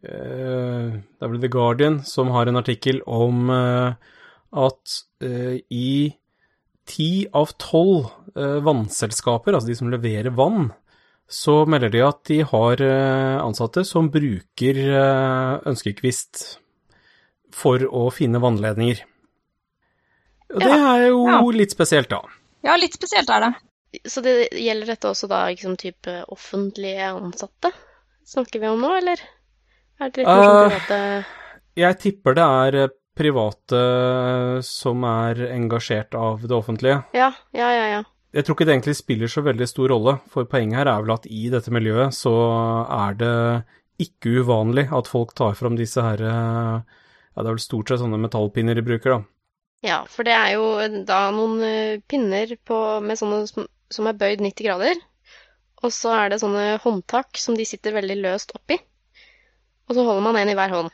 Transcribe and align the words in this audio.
Det 0.00 1.20
er 1.20 1.28
vel 1.28 1.40
The 1.42 1.50
Guardian 1.52 1.98
som 2.08 2.30
har 2.32 2.48
en 2.48 2.56
artikkel 2.60 3.02
om 3.10 3.50
eh, 3.52 3.92
at 4.64 4.94
eh, 5.22 5.58
i 5.70 5.90
ti 6.90 7.10
av 7.36 7.52
tolv 7.60 8.08
eh, 8.34 8.58
vannselskaper, 8.64 9.54
altså 9.54 9.68
de 9.70 9.76
som 9.78 9.90
leverer 9.92 10.32
vann, 10.34 10.70
så 11.30 11.60
melder 11.70 11.92
de 11.92 12.00
at 12.02 12.22
de 12.26 12.40
har 12.48 12.80
eh, 12.82 13.36
ansatte 13.44 13.84
som 13.86 14.08
bruker 14.10 14.80
eh, 14.88 15.60
ønskekvist 15.70 16.46
for 17.54 17.84
å 17.86 18.08
finne 18.14 18.40
vannledninger. 18.42 19.04
Og 20.56 20.64
det 20.64 20.72
er 20.74 21.04
jo 21.12 21.20
Ja. 21.28 21.38
litt 21.54 21.70
spesielt, 21.76 22.08
da. 22.10 22.22
Ja, 22.66 22.74
litt 22.80 22.96
spesielt 22.96 23.30
er 23.30 23.44
det. 23.44 23.52
Så 24.10 24.22
det 24.22 24.48
gjelder 24.54 24.86
dette 24.94 25.08
også 25.10 25.28
da 25.30 25.44
liksom 25.50 25.76
type 25.78 26.24
offentlige 26.30 27.12
ansatte? 27.12 27.70
Snakker 28.26 28.60
vi 28.62 28.68
om 28.70 28.80
nå, 28.82 28.90
eller? 28.98 29.22
Er 30.00 30.10
det 30.10 30.22
litt 30.22 30.30
mer 30.30 30.46
sånn 30.46 30.56
Eh, 30.56 30.70
private 30.70 31.00
Jeg 31.80 31.98
tipper 32.00 32.36
det 32.38 32.46
er 32.64 32.78
eh, 32.84 32.94
private 33.20 33.82
som 34.64 35.04
er 35.04 35.42
engasjert 35.50 36.14
av 36.16 36.46
det 36.46 36.56
offentlige. 36.56 37.02
Ja, 37.16 37.32
ja, 37.52 37.68
ja, 37.76 37.86
ja. 37.96 38.02
Jeg 38.32 38.46
tror 38.46 38.54
ikke 38.54 38.66
det 38.68 38.74
egentlig 38.76 38.94
spiller 38.96 39.30
så 39.30 39.42
veldig 39.42 39.66
stor 39.66 39.90
rolle, 39.90 40.14
for 40.30 40.46
poenget 40.46 40.78
her 40.78 40.90
er 40.92 41.02
vel 41.02 41.12
at 41.16 41.26
i 41.26 41.48
dette 41.50 41.72
miljøet 41.74 42.14
så 42.14 42.32
er 42.86 43.18
det 43.18 43.34
ikke 44.00 44.40
uvanlig 44.40 44.86
at 44.94 45.10
folk 45.10 45.34
tar 45.36 45.58
fram 45.58 45.76
disse 45.76 46.00
her 46.04 46.22
eh, 46.22 46.96
Ja, 47.30 47.42
det 47.42 47.46
er 47.46 47.54
vel 47.56 47.62
stort 47.62 47.90
sett 47.90 48.00
sånne 48.02 48.18
metallpinner 48.22 48.78
de 48.78 48.86
bruker, 48.86 49.18
da. 49.18 49.20
Ja, 49.86 49.98
for 50.10 50.26
det 50.28 50.34
er 50.36 50.54
jo 50.56 51.04
da 51.08 51.20
noen 51.34 51.60
eh, 51.64 52.00
pinner 52.10 52.52
på, 52.68 52.78
med 53.04 53.18
sånne 53.20 53.44
som, 53.48 53.68
som 53.92 54.08
er 54.10 54.18
bøyd 54.18 54.42
90 54.44 54.66
grader. 54.66 55.02
Og 55.80 55.92
så 55.94 56.12
er 56.12 56.32
det 56.32 56.40
sånne 56.42 56.74
håndtak 56.82 57.38
som 57.40 57.56
de 57.56 57.64
sitter 57.68 57.94
veldig 57.96 58.18
løst 58.20 58.52
oppi. 58.56 58.76
Og 59.90 59.96
så 59.96 60.04
holder 60.06 60.22
man 60.22 60.38
en 60.38 60.52
i 60.52 60.54
hver 60.54 60.74
hånd. 60.76 60.92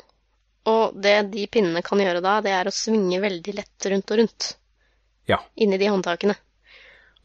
Og 0.67 0.97
det 0.99 1.17
de 1.35 1.45
pinnene 1.53 1.83
kan 1.85 2.01
gjøre 2.01 2.23
da, 2.25 2.39
det 2.43 2.55
er 2.57 2.67
å 2.67 2.75
svinge 2.75 3.21
veldig 3.23 3.55
lett 3.55 3.89
rundt 3.93 4.13
og 4.15 4.21
rundt. 4.23 4.49
Ja. 5.29 5.39
Inni 5.63 5.79
de 5.79 5.91
håndtakene. 5.93 6.35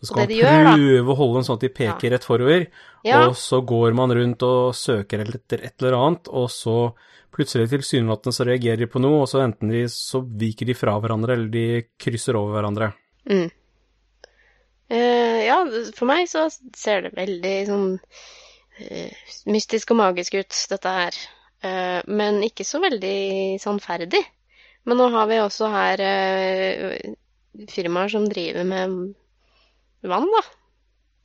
Så 0.01 0.09
skal 0.09 0.25
man 0.25 0.33
gjør, 0.33 0.67
prøve 0.67 1.13
å 1.13 1.15
holde 1.19 1.37
den 1.37 1.47
sånn 1.47 1.57
at 1.59 1.63
de 1.63 1.69
peker 1.77 2.13
rett 2.15 2.25
forover, 2.25 2.67
Ja, 3.05 3.21
og 3.27 3.35
så 3.37 3.59
går 3.65 3.93
man 3.97 4.13
rundt 4.17 4.43
og 4.45 4.75
søker 4.77 5.21
etter 5.21 5.61
et 5.61 5.75
eller 5.77 5.97
annet, 5.99 6.29
og 6.33 6.47
så 6.49 6.75
plutselig 7.31 7.69
tilsynelatende 7.71 8.33
så 8.33 8.47
reagerer 8.49 8.81
de 8.81 8.89
på 8.89 9.01
noe, 9.01 9.21
og 9.23 9.29
så 9.29 9.43
enten 9.45 9.69
de 9.71 9.85
så 9.93 10.23
viker 10.25 10.67
de 10.67 10.75
fra 10.77 10.97
hverandre, 10.97 11.37
eller 11.37 11.53
de 11.53 11.65
krysser 12.01 12.37
over 12.39 12.57
hverandre. 12.59 12.91
mm. 13.29 13.49
Uh, 14.91 15.39
ja, 15.45 15.55
for 15.95 16.03
meg 16.09 16.25
så 16.27 16.49
ser 16.75 17.05
det 17.05 17.13
veldig 17.15 17.53
sånn 17.69 17.85
uh, 17.95 19.29
mystisk 19.47 19.93
og 19.93 20.01
magisk 20.01 20.35
ut, 20.35 20.57
dette 20.67 20.91
her. 20.91 21.19
Eh, 21.61 21.99
men 22.09 22.41
ikke 22.45 22.65
så 22.67 22.81
veldig 22.83 23.57
sannferdig. 23.61 24.21
Men 24.89 24.97
nå 24.97 25.09
har 25.13 25.27
vi 25.29 25.41
også 25.41 25.69
her 25.69 26.01
eh, 26.05 27.11
firmaer 27.69 28.09
som 28.13 28.25
driver 28.29 28.65
med 28.65 28.95
vann, 30.09 30.29
da. 30.33 30.41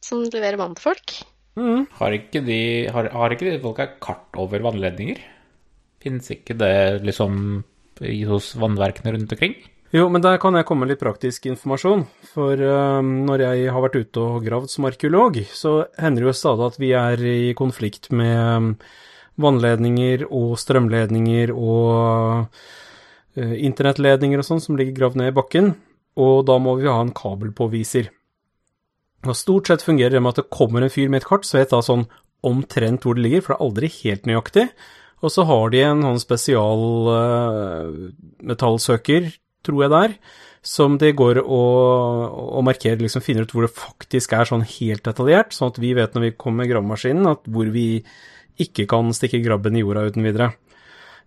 Som 0.04 0.26
leverer 0.28 0.60
vann 0.60 0.76
til 0.76 0.90
folk. 0.90 1.16
Mm. 1.56 1.86
Har 1.96 2.12
ikke 2.12 2.42
de, 2.44 2.60
har, 2.92 3.08
har 3.14 3.32
ikke 3.32 3.48
de 3.48 3.62
folka 3.62 3.88
kart 4.02 4.36
over 4.36 4.60
vannledninger? 4.66 5.22
Fins 6.04 6.28
ikke 6.34 6.58
det 6.60 6.76
liksom 7.06 7.64
hos 8.28 8.52
vannverkene 8.60 9.14
rundt 9.14 9.32
omkring? 9.32 9.56
Jo, 9.94 10.08
men 10.12 10.20
der 10.20 10.36
kan 10.42 10.56
jeg 10.58 10.66
komme 10.68 10.84
med 10.84 10.92
litt 10.92 11.00
praktisk 11.00 11.46
informasjon. 11.48 12.04
For 12.34 12.58
øhm, 12.60 13.12
når 13.28 13.44
jeg 13.44 13.72
har 13.72 13.84
vært 13.84 13.98
ute 14.02 14.22
og 14.22 14.44
gravd 14.44 14.72
som 14.72 14.88
arkeolog, 14.88 15.38
så 15.54 15.86
hender 15.96 16.24
det 16.24 16.28
jo 16.28 16.36
stadig 16.36 16.66
at 16.66 16.78
vi 16.82 16.90
er 16.98 17.22
i 17.22 17.54
konflikt 17.56 18.10
med 18.12 18.34
øhm, 18.36 18.70
vannledninger 19.40 20.26
og 20.30 20.56
strømledninger 20.60 21.52
og 21.52 22.46
øh, 23.36 23.56
internettledninger 23.68 24.40
og 24.40 24.48
sånn 24.48 24.62
som 24.64 24.78
ligger 24.78 24.96
gravd 24.96 25.20
ned 25.20 25.32
i 25.32 25.36
bakken, 25.36 25.74
og 26.16 26.46
da 26.48 26.56
må 26.62 26.76
vi 26.80 26.88
ha 26.88 26.98
en 27.02 27.14
kabelpåviser. 27.16 28.08
Og 29.26 29.36
stort 29.36 29.68
sett 29.68 29.84
fungerer 29.84 30.16
det 30.16 30.22
med 30.22 30.36
at 30.36 30.44
det 30.44 30.54
kommer 30.54 30.84
en 30.84 30.92
fyr 30.92 31.10
med 31.12 31.22
et 31.22 31.28
kart, 31.28 31.46
så 31.46 31.60
vet 31.60 31.74
da 31.74 31.82
sånn 31.84 32.06
omtrent 32.46 33.04
hvor 33.04 33.16
det 33.16 33.26
ligger, 33.26 33.42
for 33.42 33.52
det 33.52 33.58
er 33.58 33.66
aldri 33.66 33.92
helt 34.00 34.28
nøyaktig. 34.28 34.66
Og 35.24 35.32
så 35.32 35.46
har 35.48 35.72
de 35.72 35.82
en 35.82 36.04
sånn 36.04 36.22
spesial 36.22 36.82
øh, 37.12 38.02
metallsøker, 38.46 39.30
tror 39.66 39.82
jeg 39.82 39.92
det 39.92 40.02
er, 40.06 40.14
som 40.66 40.96
de 41.00 41.12
går 41.16 41.40
og, 41.42 42.36
og 42.58 42.64
markerer, 42.66 43.00
liksom 43.02 43.24
finner 43.24 43.46
ut 43.46 43.54
hvor 43.54 43.66
det 43.66 43.74
faktisk 43.74 44.34
er 44.36 44.48
sånn 44.48 44.66
helt 44.66 45.04
detaljert, 45.06 45.54
sånn 45.54 45.72
at 45.72 45.80
vi 45.82 45.92
vet 45.96 46.14
når 46.14 46.26
vi 46.26 46.34
kommer 46.38 46.64
med 46.64 46.72
gravemaskinen, 46.72 47.28
at 47.30 47.46
hvor 47.50 47.70
vi 47.74 47.88
ikke 48.62 48.86
kan 48.90 49.12
stikke 49.16 49.42
grabben 49.44 49.76
i 49.76 49.82
jorda 49.84 50.06
uten 50.10 50.26
videre. 50.26 50.52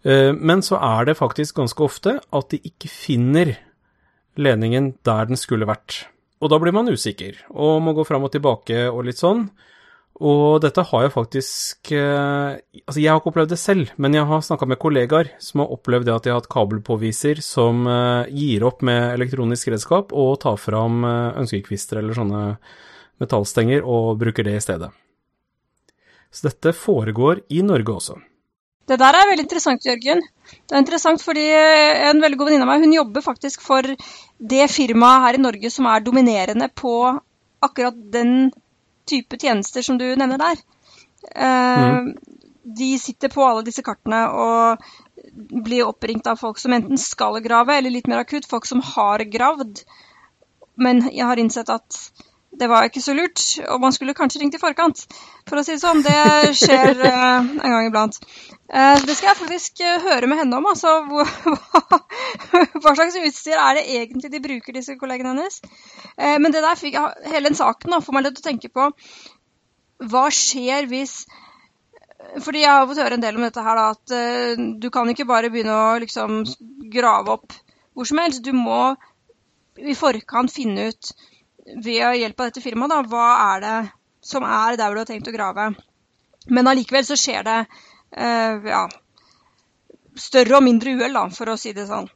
Eh, 0.04 0.31
Men 0.34 0.62
så 0.62 0.80
er 0.80 1.06
det 1.06 1.18
faktisk 1.20 1.56
ganske 1.60 1.84
ofte 1.84 2.20
at 2.20 2.50
de 2.50 2.62
ikke 2.64 2.90
finner 2.92 3.58
ledningen 4.40 4.94
der 5.04 5.26
den 5.26 5.38
skulle 5.38 5.68
vært. 5.68 6.06
Og 6.40 6.50
da 6.50 6.60
blir 6.60 6.72
man 6.72 6.88
usikker, 6.88 7.36
og 7.52 7.81
må 7.84 7.94
gå 7.94 8.06
fram 8.08 8.24
og 8.24 8.31
tilbake 8.31 8.88
og 8.88 9.04
litt 9.10 9.20
sånn. 9.20 9.50
Og 10.20 10.60
dette 10.60 10.84
har 10.84 11.04
jeg 11.06 11.14
faktisk 11.14 11.92
eh, 11.96 12.60
Altså, 12.84 13.00
jeg 13.00 13.08
har 13.08 13.20
ikke 13.22 13.31
opplevd 13.31 13.54
det 13.54 13.60
selv, 13.60 13.92
men 13.98 14.14
jeg 14.14 14.28
har 14.28 14.42
snakka 14.44 14.68
med 14.68 14.80
kollegaer 14.80 15.30
som 15.40 15.64
har 15.64 15.72
opplevd 15.72 16.10
det 16.10 16.16
at 16.16 16.24
de 16.24 16.31
har 16.34 16.42
hatt 16.42 16.52
kabelpåviser 16.52 17.40
som 17.44 17.88
eh, 17.88 18.31
gir 18.36 18.66
opp 18.68 18.84
med 18.84 19.14
elektronisk 19.16 19.72
redskap 19.72 20.12
og 20.12 20.40
tar 20.44 20.60
fram 20.60 21.06
ønskekvister 21.06 22.02
eller 22.02 22.18
sånne 22.20 22.42
metallstenger 23.20 23.84
og 23.84 24.18
bruker 24.20 24.48
det 24.48 24.58
i 24.60 24.64
stedet. 24.64 24.92
Så 26.31 26.50
dette 26.50 26.74
foregår 26.78 27.44
i 27.50 27.62
Norge 27.66 27.96
også. 27.96 28.18
Det 28.90 28.98
der 28.98 29.18
er 29.18 29.30
veldig 29.30 29.46
interessant, 29.46 29.86
Jørgen. 29.86 30.22
Det 30.50 30.76
er 30.76 30.81
interessant 30.81 31.22
fordi 31.22 31.46
eh, 31.54 32.08
en 32.10 32.22
veldig 32.22 32.40
god 32.40 32.50
venninne 32.50 32.66
av 32.66 32.72
meg 32.72 32.86
hun 32.86 32.96
jobber 32.96 33.26
faktisk 33.26 33.62
for 33.66 33.86
det 34.54 34.70
firmaet 34.74 35.26
her 35.28 35.38
i 35.38 35.44
Norge 35.44 35.70
som 35.74 35.90
er 35.90 36.06
dominerende 36.06 36.70
på 36.74 36.94
akkurat 37.66 37.98
den 38.14 38.50
type 39.10 39.38
tjenester 39.42 39.86
som 39.86 40.00
du 40.00 40.08
nevner 40.18 40.42
der. 40.42 40.62
Mm. 41.36 42.14
De 42.64 42.90
sitter 43.02 43.31
på 43.34 43.44
alle 43.44 43.66
disse 43.68 43.84
kartene 43.84 44.22
og 44.31 44.86
blir 45.66 45.88
oppringt 45.88 46.28
av 46.30 46.40
folk 46.40 46.60
som 46.62 46.74
enten 46.74 46.98
skal 47.02 47.40
grave, 47.44 47.76
eller 47.76 47.94
litt 47.94 48.08
mer 48.10 48.24
akutt, 48.24 48.48
folk 48.50 48.68
som 48.70 48.81
har 48.96 49.24
gravd. 49.34 49.84
Men 50.80 51.04
jeg 51.10 51.26
har 51.28 51.42
innsett 51.42 51.72
at 51.74 52.00
det 52.59 52.67
var 52.69 52.88
ikke 52.88 53.01
så 53.01 53.13
lurt, 53.15 53.41
og 53.71 53.79
man 53.81 53.94
skulle 53.95 54.15
kanskje 54.17 54.41
ringt 54.41 54.56
i 54.57 54.61
forkant. 54.61 55.06
For 55.47 55.59
å 55.59 55.63
si 55.63 55.75
det 55.75 55.81
sånn, 55.81 56.03
det 56.03 56.53
skjer 56.59 56.91
uh, 57.00 57.39
en 57.63 57.73
gang 57.73 57.88
iblant. 57.88 58.19
Uh, 58.69 59.00
det 59.06 59.15
skal 59.15 59.31
jeg 59.31 59.39
faktisk 59.39 59.81
eh, 59.85 60.03
høre 60.03 60.27
med 60.29 60.41
henne 60.41 60.59
om, 60.59 60.67
altså. 60.69 60.97
Hva, 61.09 62.63
hva 62.83 62.94
slags 62.97 63.17
utstyr 63.21 63.57
er 63.57 63.79
det 63.79 63.85
egentlig 63.95 64.31
de 64.33 64.41
bruker, 64.44 64.75
disse 64.75 64.97
kollegene 65.00 65.33
hennes? 65.33 65.61
Uh, 66.19 66.38
men 66.41 66.53
det 66.53 66.63
der 66.65 66.79
fikk 66.79 66.97
jeg, 67.00 67.29
hele 67.31 67.50
den 67.50 67.57
saken 67.57 67.95
da, 67.95 68.01
får 68.03 68.17
meg 68.17 68.27
litt 68.27 68.39
til 68.39 68.45
å 68.45 68.50
tenke 68.51 68.73
på 68.73 68.89
hva 70.09 70.29
skjer 70.31 70.85
hvis 70.88 71.23
fordi 72.44 72.61
jeg 72.61 72.71
har 72.71 72.85
fått 72.88 73.00
høre 73.01 73.17
en 73.17 73.23
del 73.23 73.39
om 73.39 73.44
dette 73.44 73.63
her, 73.63 73.79
da, 73.79 73.95
at 73.95 74.77
du 74.83 74.88
kan 74.94 75.07
ikke 75.09 75.25
bare 75.27 75.50
begynne 75.51 75.73
å 75.73 75.97
liksom 76.03 76.44
grave 76.94 77.33
opp 77.33 77.56
hvor 77.95 78.07
som 78.07 78.19
helst. 78.21 78.44
Du 78.45 78.53
må 78.56 78.94
i 79.79 79.95
forkant 79.97 80.51
finne 80.53 80.89
ut, 80.91 81.11
ved 81.75 82.19
hjelp 82.19 82.39
av 82.39 82.50
dette 82.50 82.63
firmaet, 82.63 82.92
da, 82.94 83.01
hva 83.06 83.30
er 83.56 83.63
det 83.66 83.77
som 84.25 84.44
er 84.44 84.77
der 84.77 84.89
hvor 84.89 85.00
du 85.00 85.04
har 85.04 85.10
tenkt 85.10 85.30
å 85.30 85.36
grave. 85.36 85.69
Men 86.50 86.68
allikevel 86.68 87.06
så 87.07 87.18
skjer 87.19 87.45
det 87.48 87.60
eh, 87.60 88.69
ja, 88.71 88.83
større 90.19 90.60
og 90.60 90.66
mindre 90.66 90.95
uhell, 90.98 91.19
for 91.36 91.54
å 91.54 91.57
si 91.60 91.74
det 91.75 91.88
sånn. 91.89 92.10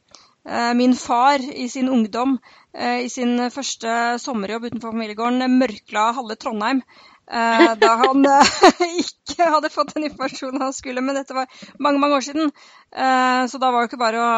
Eh, 0.43 0.73
min 0.75 0.95
far 0.99 1.39
i 1.39 1.69
sin 1.71 1.89
ungdom, 1.89 2.37
eh, 2.73 3.05
i 3.05 3.09
sin 3.09 3.37
første 3.53 4.19
sommerjobb 4.19 4.69
utenfor 4.69 4.91
familiegården, 4.91 5.59
mørkla 5.59 6.09
halve 6.17 6.39
Trondheim. 6.39 6.83
Eh, 7.23 7.69
da 7.79 7.93
han 8.03 8.25
eh, 8.27 8.55
ikke 9.03 9.47
hadde 9.55 9.71
fått 9.71 9.93
den 9.95 10.09
informasjonen 10.09 10.65
han 10.65 10.75
skulle, 10.75 11.03
men 11.03 11.15
dette 11.15 11.37
var 11.37 11.47
mange 11.79 12.01
mange 12.03 12.19
år 12.19 12.25
siden. 12.25 12.51
Eh, 12.91 13.43
så 13.47 13.61
da 13.61 13.71
var 13.71 13.83
det 13.83 13.93
ikke 13.93 14.03
bare 14.03 14.23
å 14.23 14.33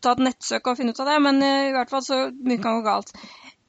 ta 0.00 0.14
et 0.14 0.22
nettsøk 0.22 0.70
og 0.70 0.78
finne 0.78 0.94
ut 0.94 1.00
av 1.02 1.10
det, 1.10 1.20
men 1.24 1.42
i 1.42 1.72
hvert 1.74 1.90
fall 1.90 2.04
så 2.06 2.24
mye 2.30 2.62
kan 2.62 2.78
gå 2.78 2.86
galt. 2.86 3.10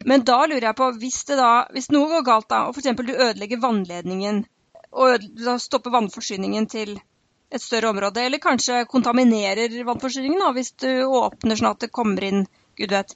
Men 0.09 0.25
da 0.27 0.41
lurer 0.45 0.69
jeg 0.69 0.77
på, 0.79 0.89
hvis, 0.99 1.21
da, 1.29 1.51
hvis 1.73 1.89
noe 1.93 2.09
går 2.11 2.27
galt, 2.27 2.49
da, 2.51 2.65
og 2.67 2.75
f.eks. 2.75 2.91
du 2.99 3.13
ødelegger 3.13 3.61
vannledningen, 3.63 4.43
og 4.93 5.25
da 5.39 5.57
stopper 5.61 5.93
vannforsyningen 5.93 6.67
til 6.69 6.97
et 7.53 7.61
større 7.61 7.91
område, 7.93 8.21
eller 8.25 8.41
kanskje 8.41 8.83
kontaminerer 8.89 9.73
vannforsyningen 9.85 10.41
da, 10.41 10.51
hvis 10.55 10.73
du 10.83 10.89
åpner 11.05 11.59
sånn 11.59 11.71
at 11.71 11.85
det 11.85 11.93
kommer 11.93 12.25
inn, 12.25 12.47
gud 12.79 12.95
vet. 12.95 13.13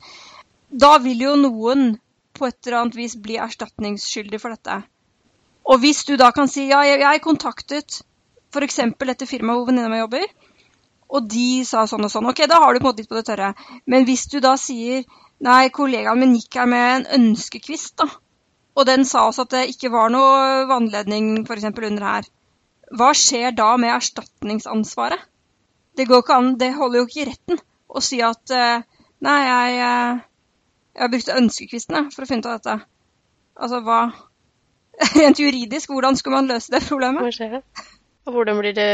Da 0.70 0.98
vil 1.02 1.24
jo 1.24 1.36
noen 1.40 1.96
på 2.38 2.48
et 2.48 2.60
eller 2.68 2.84
annet 2.84 3.00
vis 3.00 3.16
bli 3.18 3.40
erstatningsskyldig 3.42 4.40
for 4.42 4.54
dette. 4.54 4.82
Og 5.68 5.82
hvis 5.84 6.04
du 6.08 6.16
da 6.20 6.30
kan 6.36 6.50
si 6.52 6.68
ja, 6.70 6.84
jeg, 6.86 7.02
jeg 7.02 7.24
kontaktet 7.26 8.02
f.eks. 8.54 8.80
dette 9.00 9.28
firmaet 9.30 9.60
hvor 9.60 9.72
venninna 9.72 9.92
mi 9.92 10.00
jobber, 10.04 10.28
og 11.08 11.28
de 11.32 11.64
sa 11.68 11.86
sånn 11.88 12.04
og 12.04 12.12
sånn, 12.12 12.28
ok, 12.30 12.44
da 12.52 12.60
har 12.62 12.74
du 12.76 12.82
på 12.82 12.86
en 12.86 12.90
måte 12.92 13.04
litt 13.04 13.12
på 13.12 13.18
det 13.18 13.28
tørre. 13.30 13.54
Men 13.88 14.06
hvis 14.08 14.28
du 14.32 14.40
da 14.44 14.54
sier 14.60 15.06
nei, 15.46 15.70
kollegaen 15.74 16.20
min 16.22 16.36
gikk 16.38 16.60
her 16.60 16.70
med 16.70 16.88
en 16.96 17.06
ønskekvist, 17.20 17.98
da, 18.02 18.08
og 18.78 18.86
den 18.90 19.06
sa 19.10 19.28
oss 19.30 19.42
at 19.42 19.54
det 19.54 19.68
ikke 19.74 19.92
var 19.94 20.12
noe 20.14 20.66
vannledning 20.70 21.44
f.eks. 21.44 21.70
under 21.72 22.06
her, 22.08 22.30
hva 22.98 23.10
skjer 23.18 23.56
da 23.56 23.74
med 23.82 23.92
erstatningsansvaret? 23.96 25.20
Det 25.98 26.06
går 26.08 26.22
ikke 26.24 26.38
an, 26.38 26.54
det 26.62 26.76
holder 26.78 27.02
jo 27.02 27.08
ikke 27.08 27.22
i 27.24 27.28
retten 27.32 27.60
å 27.88 28.04
si 28.04 28.20
at 28.24 28.54
eh, 28.54 28.86
nei, 29.26 29.38
jeg, 29.48 29.80
eh, 29.88 30.22
jeg 31.02 31.14
brukte 31.14 31.38
ønskekvisten 31.42 31.98
jeg, 31.98 32.10
for 32.14 32.24
å 32.24 32.30
finne 32.30 32.46
ut 32.46 32.50
av 32.52 32.60
dette. 32.60 32.76
Altså 33.58 33.82
hva 33.86 34.02
Rent 35.18 35.38
juridisk, 35.38 35.92
hvordan 35.94 36.18
skulle 36.18 36.40
man 36.40 36.48
løse 36.50 36.74
det 36.74 36.82
problemet? 36.88 37.22
Hva 37.22 37.34
skjer? 37.34 37.60
Og 38.26 38.34
hvordan 38.34 38.58
blir 38.58 38.74
det 38.74 38.88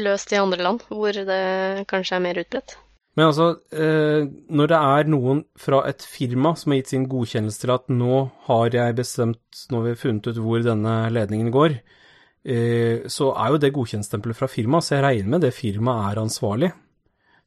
løst 0.00 0.32
i 0.32 0.40
andre 0.40 0.64
land, 0.64 0.84
hvor 0.88 1.12
det 1.12 1.42
kanskje 1.90 2.16
er 2.16 2.24
mer 2.24 2.40
utbredt? 2.40 2.76
Men 3.16 3.30
altså, 3.30 3.46
eh, 3.72 4.26
når 4.52 4.68
det 4.68 4.78
er 4.78 5.08
noen 5.08 5.38
fra 5.56 5.80
et 5.88 6.04
firma 6.04 6.52
som 6.60 6.72
har 6.72 6.82
gitt 6.82 6.92
sin 6.92 7.06
godkjennelse 7.08 7.62
til 7.62 7.72
at 7.72 7.86
nå 7.88 8.18
har 8.44 8.74
jeg 8.76 8.96
bestemt, 8.98 9.60
nå 9.72 9.80
har 9.80 9.86
vi 9.86 10.00
funnet 10.02 10.26
ut 10.28 10.40
hvor 10.44 10.64
denne 10.64 10.96
ledningen 11.14 11.48
går, 11.54 11.78
eh, 12.44 13.06
så 13.08 13.30
er 13.32 13.54
jo 13.54 13.60
det 13.62 13.72
godkjentstempelet 13.72 14.36
fra 14.36 14.50
firmaet, 14.52 14.84
så 14.84 14.98
jeg 14.98 15.06
regner 15.06 15.32
med 15.32 15.46
det 15.46 15.54
firmaet 15.56 16.10
er 16.10 16.20
ansvarlig. 16.26 16.70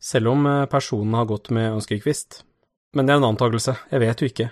Selv 0.01 0.31
om 0.33 0.47
eh, 0.49 0.65
personen 0.71 1.19
har 1.19 1.29
gått 1.29 1.51
med 1.53 1.75
ønskekvist. 1.75 2.41
Men 2.97 3.05
det 3.05 3.13
er 3.13 3.21
en 3.21 3.29
antakelse, 3.29 3.75
jeg 3.91 4.01
vet 4.01 4.23
jo 4.23 4.29
ikke. 4.31 4.47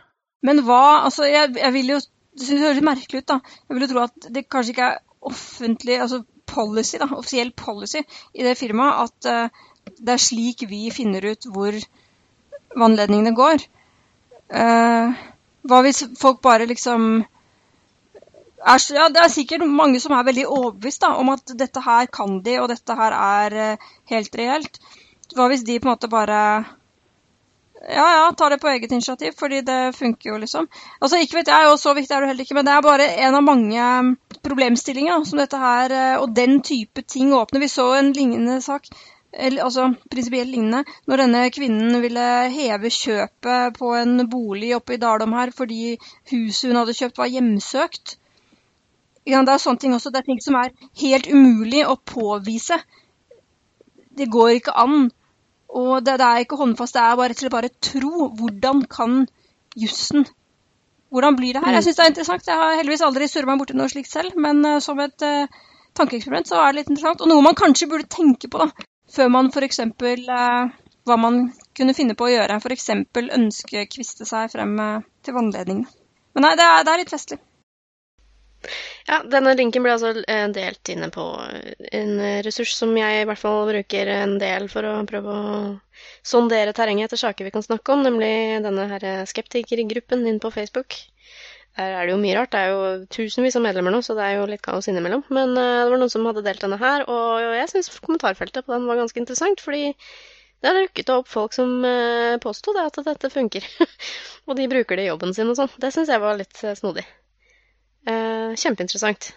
Men 0.45 0.61
hva 0.67 0.83
Altså, 1.07 1.25
jeg, 1.25 1.55
jeg 1.57 1.73
vil 1.73 1.95
jo 1.95 1.97
Det 1.97 2.45
synes 2.45 2.61
det 2.61 2.67
høres 2.67 2.85
merkelig 2.85 3.23
ut, 3.23 3.31
da. 3.31 3.39
Jeg 3.65 3.73
vil 3.73 3.85
jo 3.87 3.89
tro 3.89 4.01
at 4.03 4.27
det 4.35 4.43
kanskje 4.45 4.75
ikke 4.75 4.89
er 4.91 4.99
offentlig 5.25 5.95
Altså 6.03 6.19
policy, 6.45 6.99
da, 7.01 7.07
offisiell 7.17 7.49
policy 7.57 8.03
i 8.37 8.45
det 8.45 8.53
firmaet 8.59 9.07
at 9.07 9.29
det 9.97 10.13
er 10.15 10.21
slik 10.21 10.65
vi 10.69 10.87
finner 10.93 11.25
ut 11.31 11.47
hvor 11.53 11.77
vannledningene 12.77 13.33
går. 13.37 13.65
Eh, 14.47 15.25
hva 15.67 15.81
hvis 15.83 16.05
folk 16.19 16.39
bare 16.45 16.67
liksom 16.69 17.25
er, 18.57 18.81
ja, 18.95 19.09
Det 19.09 19.21
er 19.21 19.29
sikkert 19.29 19.67
mange 19.67 19.99
som 19.99 20.15
er 20.15 20.25
veldig 20.27 20.47
overbevist 20.47 21.03
da, 21.03 21.13
om 21.19 21.29
at 21.29 21.53
dette 21.59 21.83
her 21.83 22.07
kan 22.11 22.39
de, 22.43 22.57
og 22.61 22.71
dette 22.71 22.95
her 22.97 23.15
er 23.17 23.57
eh, 23.63 23.91
helt 24.11 24.35
reelt. 24.35 24.79
Hva 25.35 25.47
hvis 25.51 25.63
de 25.67 25.79
på 25.79 25.87
en 25.87 25.93
måte 25.93 26.09
bare 26.11 26.41
ja, 27.87 28.05
ja, 28.17 28.31
tar 28.37 28.49
det 28.49 28.57
på 28.59 28.67
eget 28.71 28.91
initiativ, 28.91 29.35
fordi 29.39 29.61
det 29.61 29.95
funker 29.95 30.31
jo, 30.31 30.37
liksom. 30.41 30.65
Altså, 30.99 31.19
ikke 31.21 31.37
vet 31.37 31.51
jeg, 31.51 31.67
og 31.69 31.77
så 31.79 31.93
viktig 31.93 32.15
er 32.15 32.23
det 32.23 32.31
heller 32.31 32.47
ikke, 32.47 32.57
men 32.57 32.65
det 32.65 32.73
er 32.73 32.81
bare 32.85 33.09
en 33.27 33.37
av 33.37 33.45
mange 33.45 33.83
mm, 34.07 34.09
problemstillinger 34.43 35.27
som 35.29 35.39
dette 35.39 35.59
her, 35.61 35.93
eh, 35.93 36.15
og 36.17 36.33
den 36.35 36.61
type 36.65 37.05
ting 37.05 37.35
åpner. 37.37 37.61
Vi 37.61 37.69
så 37.71 37.91
en 37.99 38.11
lignende 38.17 38.57
sak, 38.65 38.89
eller, 39.37 39.63
altså 39.63 39.91
prinsipielt 40.11 40.51
lignende, 40.51 40.83
når 41.07 41.23
denne 41.23 41.41
kvinnen 41.53 42.01
ville 42.01 42.27
heve 42.53 42.91
kjøpet 42.93 43.77
på 43.77 43.91
en 43.97 44.23
bolig 44.29 44.73
oppe 44.77 44.95
i 44.95 45.01
Dalom 45.01 45.35
her, 45.37 45.53
fordi 45.55 45.97
huset 46.31 46.71
hun 46.71 46.79
hadde 46.81 46.95
kjøpt 46.97 47.21
var 47.21 47.29
hjemsøkt. 47.31 48.17
Ja, 49.27 49.43
det 49.43 49.53
er 49.53 49.61
sånne 49.61 49.83
ting 49.83 49.95
også, 49.95 50.11
det 50.13 50.23
er 50.23 50.29
ting 50.29 50.41
som 50.43 50.57
er 50.59 50.73
helt 51.01 51.27
umulig 51.29 51.83
å 51.85 51.97
påvise. 51.99 52.79
Det 54.17 54.29
går 54.33 54.55
ikke 54.57 54.75
an. 54.79 55.09
Og 55.77 55.93
det, 56.05 56.17
det 56.21 56.27
er 56.27 56.45
ikke 56.45 56.59
håndfast, 56.61 56.95
det 56.95 57.03
er 57.03 57.19
bare 57.19 57.37
til 57.37 57.49
å 57.49 57.53
bare 57.53 57.73
tro. 57.83 58.29
Hvordan 58.39 58.85
kan 58.89 59.25
jussen 59.77 60.25
Hvordan 61.07 61.37
blir 61.39 61.55
det 61.55 61.61
her? 61.63 61.77
Jeg 61.77 61.85
syns 61.85 61.95
det 61.95 62.03
er 62.03 62.09
interessant. 62.11 62.47
Jeg 62.49 62.59
har 62.59 62.73
heldigvis 62.75 63.03
aldri 63.07 63.27
surra 63.31 63.47
meg 63.47 63.61
borti 63.61 63.75
noe 63.79 63.91
slikt 63.91 64.11
selv, 64.11 64.35
men 64.43 64.59
eh, 64.67 64.81
som 64.83 64.99
et 64.99 65.23
uh, 65.23 65.47
tankeeksperiment 65.95 66.49
så 66.49 66.59
er 66.59 66.73
det 66.73 66.81
litt 66.81 66.89
interessant. 66.91 67.23
Og 67.23 67.31
noe 67.31 67.45
man 67.45 67.55
kanskje 67.55 67.87
burde 67.91 68.09
tenke 68.11 68.49
på, 68.51 68.59
da. 68.59 68.87
Før 69.13 69.29
man 69.31 69.51
f.eks. 69.51 69.79
Uh, 69.79 70.71
hva 71.07 71.17
man 71.19 71.43
kunne 71.77 71.95
finne 71.95 72.15
på 72.17 72.27
å 72.27 72.31
gjøre. 72.33 72.59
F.eks. 72.59 72.89
ønskekviste 73.39 74.27
seg 74.27 74.51
frem 74.53 74.73
uh, 74.79 75.05
til 75.23 75.37
vannledningene. 75.37 75.91
Men 76.35 76.45
nei, 76.45 76.55
det 76.59 76.65
er, 76.65 76.83
det 76.85 76.93
er 76.93 77.01
litt 77.01 77.13
festlig. 77.13 77.39
Ja, 79.07 79.21
denne 79.23 79.53
linken 79.55 79.83
ble 79.85 79.93
altså 79.93 80.09
eh, 80.27 80.47
delt 80.51 80.89
inne 80.91 81.07
på 81.13 81.23
en 81.95 82.11
ressurs 82.43 82.73
som 82.75 82.89
jeg 82.97 83.21
i 83.21 83.27
hvert 83.29 83.39
fall 83.39 83.69
bruker 83.69 84.09
en 84.11 84.33
del 84.41 84.65
for 84.71 84.85
å 84.89 84.95
prøve 85.07 85.35
å 85.35 85.51
sondere 86.25 86.73
terrenget 86.75 87.07
etter 87.07 87.21
saker 87.21 87.47
vi 87.47 87.53
kan 87.53 87.63
snakke 87.63 87.93
om, 87.93 88.03
nemlig 88.03 88.59
denne 88.65 88.87
her 88.91 89.05
skeptikergruppen 89.29 90.25
inn 90.27 90.41
på 90.43 90.51
Facebook. 90.57 90.97
Der 91.77 91.93
er 91.93 92.07
det 92.07 92.15
jo 92.15 92.21
mye 92.21 92.37
rart. 92.39 92.49
Det 92.53 92.61
er 92.61 92.71
jo 92.73 92.85
tusenvis 93.13 93.55
av 93.59 93.61
medlemmer 93.61 93.93
nå, 93.93 93.99
så 94.01 94.15
det 94.17 94.25
er 94.25 94.39
jo 94.39 94.47
litt 94.49 94.63
kaos 94.65 94.89
innimellom. 94.89 95.21
Men 95.29 95.53
uh, 95.53 95.83
det 95.85 95.91
var 95.93 96.01
noen 96.01 96.13
som 96.13 96.25
hadde 96.25 96.41
delt 96.45 96.63
denne 96.63 96.79
her, 96.81 97.05
og 97.05 97.43
jeg 97.53 97.69
syns 97.69 97.91
kommentarfeltet 98.01 98.65
på 98.65 98.73
den 98.73 98.89
var 98.89 98.97
ganske 98.97 99.21
interessant, 99.21 99.61
fordi 99.61 99.91
det 100.57 100.71
har 100.71 100.79
dukket 100.79 101.11
opp 101.13 101.29
folk 101.29 101.53
som 101.53 101.75
uh, 101.85 102.37
påsto 102.41 102.73
det 102.73 102.87
at 102.89 102.97
dette 103.05 103.29
funker. 103.29 103.65
og 104.49 104.57
de 104.57 104.69
bruker 104.71 104.97
det 104.97 105.05
i 105.05 105.11
jobben 105.11 105.35
sin 105.37 105.53
og 105.53 105.59
sånn. 105.59 105.73
Det 105.77 105.93
syns 105.93 106.09
jeg 106.09 106.23
var 106.23 106.39
litt 106.39 106.63
eh, 106.65 106.77
snodig. 106.77 107.05
Uh, 108.09 108.57
kjempeinteressant. 108.57 109.35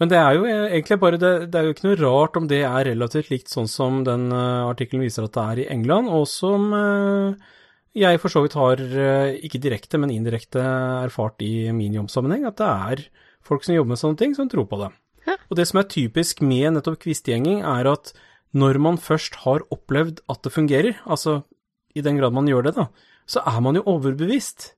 Men 0.00 0.12
det 0.12 0.16
er 0.16 0.36
jo 0.36 0.44
egentlig 0.48 0.96
bare 1.02 1.18
det, 1.20 1.32
det 1.50 1.58
er 1.58 1.66
jo 1.66 1.74
ikke 1.74 1.88
noe 1.88 1.98
rart 1.98 2.38
om 2.38 2.46
det 2.48 2.62
er 2.64 2.86
relativt 2.86 3.32
likt 3.34 3.50
sånn 3.52 3.66
som 3.68 3.98
den 4.06 4.30
artikkelen 4.32 5.02
viser 5.04 5.26
at 5.26 5.34
det 5.34 5.42
er 5.42 5.60
i 5.60 5.66
England, 5.74 6.08
og 6.08 6.24
som 6.30 6.70
uh, 6.72 7.50
jeg 7.96 8.20
for 8.22 8.32
så 8.32 8.42
vidt 8.44 8.56
har, 8.58 8.80
uh, 8.80 9.34
ikke 9.40 9.62
direkte, 9.62 9.98
men 10.00 10.12
indirekte 10.14 10.62
erfart 10.62 11.42
i 11.44 11.70
min 11.74 11.96
jobbsammenheng, 11.98 12.46
at 12.48 12.58
det 12.60 12.70
er 12.70 13.04
folk 13.46 13.64
som 13.66 13.74
jobber 13.74 13.94
med 13.94 14.02
sånne 14.02 14.20
ting, 14.20 14.34
som 14.36 14.50
tror 14.50 14.68
på 14.70 14.80
det. 14.82 14.90
Og 15.50 15.58
det 15.58 15.66
som 15.68 15.80
er 15.80 15.90
typisk 15.90 16.42
med 16.46 16.76
nettopp 16.76 17.00
kvistgjenging, 17.02 17.62
er 17.66 17.88
at 17.90 18.12
når 18.56 18.80
man 18.82 18.98
først 18.98 19.42
har 19.44 19.64
opplevd 19.70 20.22
at 20.30 20.42
det 20.46 20.54
fungerer, 20.54 21.00
altså 21.06 21.42
i 21.94 22.02
den 22.02 22.18
grad 22.18 22.34
man 22.34 22.48
gjør 22.50 22.68
det, 22.68 22.74
da, 22.78 22.86
så 23.30 23.42
er 23.46 23.60
man 23.62 23.78
jo 23.78 23.86
overbevist. 23.90 24.72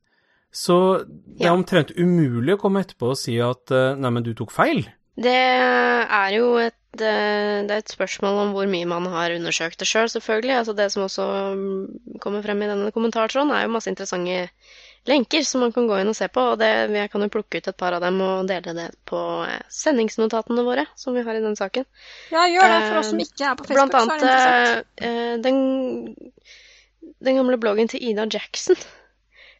Så 0.52 0.76
det 1.08 1.46
er 1.46 1.54
omtrent 1.54 1.94
umulig 1.96 2.56
å 2.56 2.60
komme 2.60 2.82
etterpå 2.84 3.14
og 3.14 3.20
si 3.20 3.38
at 3.40 3.72
uh, 3.72 3.94
nei, 3.96 4.12
men 4.12 4.24
du 4.24 4.34
tok 4.36 4.52
feil. 4.52 4.84
Det 5.16 5.32
er 5.32 6.28
jo 6.36 6.56
et, 6.60 6.76
eh, 7.00 7.64
det 7.64 7.72
er 7.72 7.80
et 7.80 7.92
spørsmål 7.94 8.38
om 8.42 8.54
hvor 8.56 8.68
mye 8.68 8.88
man 8.88 9.06
har 9.08 9.32
undersøkt 9.32 9.80
det 9.80 9.88
sjøl, 9.88 10.10
selv, 10.10 10.20
selvfølgelig. 10.20 10.56
Altså 10.58 10.74
det 10.76 10.90
som 10.92 11.06
også 11.06 11.26
mm, 11.56 12.18
kommer 12.20 12.42
frem 12.44 12.62
i 12.62 12.68
denne 12.68 12.92
kommentartråden, 12.92 13.50
er 13.50 13.64
jo 13.64 13.72
masse 13.72 13.90
interessante 13.90 14.50
lenker 15.08 15.42
som 15.42 15.64
man 15.64 15.72
kan 15.74 15.88
gå 15.88 15.98
inn 15.98 16.12
og 16.12 16.16
se 16.18 16.28
på. 16.28 16.44
Og 16.52 16.60
det, 16.60 16.70
jeg 16.92 17.10
kan 17.12 17.24
jo 17.24 17.32
plukke 17.32 17.62
ut 17.62 17.70
et 17.72 17.78
par 17.78 17.96
av 17.96 18.04
dem 18.04 18.20
og 18.22 18.48
dele 18.50 18.76
det 18.76 18.88
på 19.08 19.20
eh, 19.46 19.60
sendingsnotatene 19.72 20.66
våre, 20.68 20.86
som 20.94 21.16
vi 21.16 21.24
har 21.26 21.38
i 21.38 21.44
den 21.44 21.56
saken. 21.58 21.88
Ja, 22.34 22.46
gjør 22.50 22.68
det. 22.74 22.80
For 22.88 23.00
oss 23.00 23.12
som 23.14 23.22
ikke 23.24 23.48
er 23.48 23.58
på 23.58 23.68
Facebook, 23.70 23.94
Blant 23.94 23.94
så 23.96 24.02
er 24.02 24.08
det 24.08 24.16
interessant. 24.18 24.98
annet 25.00 25.06
eh, 25.08 25.34
den, 25.48 27.14
den 27.24 27.40
gamle 27.40 27.60
bloggen 27.62 27.88
til 27.88 28.04
Ida 28.10 28.28
Jackson. 28.28 28.76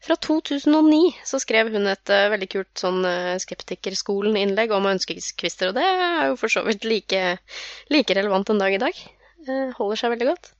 Fra 0.02 0.16
2009 0.16 1.12
så 1.25 1.38
skrev 1.38 1.71
hun 1.71 1.87
et 1.87 2.11
uh, 2.11 2.28
veldig 2.32 2.49
kult 2.50 2.80
sånn 2.80 3.04
uh, 3.06 3.38
Skeptikerskolen-innlegg 3.38 4.73
om 4.75 4.88
ønskekvister, 4.90 5.71
og 5.71 5.76
det 5.78 5.85
er 5.87 6.32
jo 6.32 6.38
for 6.40 6.50
så 6.50 6.64
vidt 6.66 6.87
like, 6.88 7.21
like 7.92 8.16
relevant 8.18 8.50
en 8.50 8.62
dag 8.62 8.75
i 8.75 8.80
dag. 8.82 8.99
Uh, 9.47 9.71
holder 9.78 10.00
seg 10.00 10.14
veldig 10.16 10.32
godt. 10.32 10.50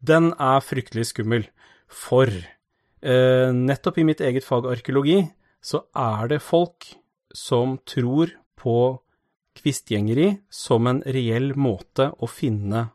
Den 0.00 0.30
er 0.32 0.64
fryktelig 0.64 1.10
skummel, 1.10 1.44
for 1.88 2.30
eh, 2.32 3.50
nettopp 3.52 4.00
i 4.00 4.06
mitt 4.08 4.22
eget 4.24 4.46
fag 4.46 4.70
arkeologi 4.70 5.20
så 5.64 5.82
er 5.96 6.32
det 6.32 6.40
folk 6.44 6.88
som 7.34 7.76
tror 7.88 8.32
på 8.58 8.78
kvistgjengeri 9.58 10.32
som 10.50 10.88
en 10.90 11.02
reell 11.06 11.52
måte 11.58 12.10
å 12.18 12.30
finne 12.30 12.88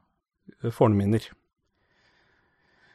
eh, 0.63 0.71
fornminner. 0.73 1.29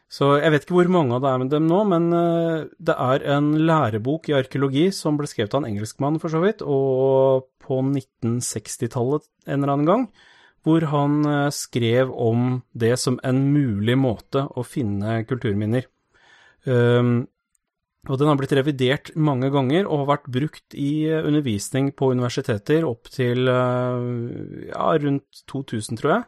Så 0.09 0.31
jeg 0.41 0.53
vet 0.55 0.65
ikke 0.65 0.79
hvor 0.79 0.89
mange 0.93 1.19
av 1.19 1.21
det 1.21 1.31
er 1.31 1.41
med 1.43 1.51
dem 1.53 1.67
nå, 1.69 1.83
men 1.91 2.09
eh, 2.17 2.65
det 2.81 2.97
er 2.97 3.27
en 3.37 3.53
lærebok 3.69 4.31
i 4.31 4.39
arkeologi 4.39 4.87
som 4.97 5.19
ble 5.21 5.29
skrevet 5.29 5.53
av 5.53 5.63
en 5.63 5.71
engelskmann, 5.75 6.17
for 6.23 6.33
så 6.33 6.41
vidt, 6.45 6.65
og 6.65 7.51
på 7.65 7.83
1960-tallet 7.85 9.29
en 9.47 9.59
eller 9.59 9.75
annen 9.75 9.91
gang, 9.91 10.07
hvor 10.65 10.89
han 10.93 11.21
eh, 11.29 11.51
skrev 11.53 12.13
om 12.13 12.63
det 12.73 12.95
som 13.01 13.21
en 13.21 13.43
mulig 13.53 13.99
måte 14.01 14.47
å 14.49 14.65
finne 14.65 15.21
kulturminner. 15.29 15.85
Um, 16.65 17.29
og 18.07 18.21
den 18.21 18.31
har 18.31 18.39
blitt 18.39 18.55
revidert 18.55 19.11
mange 19.19 19.51
ganger 19.53 19.89
og 19.89 20.05
har 20.05 20.11
vært 20.13 20.29
brukt 20.33 20.77
i 20.79 21.09
eh, 21.11 21.25
undervisning 21.27 21.91
på 21.99 22.13
universiteter 22.15 22.87
opp 22.87 23.11
til 23.13 23.51
eh, 23.51 24.69
ja, 24.71 24.91
rundt 25.03 25.43
2000, 25.51 25.99
tror 25.99 26.15
jeg. 26.15 26.27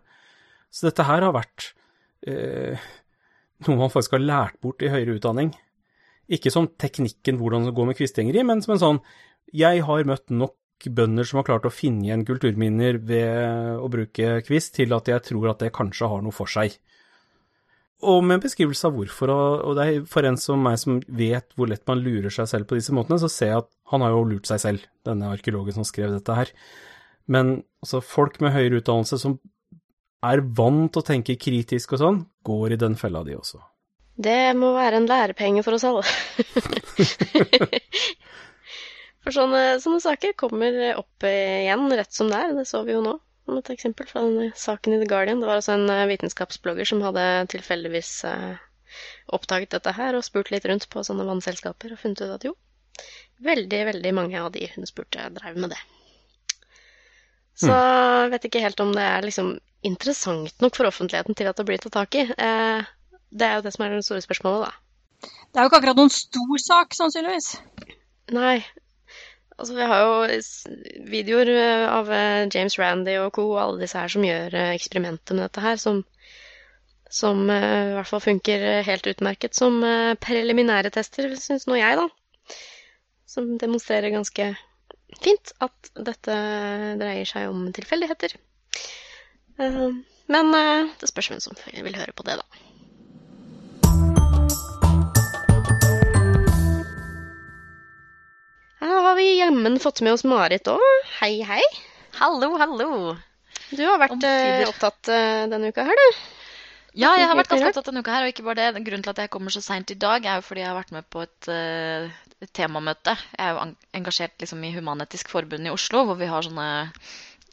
Så 0.74 0.88
dette 0.88 1.06
her 1.06 1.24
har 1.24 1.36
vært 1.36 1.70
eh, 2.26 2.88
noe 3.66 3.78
man 3.78 3.92
faktisk 3.92 4.18
har 4.18 4.24
lært 4.24 4.58
bort 4.64 4.82
i 4.82 4.90
høyere 4.90 5.16
utdanning. 5.20 5.54
Ikke 6.30 6.52
som 6.52 6.68
teknikken 6.80 7.38
hvordan 7.40 7.68
det 7.68 7.76
går 7.78 7.90
med 7.90 7.98
kvistgjengeri, 7.98 8.44
men 8.46 8.62
som 8.64 8.74
en 8.76 8.84
sånn 8.84 9.04
Jeg 9.54 9.82
har 9.82 10.06
møtt 10.06 10.30
nok 10.30 10.56
bønder 10.86 11.26
som 11.26 11.40
har 11.40 11.48
klart 11.48 11.66
å 11.66 11.74
finne 11.74 12.06
igjen 12.06 12.22
kulturminner 12.24 13.00
ved 13.04 13.80
å 13.82 13.88
bruke 13.92 14.38
kvist, 14.46 14.76
til 14.78 14.94
at 14.96 15.10
jeg 15.10 15.26
tror 15.26 15.50
at 15.52 15.64
det 15.64 15.74
kanskje 15.76 16.08
har 16.08 16.22
noe 16.24 16.34
for 16.34 16.48
seg. 16.48 16.76
Og 18.00 18.22
med 18.24 18.38
en 18.38 18.42
beskrivelse 18.44 18.88
av 18.88 18.94
hvorfor, 18.96 19.32
og 19.34 19.76
det 19.76 19.84
er 19.86 20.04
for 20.08 20.24
en 20.24 20.38
som 20.40 20.62
meg 20.64 20.78
som 20.80 21.00
vet 21.04 21.50
hvor 21.58 21.68
lett 21.68 21.84
man 21.88 22.00
lurer 22.00 22.32
seg 22.32 22.48
selv 22.48 22.68
på 22.70 22.78
disse 22.78 22.94
måtene, 22.96 23.20
så 23.20 23.28
ser 23.28 23.52
jeg 23.52 23.64
at 23.64 23.70
han 23.92 24.04
har 24.04 24.14
jo 24.14 24.22
lurt 24.30 24.48
seg 24.48 24.62
selv, 24.62 24.86
denne 25.06 25.32
arkeologen 25.34 25.76
som 25.76 25.86
skrev 25.88 26.14
dette 26.14 26.36
her. 26.36 26.52
Men 27.30 27.58
altså, 27.84 28.00
folk 28.04 28.40
med 28.40 28.54
høyere 28.54 28.80
utdannelse 28.80 29.20
som 29.20 29.36
er 30.26 30.42
vant 30.56 30.88
til 30.92 31.02
å 31.02 31.06
tenke 31.06 31.38
kritisk 31.40 31.94
og 31.96 32.02
sånn, 32.02 32.22
går 32.46 32.76
i 32.76 32.80
den 32.80 32.96
fella 33.00 33.22
de 33.26 33.36
også. 33.36 33.60
Det 34.20 34.52
må 34.56 34.74
være 34.76 35.00
en 35.00 35.08
lærepenge 35.08 35.62
for 35.64 35.76
oss 35.76 35.86
alle. 35.88 36.04
For 39.20 39.36
sånne, 39.36 39.80
sånne 39.82 40.00
saker 40.00 40.32
kommer 40.38 40.76
opp 40.96 41.24
igjen 41.28 41.90
rett 41.92 42.14
som 42.16 42.30
det 42.32 42.38
er. 42.40 42.54
Det 42.56 42.64
så 42.68 42.80
vi 42.86 42.94
jo 42.94 43.02
nå, 43.04 43.18
som 43.50 43.58
et 43.58 43.70
eksempel 43.74 44.06
fra 44.06 44.22
denne 44.24 44.50
saken 44.54 44.94
i 44.94 45.00
The 45.02 45.08
Guardian. 45.10 45.40
Det 45.42 45.48
var 45.48 45.58
altså 45.58 45.74
en 45.74 45.90
eh, 45.90 46.06
vitenskapsblogger 46.12 46.86
som 46.86 47.02
hadde 47.02 47.24
tilfeldigvis 47.50 48.12
eh, 48.30 48.60
oppdaget 49.34 49.74
dette 49.74 49.94
her 49.96 50.18
og 50.18 50.26
spurt 50.26 50.52
litt 50.54 50.66
rundt 50.70 50.86
på 50.90 51.02
sånne 51.06 51.26
vannselskaper 51.26 51.94
og 51.94 52.02
funnet 52.02 52.22
ut 52.22 52.34
at 52.36 52.46
jo, 52.46 52.54
veldig, 53.42 53.80
veldig 53.90 54.12
mange 54.14 54.38
av 54.38 54.52
de 54.54 54.68
hun 54.74 54.86
spurte, 54.86 55.26
drev 55.34 55.58
med 55.58 55.74
det. 55.74 55.80
Så 57.60 57.74
jeg 57.74 58.30
vet 58.32 58.46
ikke 58.48 58.62
helt 58.64 58.80
om 58.80 58.94
det 58.96 59.04
er 59.04 59.26
liksom 59.26 59.50
interessant 59.84 60.62
nok 60.62 60.78
for 60.78 60.88
offentligheten 60.88 61.36
til 61.36 61.50
at 61.50 61.58
det 61.58 61.66
blir 61.68 61.82
tatt 61.82 61.96
tak 61.98 62.16
i. 62.16 62.24
Eh, 62.30 62.92
det 63.30 63.46
er 63.46 63.58
jo 63.58 63.64
det 63.66 63.74
som 63.74 63.84
er 63.84 63.96
det 63.96 64.06
store 64.06 64.24
spørsmålet, 64.24 64.68
da. 64.68 65.26
Det 65.50 65.58
er 65.58 65.66
jo 65.66 65.70
ikke 65.70 65.80
akkurat 65.82 65.98
noen 65.98 66.14
stor 66.14 66.62
sak, 66.62 66.94
sannsynligvis. 66.96 67.50
Nei. 68.32 68.60
Altså, 69.60 69.74
vi 69.76 69.84
har 69.84 69.98
jo 70.00 70.12
videoer 71.10 71.50
eh, 71.52 71.86
av 71.92 72.08
eh, 72.16 72.46
James 72.48 72.78
Randy 72.80 73.18
og 73.20 73.34
co. 73.36 73.44
og 73.52 73.60
alle 73.60 73.82
disse 73.82 74.00
her 74.00 74.08
som 74.08 74.24
gjør 74.24 74.56
eh, 74.56 74.72
eksperimenter 74.72 75.36
med 75.36 75.44
dette 75.44 75.64
her, 75.64 75.76
som, 75.82 76.00
som 77.12 77.42
i 77.44 77.58
hvert 77.98 78.08
fall 78.08 78.22
funker 78.24 78.64
helt 78.86 79.10
utmerket 79.10 79.58
som 79.58 79.82
preliminære 80.22 80.92
tester, 80.94 81.28
syns 81.36 81.68
nå 81.68 81.76
jeg, 81.76 81.98
da. 81.98 82.56
Som 83.28 83.52
demonstrerer 83.60 84.14
ganske 84.14 84.48
fint 85.20 85.52
at 85.60 85.92
dette 86.08 86.38
dreier 87.02 87.28
seg 87.28 87.50
om 87.50 87.68
tilfeldigheter. 87.74 88.38
Men 89.60 90.54
det 91.02 91.10
spørs 91.10 91.32
hvem 91.34 91.42
som 91.42 91.58
vil 91.66 91.98
høre 91.98 92.14
på 92.16 92.30
det, 92.30 92.38
da. 92.40 92.46
Her 98.80 99.02
har 99.04 99.14
vi 99.14 99.38
jammen 99.38 99.78
fått 99.78 100.00
med 100.00 100.14
oss 100.16 100.22
Marit 100.24 100.68
òg. 100.72 100.84
Hei, 101.18 101.42
hei. 101.44 101.60
Hallo, 102.16 102.54
hallo. 102.56 103.16
Du 103.76 103.82
har 103.84 103.98
vært 104.00 104.24
eh, 104.24 104.62
opptatt 104.64 105.10
eh, 105.12 105.42
denne 105.52 105.68
uka 105.68 105.84
her, 105.84 106.00
du. 106.00 106.20
Ja, 106.96 107.10
jeg 107.20 107.28
har 107.28 107.36
vært 107.36 107.52
ganske 107.52 107.68
opptatt 107.74 107.90
denne 107.90 108.00
uka 108.00 108.14
her, 108.14 108.24
og 108.24 108.32
ikke 108.32 108.46
bare 108.46 108.70
det. 108.72 108.82
Grunnen 108.86 109.04
til 109.04 109.12
at 109.12 109.20
jeg 109.20 109.30
kommer 109.34 109.52
så 109.52 109.60
seint 109.62 109.92
i 109.92 109.98
dag, 110.00 110.24
er 110.24 110.40
jo 110.40 110.46
fordi 110.46 110.64
jeg 110.64 110.70
har 110.70 110.78
vært 110.78 110.94
med 110.96 111.06
på 111.12 111.26
et, 111.26 111.50
eh, 111.52 112.08
et 112.40 112.52
temamøte. 112.56 113.14
Jeg 113.36 113.44
er 113.44 113.52
jo 113.52 113.66
engasjert 114.00 114.40
liksom, 114.40 114.64
i 114.64 114.72
Human-Etisk 114.72 115.28
Forbund 115.28 115.68
i 115.68 115.74
Oslo, 115.74 116.06
hvor 116.08 116.16
vi 116.18 116.30
har 116.32 116.48
sånne 116.48 116.70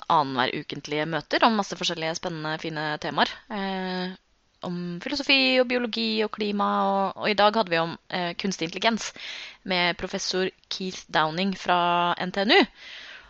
annenhver 0.07 0.55
ukentlige 0.63 1.09
møter 1.11 1.43
om 1.43 1.59
masse 1.59 1.75
forskjellige 1.75 2.15
spennende, 2.21 2.55
fine 2.63 2.87
temaer. 3.03 3.35
Eh, 3.51 4.15
om 4.65 4.77
filosofi 5.03 5.59
og 5.61 5.67
biologi 5.69 6.23
og 6.25 6.31
klima, 6.33 6.67
og, 6.87 7.19
og 7.21 7.29
i 7.29 7.35
dag 7.37 7.55
hadde 7.59 7.73
vi 7.73 7.81
om 7.81 7.97
eh, 8.09 8.31
kunstig 8.39 8.69
intelligens 8.69 9.11
med 9.69 9.97
professor 9.99 10.49
Keith 10.73 11.03
Downing 11.13 11.53
fra 11.59 12.15
NTNU. 12.17 12.57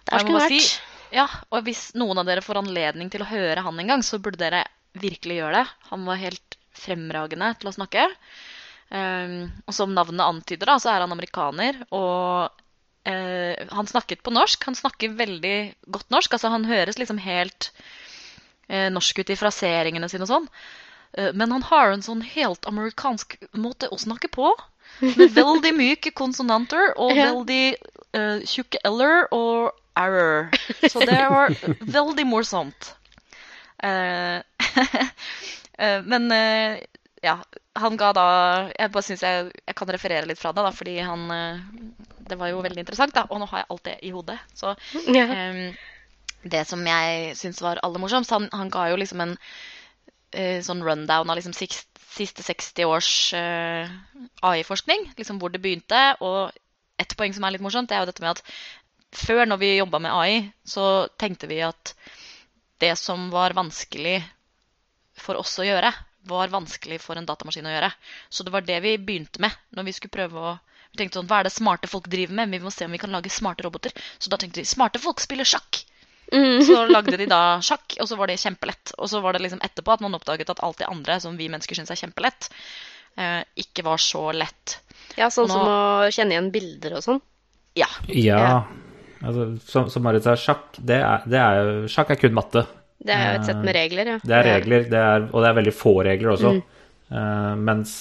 Der 0.07 0.23
skulle 0.23 0.39
bare 0.39 0.51
si- 0.53 0.61
vært. 0.61 0.93
Ja, 1.15 1.23
og 1.55 1.63
hvis 1.63 1.93
noen 1.95 2.19
av 2.19 2.27
dere 2.27 2.43
får 2.43 2.59
anledning 2.61 3.09
til 3.11 3.23
å 3.23 3.29
høre 3.29 3.63
han 3.63 3.79
en 3.79 3.87
gang, 3.93 4.01
så 4.03 4.19
burde 4.19 4.41
dere 4.41 4.65
virkelig 4.99 5.37
gjøre 5.39 5.61
det. 5.61 5.75
Han 5.91 6.03
var 6.07 6.19
helt 6.19 6.57
fremragende 6.75 7.53
til 7.61 7.69
å 7.69 7.75
snakke. 7.77 8.07
Um, 8.91 9.47
og 9.67 9.75
som 9.75 9.93
navnet 9.95 10.23
antyder, 10.23 10.67
da, 10.67 10.75
så 10.83 10.91
er 10.91 11.03
han 11.05 11.13
amerikaner. 11.15 11.79
Og 11.95 12.51
uh, 13.07 13.53
han 13.71 13.87
snakket 13.87 14.19
på 14.23 14.35
norsk. 14.35 14.67
Han 14.67 14.75
snakker 14.79 15.15
veldig 15.19 15.55
godt 15.95 16.11
norsk. 16.11 16.35
Altså, 16.35 16.51
han 16.51 16.67
høres 16.67 16.99
liksom 16.99 17.23
helt 17.23 17.71
uh, 18.67 18.89
norsk 18.91 19.23
ut 19.23 19.31
i 19.31 19.39
fraseringene 19.39 20.11
sine 20.11 20.27
og 20.27 20.33
sånn. 20.33 20.51
Eh, 21.13 21.33
men 21.33 21.51
han 21.51 21.63
har 21.63 21.91
en 21.91 22.03
sånn 22.05 22.21
helt 22.21 22.67
amerikansk 22.69 23.37
måte 23.57 23.89
å 23.91 23.99
snakke 23.99 24.29
på. 24.31 24.53
Med 24.99 25.33
veldig 25.35 25.73
myke 25.75 26.11
konsonanter 26.15 26.93
og 26.95 27.11
veldig 27.13 27.75
uh, 28.15 28.39
tjukke 28.47 28.79
l-er 28.87 29.27
og 29.35 29.75
r-er. 29.99 30.47
Så 30.87 31.03
det 31.05 31.19
var 31.27 31.53
veldig 31.97 32.25
morsomt. 32.29 32.93
Uh, 33.83 34.39
uh, 34.79 35.99
men 36.11 36.31
uh, 36.31 36.79
ja, 37.21 37.35
han 37.77 37.97
ga 37.97 38.07
da 38.15 38.25
Jeg 38.71 38.89
bare 38.93 39.05
syns 39.05 39.21
jeg, 39.25 39.51
jeg 39.67 39.75
kan 39.77 39.91
referere 39.93 40.29
litt 40.29 40.39
fra 40.41 40.53
det, 40.55 40.63
da, 40.65 40.71
fordi 40.73 40.95
han 41.05 41.27
Det 42.25 42.39
var 42.39 42.53
jo 42.53 42.63
veldig 42.65 42.81
interessant, 42.81 43.13
da. 43.13 43.27
Og 43.29 43.43
nå 43.43 43.51
har 43.51 43.65
jeg 43.65 43.71
alt 43.75 43.85
det 43.85 43.97
i 44.07 44.13
hodet. 44.15 44.39
Så. 44.57 44.73
Ehm, 45.13 45.75
det 46.47 46.63
som 46.69 46.81
jeg 46.85 47.35
syns 47.37 47.61
var 47.61 47.81
aller 47.83 48.01
morsomst, 48.01 48.31
han, 48.33 48.47
han 48.53 48.71
ga 48.73 48.87
jo 48.91 48.99
liksom 49.01 49.21
en 49.25 49.37
sånn 50.65 50.83
rundown 50.83 51.29
av 51.29 51.37
liksom 51.37 51.55
siste 51.55 52.43
60 52.43 52.85
års 52.89 53.11
eh, 53.37 53.89
AI-forskning. 54.41 55.11
Liksom 55.17 55.39
hvor 55.41 55.53
det 55.53 55.61
begynte. 55.63 56.01
Og 56.25 56.51
et 56.99 57.15
poeng 57.17 57.35
som 57.35 57.45
er 57.45 57.55
litt 57.55 57.65
morsomt, 57.65 57.89
det 57.89 57.97
er 57.97 58.05
jo 58.05 58.11
dette 58.11 58.25
med 58.25 58.35
at 58.35 58.43
før, 59.17 59.45
når 59.47 59.61
vi 59.61 59.75
jobba 59.77 60.01
med 60.03 60.13
AI, 60.13 60.39
så 60.67 61.07
tenkte 61.19 61.49
vi 61.49 61.61
at 61.65 61.93
det 62.81 62.93
som 62.99 63.29
var 63.33 63.55
vanskelig 63.57 64.19
for 65.17 65.39
oss 65.39 65.55
å 65.61 65.65
gjøre, 65.65 65.91
var 66.27 66.51
vanskelig 66.53 66.99
for 67.01 67.17
en 67.17 67.25
datamaskin 67.25 67.69
å 67.69 67.73
gjøre. 67.73 67.91
Så 68.29 68.43
det 68.43 68.53
var 68.53 68.65
det 68.67 68.81
vi 68.83 68.97
begynte 68.99 69.41
med 69.41 69.53
når 69.73 69.87
vi 69.87 69.95
skulle 69.97 70.17
prøve 70.17 70.49
å 70.51 70.55
vi 70.87 71.01
tenkte 71.01 71.19
sånn, 71.19 71.27
Hva 71.27 71.41
er 71.41 71.47
det 71.47 71.51
smarte 71.51 71.89
folk 71.91 72.07
driver 72.07 72.37
med? 72.37 72.53
Vi 72.53 72.61
må 72.63 72.71
se 72.71 72.85
om 72.87 72.93
vi 72.95 72.99
kan 73.01 73.11
lage 73.11 73.31
smarte 73.33 73.65
roboter. 73.65 73.91
Så 74.17 74.31
da 74.31 74.39
tenkte 74.39 74.61
vi 74.61 74.69
smarte 74.69 75.01
folk 75.03 75.19
spiller 75.19 75.47
sjakk. 75.47 75.81
Mm. 76.33 76.59
Så 76.67 76.81
lagde 76.91 77.17
de 77.19 77.25
da 77.29 77.41
sjakk, 77.63 77.95
og 78.01 78.07
så 78.09 78.17
var 78.19 78.27
det 78.27 78.39
kjempelett. 78.41 78.91
Og 78.97 79.09
så 79.11 79.21
var 79.23 79.37
det 79.37 79.45
liksom 79.45 79.61
etterpå 79.63 79.93
at 79.95 80.03
man 80.03 80.17
oppdaget 80.17 80.49
at 80.51 80.63
alt 80.65 80.81
det 80.81 80.89
andre 80.89 81.19
som 81.23 81.37
vi 81.39 81.47
mennesker 81.51 81.77
syns 81.79 81.93
er 81.93 81.99
kjempelett, 82.01 82.49
eh, 83.17 83.43
ikke 83.63 83.85
var 83.87 84.01
så 84.03 84.25
lett. 84.35 84.79
ja, 85.17 85.29
sånn 85.33 85.47
Nå- 85.47 85.55
som 85.55 85.69
å 85.71 86.11
kjenne 86.13 86.35
igjen 86.35 86.51
bilder 86.51 86.97
og 86.99 87.05
sånn. 87.05 87.21
Ja. 87.79 87.87
Ja. 88.11 88.65
Altså, 89.23 89.47
som, 89.65 89.87
som 89.89 90.03
Marit 90.05 90.25
sa, 90.27 90.35
sjakk, 90.37 90.75
det 90.77 90.99
er, 91.01 91.23
det 91.25 91.39
er, 91.41 91.71
sjakk 91.89 92.11
er 92.13 92.19
kun 92.21 92.35
matte. 92.37 92.65
Det 93.01 93.13
er 93.13 93.31
jo 93.31 93.39
et 93.39 93.47
sett 93.47 93.63
med 93.63 93.75
regler, 93.77 94.11
ja. 94.11 94.17
Det 94.21 94.35
er 94.35 94.47
regler, 94.51 94.85
det 94.91 94.99
er, 94.99 95.25
og 95.31 95.41
det 95.41 95.49
er 95.49 95.57
veldig 95.61 95.73
få 95.73 95.93
regler 96.05 96.33
også. 96.33 96.51
Eh, 97.07 97.53
mens 97.69 97.93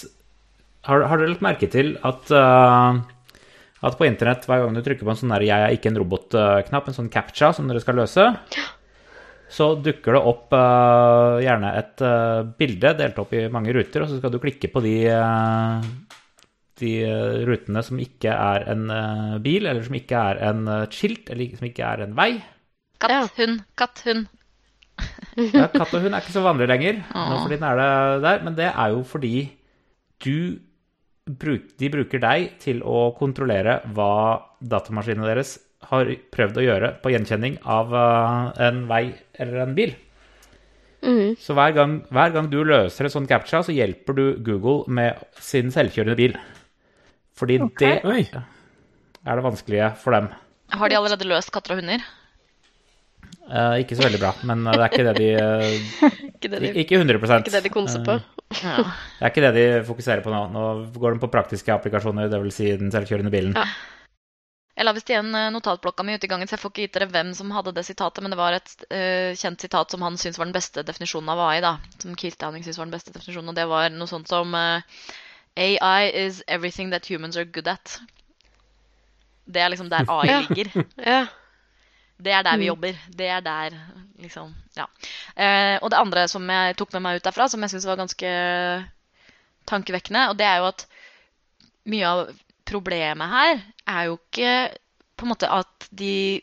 har, 0.89 1.05
har 1.09 1.21
dere 1.21 1.33
lagt 1.33 1.45
merke 1.45 1.69
til 1.73 1.95
at, 2.05 2.33
eh, 2.33 3.01
at 3.83 3.99
på 3.99 4.07
internett, 4.09 4.47
hver 4.49 4.65
gang 4.65 4.75
du 4.75 4.81
trykker 4.83 5.05
på 5.05 5.13
en 5.13 5.21
sånn 5.21 5.35
der 5.35 5.45
'jeg 5.45 5.61
er 5.67 5.77
ikke 5.77 5.91
en 5.93 6.01
robot'-knapp, 6.01 6.89
en 6.89 6.95
sånn 6.97 7.11
captcha 7.13 7.53
som 7.55 7.69
dere 7.69 7.81
skal 7.81 7.97
løse, 7.97 8.25
så 9.49 9.67
dukker 9.79 10.17
det 10.17 10.23
opp 10.27 10.53
uh, 10.53 11.39
gjerne 11.39 11.71
et 11.79 12.03
uh, 12.03 12.43
bilde 12.59 12.95
delt 12.99 13.19
opp 13.19 13.33
i 13.33 13.49
mange 13.53 13.73
ruter, 13.77 14.03
og 14.03 14.09
så 14.09 14.19
skal 14.19 14.33
du 14.33 14.41
klikke 14.43 14.73
på 14.73 14.83
de, 14.83 14.95
uh, 15.13 15.85
de 16.81 16.93
rutene 17.47 17.83
som 17.85 18.01
ikke 18.03 18.33
er 18.33 18.67
en 18.73 18.89
bil, 19.45 19.67
eller 19.67 19.85
som 19.87 19.95
ikke 19.95 20.19
er 20.33 20.43
en 20.51 20.67
skilt, 20.91 21.31
eller 21.31 21.55
som 21.57 21.69
ikke 21.69 21.85
er 21.85 22.03
en 22.03 22.17
vei. 22.19 22.43
Katt, 22.99 23.11
Ja. 23.13 23.23
hund, 23.39 23.63
katt, 23.77 24.03
hund. 24.07 24.27
Ja, 25.37 25.67
katt 25.69 25.93
og 25.95 26.01
hund 26.01 26.15
er 26.15 26.23
ikke 26.25 26.33
så 26.33 26.43
vanlig 26.43 26.67
lenger. 26.69 27.03
Nå 27.15 27.43
for 27.43 27.49
tiden 27.53 27.65
er 27.69 27.77
det 27.77 28.23
der, 28.25 28.43
men 28.45 28.55
det 28.57 28.71
er 28.73 28.89
jo 28.97 29.03
fordi 29.05 29.51
du 30.25 30.59
de 31.27 31.89
bruker 31.91 32.23
deg 32.23 32.53
til 32.63 32.83
å 32.87 33.11
kontrollere 33.19 33.81
hva 33.97 34.39
datamaskinene 34.63 35.27
deres 35.27 35.57
har 35.91 36.09
prøvd 36.33 36.59
å 36.61 36.65
gjøre 36.65 36.91
på 37.03 37.13
gjenkjenning 37.13 37.59
av 37.63 37.95
eh, 37.95 38.67
en 38.69 38.85
vei 38.91 39.05
eller 39.35 39.65
en 39.65 39.75
bil. 39.77 39.95
Mm. 41.07 41.37
Så 41.39 41.55
hver 41.55 41.75
gang, 41.77 41.99
hver 42.15 42.33
gang 42.35 42.49
du 42.51 42.61
løser 42.67 43.07
en 43.07 43.15
sånn 43.19 43.29
captcha, 43.31 43.63
så 43.67 43.75
hjelper 43.75 44.17
du 44.17 44.25
Google 44.47 44.87
med 44.91 45.21
sin 45.43 45.71
selvkjørende 45.75 46.17
bil. 46.19 46.39
Fordi 47.37 47.59
det 47.83 47.93
Oi. 48.09 48.23
er 48.33 49.39
det 49.39 49.45
vanskelige 49.45 49.93
for 50.01 50.17
dem. 50.17 50.31
Har 50.73 50.91
de 50.91 50.99
allerede 50.99 51.29
løst 51.29 51.53
katter 51.55 51.77
og 51.77 51.83
hunder? 51.83 52.03
Eh, 53.47 53.83
ikke 53.85 53.99
så 53.99 54.07
veldig 54.07 54.19
bra, 54.19 54.33
men 54.49 54.65
det 54.67 54.77
er 54.77 54.89
ikke 54.91 55.05
det 55.07 55.17
de 55.21 55.27
uh, 55.39 56.07
Ikke 56.35 56.49
det 56.51 56.63
de, 56.65 56.71
Ikke 56.83 56.97
100 56.99 57.21
ikke 57.39 57.53
det 57.55 57.63
de 57.63 57.71
konser 57.71 58.03
på. 58.07 58.17
Ja. 58.59 58.79
Det 58.83 59.23
er 59.23 59.31
ikke 59.31 59.45
det 59.45 59.53
de 59.55 59.67
fokuserer 59.87 60.25
på 60.25 60.33
nå. 60.35 60.41
Nå 60.55 60.65
går 60.97 61.15
de 61.15 61.23
på 61.23 61.31
praktiske 61.31 61.75
applikasjoner, 61.75 62.31
dvs. 62.33 62.57
Si 62.59 62.73
den 62.81 62.91
selvkjørende 62.95 63.31
bilen. 63.31 63.55
Ja. 63.55 63.69
Jeg 64.77 64.85
la 64.85 64.93
visst 64.93 65.09
igjen 65.09 65.31
eh, 65.33 65.49
notatblokka 65.55 66.05
mi 66.05 66.19
ute 66.19 66.29
i 66.29 66.31
gangen, 66.31 66.49
så 66.49 66.57
jeg 66.57 66.61
får 66.61 66.73
ikke 66.75 66.83
gitt 66.85 66.97
dere 66.99 67.09
hvem 67.09 67.31
som 67.39 67.55
hadde 67.57 67.73
det 67.79 67.87
sitatet, 67.87 68.21
men 68.21 68.35
det 68.35 68.37
var 68.37 68.59
et 68.59 68.75
eh, 68.93 69.31
kjent 69.39 69.63
sitat 69.65 69.95
som 69.95 70.05
han 70.05 70.19
syntes 70.21 70.37
var 70.37 70.51
den 70.51 70.57
beste 70.57 70.85
definisjonen 70.85 71.33
av 71.33 71.41
AI, 71.47 71.63
da. 71.65 71.73
Som 72.03 72.19
Keith 72.19 72.37
Downing 72.43 72.67
syntes 72.67 72.83
var 72.83 72.91
den 72.91 72.93
beste 72.93 73.15
definisjonen, 73.15 73.55
og 73.55 73.57
det 73.57 73.65
var 73.71 73.89
noe 73.95 74.11
sånt 74.11 74.29
som 74.29 74.53
eh, 74.59 75.01
AI 75.57 76.11
is 76.27 76.43
everything 76.47 76.93
that 76.93 77.09
humans 77.09 77.41
are 77.41 77.49
good 77.49 77.71
at. 77.73 77.97
Det 79.49 79.63
er 79.65 79.73
liksom 79.73 79.89
der 79.89 80.05
AI 80.13 80.43
ligger. 80.51 80.75
Ja. 81.01 81.25
Det 82.17 82.33
er 82.33 82.45
der 82.47 82.59
vi 82.59 82.71
jobber. 82.71 82.99
Det 83.13 83.29
er 83.29 83.43
der, 83.45 83.77
liksom. 84.23 84.55
Ja. 84.77 84.87
Eh, 85.37 85.77
og 85.83 85.91
det 85.93 86.01
andre 86.01 86.27
som 86.33 86.49
jeg 86.49 86.77
tok 86.79 86.95
med 86.97 87.05
meg 87.05 87.19
ut 87.19 87.27
derfra, 87.27 87.49
som 87.53 87.63
jeg 87.63 87.75
syns 87.75 87.87
var 87.89 88.01
ganske 88.01 88.31
tankevekkende, 89.69 90.29
og 90.31 90.39
det 90.39 90.47
er 90.49 90.63
jo 90.63 90.71
at 90.71 90.87
mye 91.91 92.09
av 92.09 92.23
problemet 92.67 93.31
her 93.31 93.61
er 93.87 94.09
jo 94.09 94.17
ikke 94.19 94.55
på 95.17 95.27
en 95.27 95.33
måte 95.33 95.51
at 95.51 95.89
de 95.95 96.41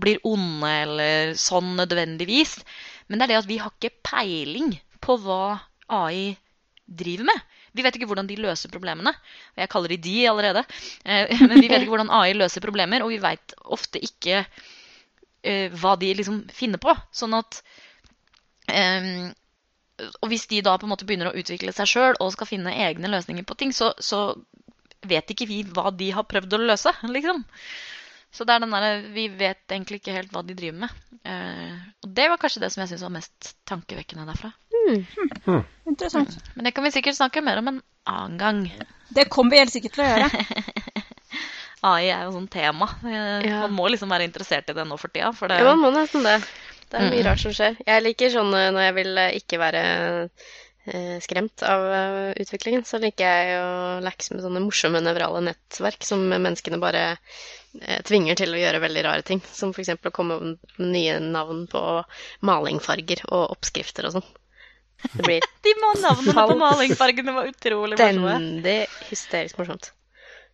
blir 0.00 0.22
onde 0.26 0.70
eller 0.84 1.34
sånn 1.38 1.74
nødvendigvis, 1.78 2.60
men 3.08 3.18
det 3.18 3.26
er 3.26 3.32
det 3.32 3.40
at 3.42 3.50
vi 3.50 3.58
har 3.60 3.74
ikke 3.74 3.98
peiling 4.06 4.72
på 5.02 5.16
hva 5.24 5.58
AI 5.90 6.30
driver 6.86 7.26
med. 7.26 7.46
Vi 7.74 7.84
vet 7.86 7.96
ikke 7.96 8.08
hvordan 8.10 8.26
de 8.26 8.38
løser 8.40 8.72
problemene. 8.72 9.12
Jeg 9.58 9.70
kaller 9.70 9.92
de 9.92 9.98
de 10.02 10.16
allerede. 10.30 10.62
Eh, 11.04 11.30
Men 11.48 11.60
vi 11.60 11.68
vet 11.70 11.82
ikke 11.82 11.92
hvordan 11.94 12.12
AI 12.14 12.34
løser 12.34 12.64
problemer, 12.64 13.04
og 13.04 13.12
vi 13.12 13.20
vet 13.22 13.54
ofte 13.70 14.02
ikke 14.02 14.44
eh, 15.42 15.68
hva 15.82 15.96
de 16.00 16.14
liksom 16.16 16.42
finner 16.54 16.80
på. 16.82 16.94
Sånn 17.12 17.36
at 17.38 17.62
ehm, 18.72 19.30
Og 20.20 20.30
hvis 20.32 20.46
de 20.48 20.62
da 20.64 20.78
på 20.80 20.88
en 20.88 20.94
måte 20.94 21.04
begynner 21.04 21.28
å 21.28 21.36
utvikle 21.36 21.74
seg 21.76 21.88
sjøl 21.90 22.14
og 22.24 22.32
skal 22.32 22.48
finne 22.48 22.72
egne 22.86 23.10
løsninger 23.12 23.44
på 23.44 23.56
ting, 23.60 23.74
så, 23.76 23.92
så 24.00 24.32
vet 25.04 25.32
ikke 25.32 25.48
vi 25.48 25.62
hva 25.64 25.90
de 25.92 26.10
har 26.16 26.28
prøvd 26.28 26.56
å 26.56 26.62
løse, 26.64 26.92
liksom. 27.16 27.44
Så 28.30 28.46
det 28.46 28.54
er 28.54 28.62
den 28.62 28.70
der, 28.72 29.02
Vi 29.10 29.26
vet 29.28 29.72
egentlig 29.72 30.00
ikke 30.00 30.14
helt 30.14 30.32
hva 30.32 30.44
de 30.46 30.54
driver 30.54 30.84
med. 30.86 30.98
Eh, 31.26 31.78
og 32.04 32.12
det 32.16 32.28
var 32.30 32.38
kanskje 32.40 32.62
det 32.62 32.70
som 32.72 32.84
jeg 32.84 32.92
syns 32.92 33.04
var 33.04 33.16
mest 33.16 33.54
tankevekkende 33.68 34.28
derfra. 34.28 34.52
Interessant. 35.90 36.36
Men 36.54 36.68
det 36.68 36.72
kan 36.76 36.86
vi 36.86 36.92
sikkert 36.94 37.18
snakke 37.18 37.42
mer 37.44 37.58
om 37.60 37.72
en 37.72 37.82
annen 38.08 38.38
gang. 38.38 38.62
Det 39.10 39.28
kommer 39.28 39.56
vi 39.56 39.62
helt 39.64 39.74
sikkert 39.74 39.98
til 39.98 40.06
å 40.06 40.10
gjøre. 40.12 40.30
AI 41.82 42.10
er 42.12 42.24
jo 42.26 42.32
sånn 42.36 42.48
tema. 42.52 42.88
Eh, 43.04 43.46
Ja. 43.48 43.60
Man 43.66 43.72
må 43.78 43.88
liksom 43.90 44.10
være 44.12 44.26
interessert 44.28 44.68
i 44.70 44.74
det 44.76 44.84
nå 44.86 44.98
for 45.00 45.08
tida. 45.08 45.32
For 45.36 45.48
det, 45.48 45.58
Ja, 45.60 45.74
man 45.74 45.80
må 45.80 45.90
nesten 45.96 46.22
det. 46.26 46.38
Det 46.90 46.98
er 47.00 47.10
mye 47.10 47.20
Mm. 47.22 47.26
rart 47.26 47.38
som 47.40 47.52
skjer. 47.52 47.76
Jeg 47.86 48.02
liker 48.02 48.30
sånn 48.30 48.52
eh, 48.54 48.70
når 48.74 48.82
jeg 48.88 48.94
vil 48.94 49.18
eh, 49.18 49.36
ikke 49.40 49.58
være 49.58 49.84
skremt 51.20 51.62
av 51.62 52.32
utviklingen, 52.40 52.82
så 52.88 52.98
liker 52.98 53.22
jeg 53.22 53.58
å 53.60 54.00
lekse 54.02 54.32
med 54.34 54.42
sånne 54.42 54.62
morsomme 54.64 54.98
nevrale 55.04 55.42
nettverk 55.44 56.02
som 56.02 56.22
menneskene 56.32 56.80
bare 56.80 57.18
tvinger 58.08 58.34
til 58.40 58.56
å 58.56 58.58
gjøre 58.58 58.80
veldig 58.82 59.04
rare 59.04 59.22
ting. 59.22 59.42
Som 59.52 59.70
f.eks. 59.76 59.92
å 60.02 60.10
komme 60.10 60.40
med 60.40 60.58
nye 60.80 61.20
navn 61.20 61.66
på 61.70 61.82
malingfarger 62.42 63.22
og 63.28 63.52
oppskrifter 63.54 64.08
og 64.08 64.16
sånn. 64.16 64.26
Det 65.14 65.22
blir 65.28 65.40
De 65.68 65.74
navnene 65.84 66.34
på 66.34 66.56
malingfargene 66.58 67.36
var 67.36 67.52
utrolig 67.52 67.98
morsomme. 68.00 68.34
stendig 68.40 68.78
hysterisk 69.12 69.60
morsomt. 69.60 69.92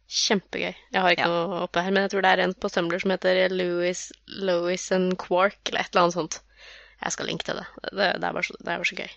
Kjempegøy. 0.09 0.75
Jeg 0.92 1.03
har 1.03 1.11
ikke 1.11 1.27
Ja. 1.27 1.29
noe 1.33 1.62
oppe 1.66 1.83
her, 1.83 1.90
men 1.90 2.03
jeg 2.07 2.11
tror 2.12 2.23
det 2.23 2.31
er 2.33 2.42
en 2.45 2.55
på 2.55 2.69
Tumblr 2.71 3.01
som 3.03 3.11
heter 3.11 3.49
Louis, 3.51 4.12
Louis 4.29 4.92
and 4.92 5.16
Quark, 5.19 5.57
eller 5.66 5.81
et 5.81 5.90
eller 5.92 6.03
annet 6.07 6.14
sånt. 6.14 6.40
Jeg 7.03 7.12
skal 7.12 7.27
linke 7.27 7.45
til 7.45 7.57
det. 7.57 7.66
Det, 7.90 8.12
det, 8.21 8.25
er, 8.25 8.33
bare 8.33 8.42
så, 8.47 8.55
det 8.61 8.69
er 8.69 8.79
bare 8.79 8.85
så 8.90 8.97
gøy. 8.97 9.11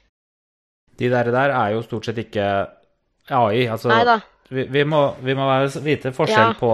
De 0.99 1.09
der, 1.09 1.23
der 1.31 1.53
er 1.55 1.69
jo 1.75 1.81
stort 1.85 2.05
sett 2.09 2.17
ikke 2.17 2.67
AI. 3.29 3.67
Altså, 3.71 3.87
Nei 3.93 4.03
da. 4.03 4.17
vi, 4.49 4.63
vi, 4.63 4.83
må, 4.83 5.15
vi 5.23 5.33
må 5.37 5.45
være- 5.47 5.83
vite 5.85 6.11
forskjell 6.11 6.53
Ja. 6.53 6.57
på 6.59 6.71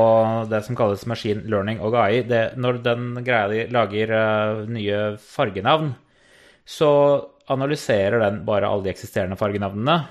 det 0.50 0.64
som 0.66 0.76
kalles 0.76 1.06
machine 1.06 1.44
learning 1.46 1.80
og 1.82 1.94
AI. 1.94 2.22
Det, 2.24 2.56
når 2.58 2.82
den 2.84 3.24
greia 3.24 3.48
de 3.52 3.68
lager 3.68 4.16
uh, 4.16 4.66
nye 4.70 5.18
fargenavn, 5.20 5.94
så 6.66 7.28
analyserer 7.50 8.20
den 8.24 8.46
bare 8.46 8.66
alle 8.66 8.84
de 8.88 8.90
eksisterende 8.90 9.38
fargenavnene, 9.38 10.08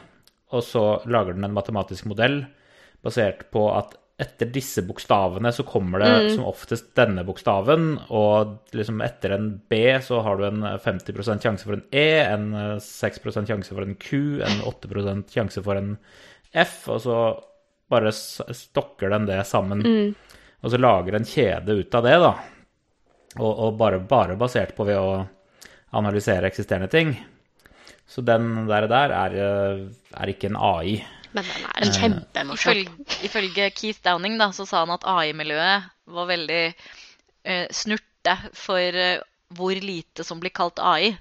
og 0.53 0.63
så 0.63 1.01
lager 1.11 1.33
den 1.35 1.45
en 1.49 1.55
matematisk 1.57 2.07
modell 2.07 2.45
basert 3.05 3.47
på 3.53 3.69
at 3.77 3.95
etter 4.25 4.47
disse 4.55 4.85
bokstavene 4.87 5.51
så 5.53 5.65
kommer 5.67 5.99
det 5.99 6.11
Mm. 6.11 6.29
som 6.37 6.45
oftest 6.47 6.93
denne 6.95 7.25
bokstaven, 7.27 7.99
og 8.15 8.61
liksom 8.73 9.01
etter 9.03 9.35
en 9.35 9.49
B 9.69 9.81
så 10.01 10.21
har 10.23 10.37
du 10.39 10.45
en 10.47 10.63
50% 10.79 11.43
sjanse 11.43 11.67
for 11.67 11.75
en 11.75 11.83
E, 11.91 12.23
en 12.23 12.55
eh, 12.55 12.77
6% 12.79 13.51
sjanse 13.51 13.75
for 13.75 13.83
en 13.83 13.97
Q, 13.97 14.41
en 14.47 14.63
8% 14.63 15.35
sjanse 15.35 15.63
for 15.67 15.81
en 15.81 15.97
F, 16.55 16.89
og 16.95 17.01
så 17.03 17.19
bare 17.91 18.13
stokker 18.15 19.11
den 19.11 19.27
det 19.27 19.41
sammen. 19.47 19.83
Mm. 19.83 20.15
Og 20.63 20.71
så 20.71 20.79
lager 20.79 21.19
en 21.19 21.27
kjede 21.29 21.75
ut 21.81 21.95
av 21.99 22.07
det, 22.07 22.15
da. 22.23 22.33
Og, 23.41 23.51
og 23.51 23.77
bare, 23.77 23.99
bare 23.99 24.39
basert 24.39 24.77
på 24.77 24.87
ved 24.87 24.97
å 24.97 25.27
analysere 25.93 26.47
eksisterende 26.47 26.89
ting. 26.89 27.17
Så 28.07 28.23
den 28.23 28.67
der, 28.71 28.87
der 28.87 29.11
er, 29.11 29.35
eh, 29.35 29.83
er 30.15 30.31
ikke 30.31 30.53
en 30.53 30.57
AI. 30.57 31.03
Men 31.35 31.47
den 31.51 31.67
er 31.67 31.93
kjempemorsom. 31.99 32.79
Ifølge, 32.79 33.19
ifølge 33.27 33.69
Keith 33.75 34.03
Downing 34.07 34.39
da, 34.39 34.51
så 34.55 34.67
sa 34.69 34.85
han 34.85 34.95
at 34.95 35.07
AI-miljøet 35.09 35.89
var 36.15 36.29
veldig 36.31 36.63
uh, 36.71 37.67
snurte 37.75 38.37
for 38.55 38.99
uh, 39.05 39.23
hvor 39.55 39.75
lite 39.83 40.27
som 40.27 40.41
blir 40.43 40.55
kalt 40.55 40.79
AI. 40.79 41.15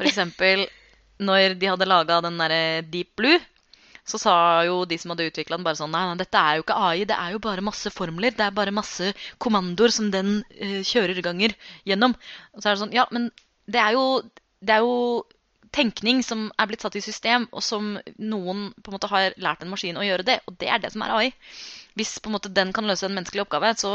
Eksempel 0.00 0.64
når 1.28 1.58
de 1.60 1.68
hadde 1.68 1.88
laga 1.88 2.22
den 2.24 2.38
derre 2.40 2.80
Deep 2.88 3.12
Blue, 3.20 3.36
så 4.08 4.18
sa 4.18 4.34
jo 4.64 4.80
de 4.88 4.96
som 4.98 5.12
hadde 5.12 5.28
utvikla 5.28 5.58
den, 5.58 5.66
bare 5.66 5.78
sånn 5.78 5.92
Nei, 5.92 6.06
nei, 6.08 6.16
dette 6.18 6.40
er 6.40 6.56
jo 6.56 6.64
ikke 6.64 6.78
AI, 6.88 7.04
det 7.06 7.18
er 7.20 7.34
jo 7.34 7.42
bare 7.44 7.64
masse 7.64 7.92
formler. 7.92 8.32
Det 8.34 8.46
er 8.46 8.56
bare 8.56 8.74
masse 8.74 9.12
kommandoer 9.42 9.92
som 9.94 10.08
den 10.14 10.40
uh, 10.40 10.80
kjører 10.86 11.20
ganger 11.26 11.54
gjennom. 11.88 12.16
Og 12.56 12.62
så 12.62 12.70
er 12.70 12.78
det 12.78 12.84
sånn 12.86 12.96
Ja, 12.96 13.04
men 13.12 13.28
det 13.70 13.84
er 13.84 13.98
jo, 13.98 14.06
det 14.64 14.78
er 14.78 14.88
jo 14.88 14.96
tenkning 15.74 16.24
som 16.26 16.48
er 16.58 16.70
blitt 16.70 16.82
satt 16.84 16.96
i 16.98 17.04
system, 17.04 17.46
og 17.54 17.62
som 17.64 17.92
noen 18.18 18.70
på 18.80 18.90
en 18.90 18.96
måte 18.96 19.10
har 19.12 19.36
lært 19.40 19.62
en 19.64 19.70
maskin 19.72 19.98
å 20.00 20.06
gjøre 20.06 20.26
det. 20.26 20.40
Og 20.50 20.58
det 20.60 20.70
er 20.70 20.82
det 20.82 20.92
som 20.94 21.04
er 21.06 21.14
AI. 21.16 21.30
Hvis 21.98 22.18
på 22.18 22.30
en 22.30 22.36
måte 22.38 22.52
den 22.54 22.74
kan 22.76 22.88
løse 22.88 23.06
en 23.08 23.16
menneskelig 23.16 23.46
oppgave, 23.46 23.72
så 23.78 23.94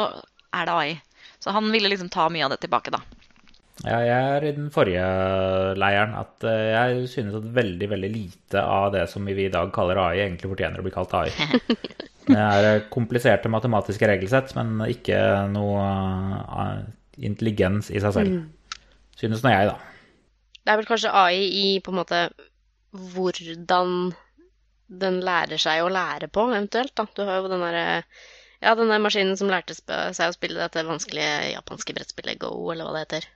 er 0.55 0.67
det 0.67 0.79
AI. 0.79 0.95
Så 1.43 1.53
han 1.55 1.67
ville 1.73 1.91
liksom 1.91 2.11
ta 2.13 2.27
mye 2.31 2.47
av 2.47 2.55
det 2.55 2.63
tilbake, 2.63 2.93
da. 2.95 3.03
Ja, 3.83 3.99
jeg 3.99 4.27
er 4.37 4.45
i 4.47 4.53
den 4.55 4.69
forrige 4.71 5.05
leiren 5.75 6.13
at 6.15 6.45
eh, 6.47 6.69
jeg 6.71 7.09
synes 7.11 7.35
at 7.41 7.47
veldig, 7.57 7.89
veldig 7.91 8.09
lite 8.13 8.61
av 8.63 8.93
det 8.93 9.03
som 9.11 9.25
vi 9.27 9.35
i 9.43 9.51
dag 9.51 9.73
kaller 9.75 9.99
AI, 9.99 10.21
egentlig 10.23 10.53
fortjener 10.53 10.79
å 10.79 10.85
bli 10.85 10.93
kalt 10.95 11.15
AI. 11.17 11.31
Det 12.25 12.37
er 12.41 12.65
eh, 12.65 12.85
kompliserte 12.89 13.51
matematiske 13.53 14.07
regelsett, 14.09 14.55
men 14.57 14.79
ikke 14.87 15.19
noe 15.51 15.83
eh, 15.83 16.79
intelligens 17.27 17.91
i 17.91 18.01
seg 18.01 18.15
selv. 18.15 18.39
Synes 19.19 19.43
nå 19.43 19.51
jeg, 19.51 19.69
da. 19.69 19.94
Det 20.65 20.73
er 20.73 20.79
vel 20.81 20.89
kanskje 20.89 21.13
AI 21.13 21.41
i 21.45 21.65
på 21.85 21.93
en 21.93 21.99
måte 22.01 22.21
hvordan 23.13 24.13
den 25.01 25.19
lærer 25.25 25.59
seg 25.61 25.83
å 25.83 25.91
lære 25.91 26.29
på, 26.33 26.47
eventuelt. 26.49 26.93
Da. 26.97 27.05
Du 27.13 27.23
har 27.25 27.41
jo 27.41 27.51
den 27.51 27.63
derre 27.65 27.85
Ja, 28.63 28.73
den 28.73 28.89
der 28.89 29.01
maskinen 29.03 29.37
som 29.37 29.51
lærte 29.51 29.75
seg 29.77 30.29
å 30.29 30.33
spille 30.33 30.57
dette 30.57 30.85
vanskelige 30.87 31.51
japanske 31.51 31.93
brettspillet 31.93 32.39
Go, 32.41 32.53
eller 32.71 32.87
hva 32.87 32.95
det 32.95 33.03
heter. 33.03 33.27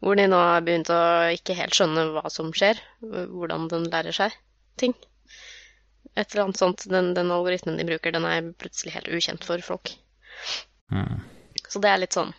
Hvor 0.00 0.16
de 0.16 0.24
nå 0.26 0.38
har 0.40 0.64
begynt 0.64 0.90
å 0.90 1.00
ikke 1.36 1.54
helt 1.58 1.76
skjønne 1.76 2.06
hva 2.14 2.24
som 2.32 2.48
skjer, 2.56 2.80
hvordan 3.02 3.68
den 3.70 3.86
lærer 3.92 4.16
seg 4.16 4.34
ting. 4.80 4.96
Et 6.16 6.24
eller 6.32 6.46
annet 6.46 6.58
sånt. 6.58 6.86
Den, 6.90 7.12
den 7.14 7.30
algoritmen 7.30 7.76
de 7.78 7.86
bruker, 7.86 8.16
den 8.16 8.26
er 8.26 8.48
plutselig 8.58 8.96
helt 8.96 9.10
ukjent 9.12 9.44
for 9.46 9.62
folk. 9.62 9.92
Mm. 10.90 11.20
Så 11.68 11.82
det 11.84 11.92
er 11.92 12.00
litt 12.02 12.16
sånn 12.16 12.32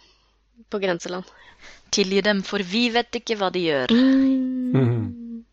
på 0.73 0.81
grenseland. 0.81 1.29
Tilgi 1.91 2.21
dem, 2.23 2.41
for 2.47 2.63
vi 2.63 2.85
vet 2.93 3.19
ikke 3.19 3.35
hva 3.39 3.49
de 3.53 3.65
gjør. 3.65 3.91
Mm. 3.91 5.43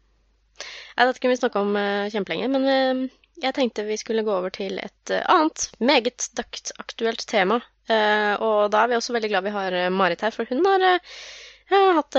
Dette 0.98 1.20
kunne 1.22 1.34
vi 1.34 1.40
snakke 1.40 1.62
om 1.62 1.76
eh, 1.78 2.10
kjempelenge, 2.12 2.48
men 2.50 2.68
eh, 2.70 3.02
jeg 3.42 3.54
tenkte 3.54 3.86
vi 3.86 3.98
skulle 3.98 4.24
gå 4.26 4.32
over 4.34 4.54
til 4.54 4.78
et 4.82 5.12
eh, 5.14 5.26
annet 5.30 5.68
meget 5.78 6.28
dagsaktuelt 6.38 7.22
tema. 7.30 7.60
Eh, 7.90 8.34
og 8.42 8.70
da 8.74 8.82
er 8.82 8.92
vi 8.92 8.98
også 8.98 9.14
veldig 9.16 9.30
glad 9.32 9.46
vi 9.46 9.54
har 9.54 9.78
Marit 9.94 10.22
her, 10.26 10.34
for 10.34 10.46
hun 10.50 10.66
har 10.66 10.86
ja, 10.88 11.82
hatt 11.98 12.18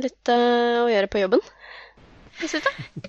litt 0.00 0.32
å 0.32 0.88
gjøre 0.92 1.12
på 1.12 1.24
jobben. 1.24 1.44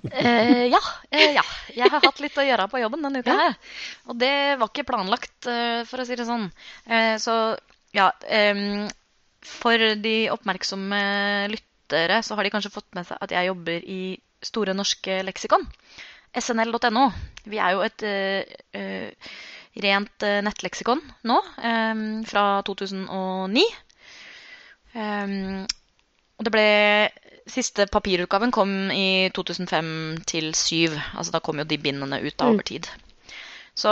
Eh, 0.08 0.64
ja, 0.72 0.80
eh, 1.10 1.34
ja. 1.36 1.42
Jeg 1.76 1.90
har 1.92 2.00
hatt 2.00 2.20
litt 2.22 2.38
å 2.40 2.44
gjøre 2.46 2.68
på 2.72 2.80
jobben 2.80 3.02
denne 3.04 3.20
uka 3.20 3.34
her. 3.36 3.56
Og 4.08 4.16
det 4.20 4.56
var 4.60 4.70
ikke 4.70 4.86
planlagt, 4.88 5.36
for 5.44 6.00
å 6.00 6.06
si 6.08 6.16
det 6.16 6.24
sånn. 6.28 6.48
Eh, 6.88 7.16
så 7.20 7.34
ja 7.96 8.10
For 9.44 9.94
de 10.02 10.16
oppmerksomme 10.32 11.02
lyttere 11.52 12.22
så 12.26 12.36
har 12.36 12.46
de 12.46 12.52
kanskje 12.52 12.74
fått 12.74 12.88
med 12.96 13.06
seg 13.08 13.20
at 13.22 13.34
jeg 13.34 13.50
jobber 13.50 13.84
i 13.84 14.00
Store 14.42 14.74
norske 14.74 15.20
leksikon. 15.26 15.64
snl.no. 16.38 17.08
Vi 17.50 17.58
er 17.58 17.74
jo 17.74 17.80
et 17.82 18.04
eh, 18.06 19.32
rent 19.82 20.26
eh, 20.26 20.38
nettleksikon 20.46 21.02
nå, 21.26 21.38
um, 21.58 22.04
fra 22.28 22.44
2009. 22.66 23.64
Um, 24.94 25.64
og 26.38 26.46
det 26.46 26.54
ble 26.54 26.68
Siste 27.48 27.86
papirutgaven 27.88 28.50
kom 28.52 28.70
i 28.92 29.30
2005 29.32 29.86
til 30.28 30.50
2007. 30.52 30.98
Altså 31.16 31.32
da 31.32 31.40
kom 31.40 31.62
jo 31.62 31.64
de 31.64 31.78
bindene 31.80 32.20
ut 32.20 32.36
da 32.36 32.50
over 32.50 32.66
tid. 32.68 32.84
Så 33.72 33.90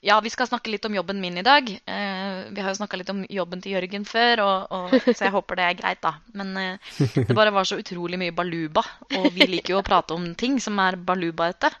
ja, 0.00 0.20
vi 0.20 0.30
skal 0.30 0.46
snakke 0.46 0.70
litt 0.70 0.84
om 0.86 0.94
jobben 0.94 1.20
min 1.20 1.40
i 1.40 1.42
dag. 1.42 1.68
Eh, 1.68 2.36
vi 2.54 2.62
har 2.62 2.70
jo 2.70 2.78
snakka 2.78 3.00
litt 3.00 3.10
om 3.10 3.24
jobben 3.28 3.62
til 3.62 3.74
Jørgen 3.74 4.04
før, 4.06 4.42
og, 4.44 4.70
og, 4.70 4.94
så 5.08 5.26
jeg 5.26 5.34
håper 5.34 5.58
det 5.58 5.64
er 5.66 5.78
greit, 5.80 6.00
da. 6.04 6.12
Men 6.38 6.52
eh, 6.60 6.92
det 7.16 7.34
bare 7.34 7.52
var 7.54 7.66
så 7.66 7.80
utrolig 7.80 8.20
mye 8.20 8.34
baluba, 8.34 8.84
og 9.18 9.26
vi 9.34 9.48
liker 9.50 9.74
jo 9.74 9.80
å 9.80 9.86
prate 9.86 10.14
om 10.14 10.30
ting 10.38 10.60
som 10.62 10.78
er 10.84 11.00
balubaete. 11.02 11.72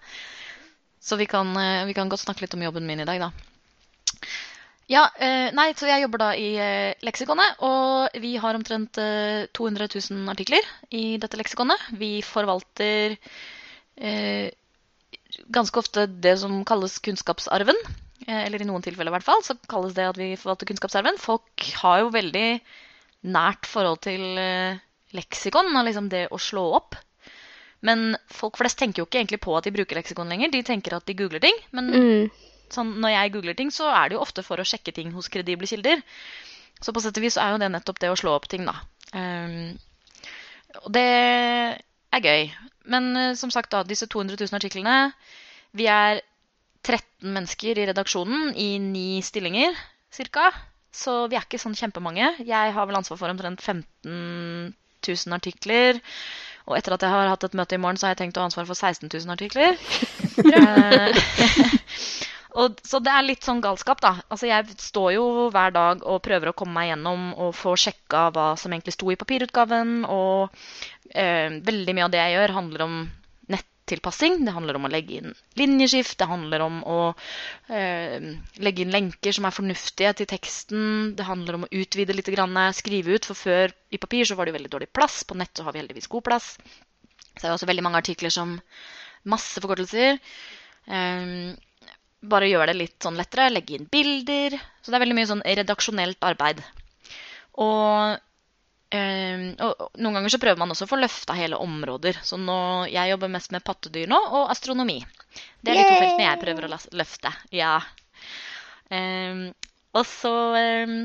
Så 0.98 1.18
vi 1.20 1.28
kan, 1.30 1.52
eh, 1.62 1.84
vi 1.86 1.94
kan 1.94 2.10
godt 2.10 2.24
snakke 2.24 2.42
litt 2.42 2.56
om 2.58 2.64
jobben 2.66 2.88
min 2.90 3.04
i 3.04 3.06
dag, 3.06 3.22
da. 3.28 4.26
Ja, 4.88 5.02
nei, 5.52 5.66
så 5.76 5.84
jeg 5.84 6.00
jobber 6.00 6.22
da 6.22 6.28
i 6.32 6.46
leksikonet, 7.04 7.58
og 7.60 8.14
vi 8.24 8.30
har 8.40 8.56
omtrent 8.56 8.96
eh, 9.02 9.44
200 9.52 9.90
000 9.92 10.32
artikler 10.32 10.64
i 10.88 11.20
dette 11.20 11.38
leksikonet. 11.38 11.90
Vi 12.00 12.18
forvalter 12.24 13.14
ganske 15.52 15.80
ofte 15.82 16.06
det 16.08 16.38
som 16.40 16.64
kalles 16.66 16.98
kunnskapsarven. 17.04 17.76
Eh, 18.28 18.42
eller 18.44 18.60
i 18.62 18.68
noen 18.68 18.84
tilfeller 18.84 19.08
i 19.12 19.16
hvert 19.16 19.26
fall, 19.26 19.42
så 19.46 19.56
kalles 19.70 19.94
det 19.96 20.04
at 20.10 20.18
vi 20.20 20.34
forvalter 20.36 20.68
kunnskapsarven. 20.68 21.16
Folk 21.22 21.64
har 21.80 22.02
jo 22.04 22.10
veldig 22.14 22.48
nært 23.34 23.66
forhold 23.66 24.02
til 24.04 24.24
eh, 24.38 24.80
leksikon 25.16 25.72
og 25.72 25.86
liksom 25.88 26.10
det 26.12 26.26
å 26.34 26.40
slå 26.42 26.66
opp. 26.76 26.98
Men 27.80 28.16
folk 28.34 28.58
flest 28.58 28.78
tenker 28.80 29.00
jo 29.00 29.06
ikke 29.06 29.20
egentlig 29.22 29.40
på 29.44 29.54
at 29.56 29.64
de 29.68 29.72
bruker 29.72 29.96
leksikon 30.00 30.28
lenger. 30.28 30.50
De 30.52 30.64
tenker 30.66 30.96
at 30.96 31.06
de 31.06 31.14
googler 31.16 31.40
ting. 31.42 31.56
Men 31.70 31.90
Mm. 31.94 32.30
sånn, 32.74 32.90
når 33.00 33.14
jeg 33.14 33.32
googler 33.32 33.56
ting, 33.56 33.70
så 33.72 33.88
er 33.88 34.08
det 34.10 34.18
jo 34.18 34.24
ofte 34.24 34.42
for 34.44 34.58
å 34.60 34.66
sjekke 34.66 34.92
ting 34.92 35.12
hos 35.14 35.30
kredible 35.32 35.66
kilder. 35.70 36.02
Så 36.82 36.92
på 36.92 37.00
sett 37.00 37.16
og 37.16 37.22
vis 37.22 37.38
er 37.38 37.54
jo 37.54 37.58
det 37.62 37.70
nettopp 37.72 37.98
det 38.02 38.10
å 38.10 38.18
slå 38.18 38.34
opp 38.36 38.48
ting, 38.50 38.66
da. 38.66 38.74
Um, 39.14 39.78
og 40.84 40.92
det 40.92 41.06
er 42.12 42.20
gøy. 42.20 42.50
Men 42.84 43.16
eh, 43.16 43.34
som 43.34 43.50
sagt, 43.50 43.70
da, 43.72 43.84
disse 43.88 44.06
200 44.06 44.36
000 44.36 44.58
artiklene 44.58 45.12
Vi 45.72 45.86
er 45.86 46.20
13 46.86 47.32
mennesker 47.34 47.78
i 47.78 47.86
redaksjonen 47.90 48.52
i 48.56 48.70
ni 48.82 49.22
stillinger 49.24 49.74
ca. 50.32 50.50
Så 50.94 51.28
vi 51.30 51.36
er 51.36 51.44
ikke 51.44 51.60
sånn 51.60 51.76
kjempemange. 51.78 52.32
Jeg 52.46 52.74
har 52.74 52.86
vel 52.88 52.98
ansvar 52.98 53.20
for 53.20 53.30
omtrent 53.30 53.62
15 53.62 54.74
000 55.06 55.36
artikler. 55.36 56.00
Og 56.68 56.76
etter 56.76 56.94
at 56.94 57.04
jeg 57.04 57.12
har 57.12 57.30
hatt 57.30 57.44
et 57.46 57.56
møte 57.56 57.76
i 57.76 57.80
morgen, 57.80 57.96
så 58.00 58.08
har 58.08 58.14
jeg 58.14 58.22
tenkt 58.24 58.38
å 58.38 58.42
ha 58.42 58.48
ansvar 58.48 58.66
for 58.68 58.76
16 58.76 59.08
000 59.08 59.36
artikler. 59.36 59.78
Eh, 60.38 61.16
og, 62.62 62.76
så 62.86 63.00
det 63.02 63.10
er 63.10 63.24
litt 63.26 63.42
sånn 63.42 63.58
galskap, 63.62 63.98
da. 63.98 64.12
Altså, 64.30 64.46
jeg 64.46 64.76
står 64.78 65.08
jo 65.16 65.24
hver 65.50 65.72
dag 65.74 66.04
og 66.06 66.20
prøver 66.22 66.52
å 66.52 66.54
komme 66.54 66.76
meg 66.76 66.92
gjennom 66.92 67.32
og 67.34 67.56
få 67.58 67.72
sjekka 67.74 68.28
hva 68.36 68.52
som 68.60 68.70
egentlig 68.70 68.94
sto 68.94 69.10
i 69.10 69.18
papirutgaven. 69.18 70.04
Og 70.06 70.54
eh, 71.10 71.58
veldig 71.66 71.96
mye 71.96 72.06
av 72.06 72.14
det 72.14 72.22
jeg 72.22 72.36
gjør, 72.36 72.54
handler 72.60 72.86
om 72.86 72.96
nettilpassing. 73.88 74.44
Det 74.44 74.52
handler 74.52 74.76
om 74.76 74.86
å 74.86 74.90
legge 74.92 75.18
inn 75.18 75.34
linjeskift. 75.56 76.18
Det 76.18 76.28
handler 76.28 76.60
om 76.60 76.82
å 76.84 76.98
eh, 77.68 78.34
legge 78.60 78.82
inn 78.84 78.92
lenker 78.92 79.32
som 79.32 79.46
er 79.48 79.54
fornuftige 79.54 80.12
til 80.18 80.28
teksten. 80.28 81.14
Det 81.16 81.24
handler 81.24 81.56
om 81.56 81.64
å 81.64 81.72
utvide 81.72 82.12
litt, 82.12 82.28
grann, 82.28 82.56
skrive 82.74 83.16
ut. 83.16 83.24
For 83.24 83.34
før 83.34 83.72
i 83.90 83.98
papir 83.98 84.28
så 84.28 84.36
var 84.36 84.46
det 84.46 84.56
veldig 84.58 84.70
dårlig 84.70 84.92
plass. 84.92 85.24
På 85.24 85.34
nett 85.38 85.56
så 85.56 85.64
har 85.64 85.72
vi 85.72 85.82
heldigvis 85.82 86.10
god 86.12 86.26
plass. 86.28 86.56
Så 86.58 87.40
det 87.40 87.48
er 87.48 87.56
også 87.56 87.70
veldig 87.70 87.86
mange 87.86 88.02
artikler 88.02 88.30
som 88.34 88.58
masse 89.28 89.60
forkortelser. 89.60 90.18
Eh, 90.88 91.54
bare 92.28 92.50
gjør 92.50 92.68
det 92.68 92.78
litt 92.78 92.98
sånn 93.02 93.18
lettere. 93.18 93.50
Legge 93.52 93.78
inn 93.78 93.88
bilder. 93.90 94.58
Så 94.82 94.90
det 94.92 94.98
er 94.98 95.06
veldig 95.06 95.18
mye 95.18 95.32
sånn 95.32 95.46
redaksjonelt 95.46 96.24
arbeid. 96.28 96.62
Og, 97.58 98.18
um, 98.94 99.44
og, 99.66 99.84
noen 100.00 100.18
ganger 100.18 100.32
så 100.32 100.40
prøver 100.42 100.60
man 100.60 100.72
også 100.74 100.86
å 100.88 100.90
få 100.90 100.98
løfta 101.00 101.36
hele 101.38 101.58
områder. 101.60 102.20
Så 102.24 102.38
nå, 102.40 102.58
jeg 102.92 103.12
jobber 103.12 103.32
mest 103.32 103.54
med 103.54 103.64
pattedyr 103.66 104.08
nå, 104.10 104.18
og 104.40 104.52
astronomi. 104.52 104.98
Det 105.60 105.74
er 105.74 105.80
de 105.80 105.84
to 105.86 105.98
feltene 105.98 106.26
jeg 106.26 106.42
prøver 106.42 106.68
å 106.68 106.80
løfte. 107.00 107.32
Ja. 107.54 107.76
Um, 108.88 109.48
og 109.96 110.04
så 110.08 110.34
um, 110.56 110.98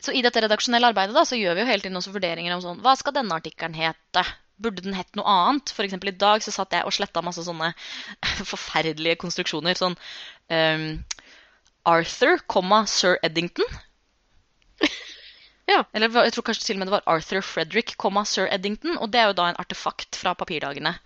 så 0.00 0.14
i 0.16 0.22
dette 0.24 0.40
redaksjonelle 0.40 0.88
arbeidet 0.92 1.12
da, 1.16 1.26
så 1.28 1.36
gjør 1.36 1.58
vi 1.58 1.64
jo 1.64 1.68
hele 1.68 1.84
tiden 1.84 1.98
også 1.98 2.12
vurderinger 2.14 2.54
om 2.54 2.62
sånn 2.64 2.78
Hva 2.84 2.94
skal 2.96 3.12
denne 3.16 3.36
artikkelen 3.36 3.76
hete? 3.76 4.22
Burde 4.60 4.84
den 4.84 4.96
hett 4.96 5.12
noe 5.18 5.28
annet? 5.28 5.72
Eksempel 5.76 6.12
i 6.12 6.16
dag 6.16 6.44
så 6.44 6.54
satt 6.54 6.72
jeg 6.76 6.86
og 6.88 6.94
sletta 6.94 7.22
masse 7.24 7.44
sånne 7.44 7.72
forferdelige 8.50 9.18
konstruksjoner. 9.20 9.76
Sånn 9.76 9.96
Arthur, 11.88 12.40
sir 12.88 13.18
Eddington. 13.22 13.64
Ja. 15.70 15.84
Eller 15.94 16.10
jeg 16.10 16.34
tror 16.34 16.46
kanskje 16.48 16.66
til 16.66 16.78
og 16.78 16.82
med 16.82 16.90
det 16.90 16.96
var 16.96 17.06
Arthur 17.06 17.44
Frederick, 17.46 17.94
sir 18.26 18.48
Eddington. 18.50 18.96
Og 18.98 19.10
det 19.10 19.20
er 19.20 19.30
jo 19.30 19.36
da 19.38 19.50
en 19.50 19.60
artefakt 19.60 20.18
fra 20.18 20.34
papirdagene. 20.34 20.96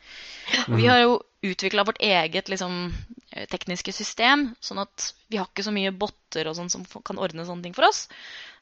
Og 0.69 0.77
vi 0.79 0.87
har 0.89 1.03
jo 1.03 1.19
utvikla 1.45 1.85
vårt 1.85 2.01
eget 2.01 2.49
liksom, 2.49 2.95
eh, 3.33 3.47
tekniske 3.51 3.93
system, 3.93 4.55
sånn 4.61 4.81
at 4.81 5.13
vi 5.29 5.37
har 5.37 5.47
ikke 5.51 5.67
så 5.67 5.75
mye 5.75 5.93
botter 5.93 6.49
og 6.49 6.57
sånn 6.57 6.71
som 6.73 6.85
kan 7.05 7.21
ordne 7.21 7.45
sånne 7.45 7.63
ting 7.63 7.77
for 7.77 7.89
oss. 7.91 8.09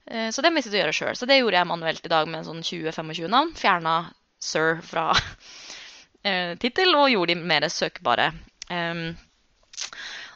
Eh, 0.06 0.30
Så 0.30 0.42
det 0.42 0.50
mistet 0.52 0.74
å 0.74 0.80
gjøre 0.80 0.96
sjøl. 0.96 1.14
Så 1.16 1.26
det 1.26 1.38
gjorde 1.38 1.60
jeg 1.60 1.70
manuelt 1.70 2.06
i 2.06 2.10
dag 2.10 2.26
med 2.28 2.46
sånn 2.46 2.62
20-25 2.62 3.28
navn. 3.30 3.54
Fjerna 3.54 4.12
sir 4.42 4.80
fra 4.82 5.12
eh, 6.26 6.58
tittel 6.58 6.96
og 6.98 7.10
gjorde 7.10 7.34
de 7.36 7.46
mer 7.46 7.68
søkbare. 7.70 8.32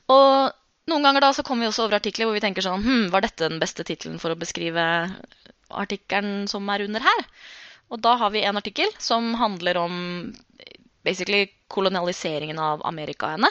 Og 0.07 0.53
noen 0.87 1.03
ganger 1.03 1.25
da 1.25 1.33
så 1.35 1.43
kommer 1.43 1.65
vi 1.65 1.71
også 1.71 1.87
over 1.87 1.99
artikler 1.99 2.29
hvor 2.29 2.37
vi 2.37 2.43
tenker 2.45 2.63
sånn 2.63 2.83
hm, 2.85 3.07
Var 3.11 3.25
dette 3.25 3.49
den 3.49 3.63
beste 3.63 3.87
tittelen 3.87 4.21
for 4.23 4.35
å 4.35 4.39
beskrive 4.39 4.85
artikkelen 5.69 6.47
som 6.49 6.69
er 6.73 6.85
under 6.87 7.05
her? 7.05 7.25
Og 7.91 8.03
da 8.03 8.17
har 8.19 8.33
vi 8.35 8.43
en 8.45 8.59
artikkel 8.59 8.91
som 8.99 9.35
handler 9.39 9.79
om 9.79 9.97
basically 11.07 11.47
kolonialiseringen 11.71 12.59
av 12.59 12.83
amerikaene. 12.87 13.51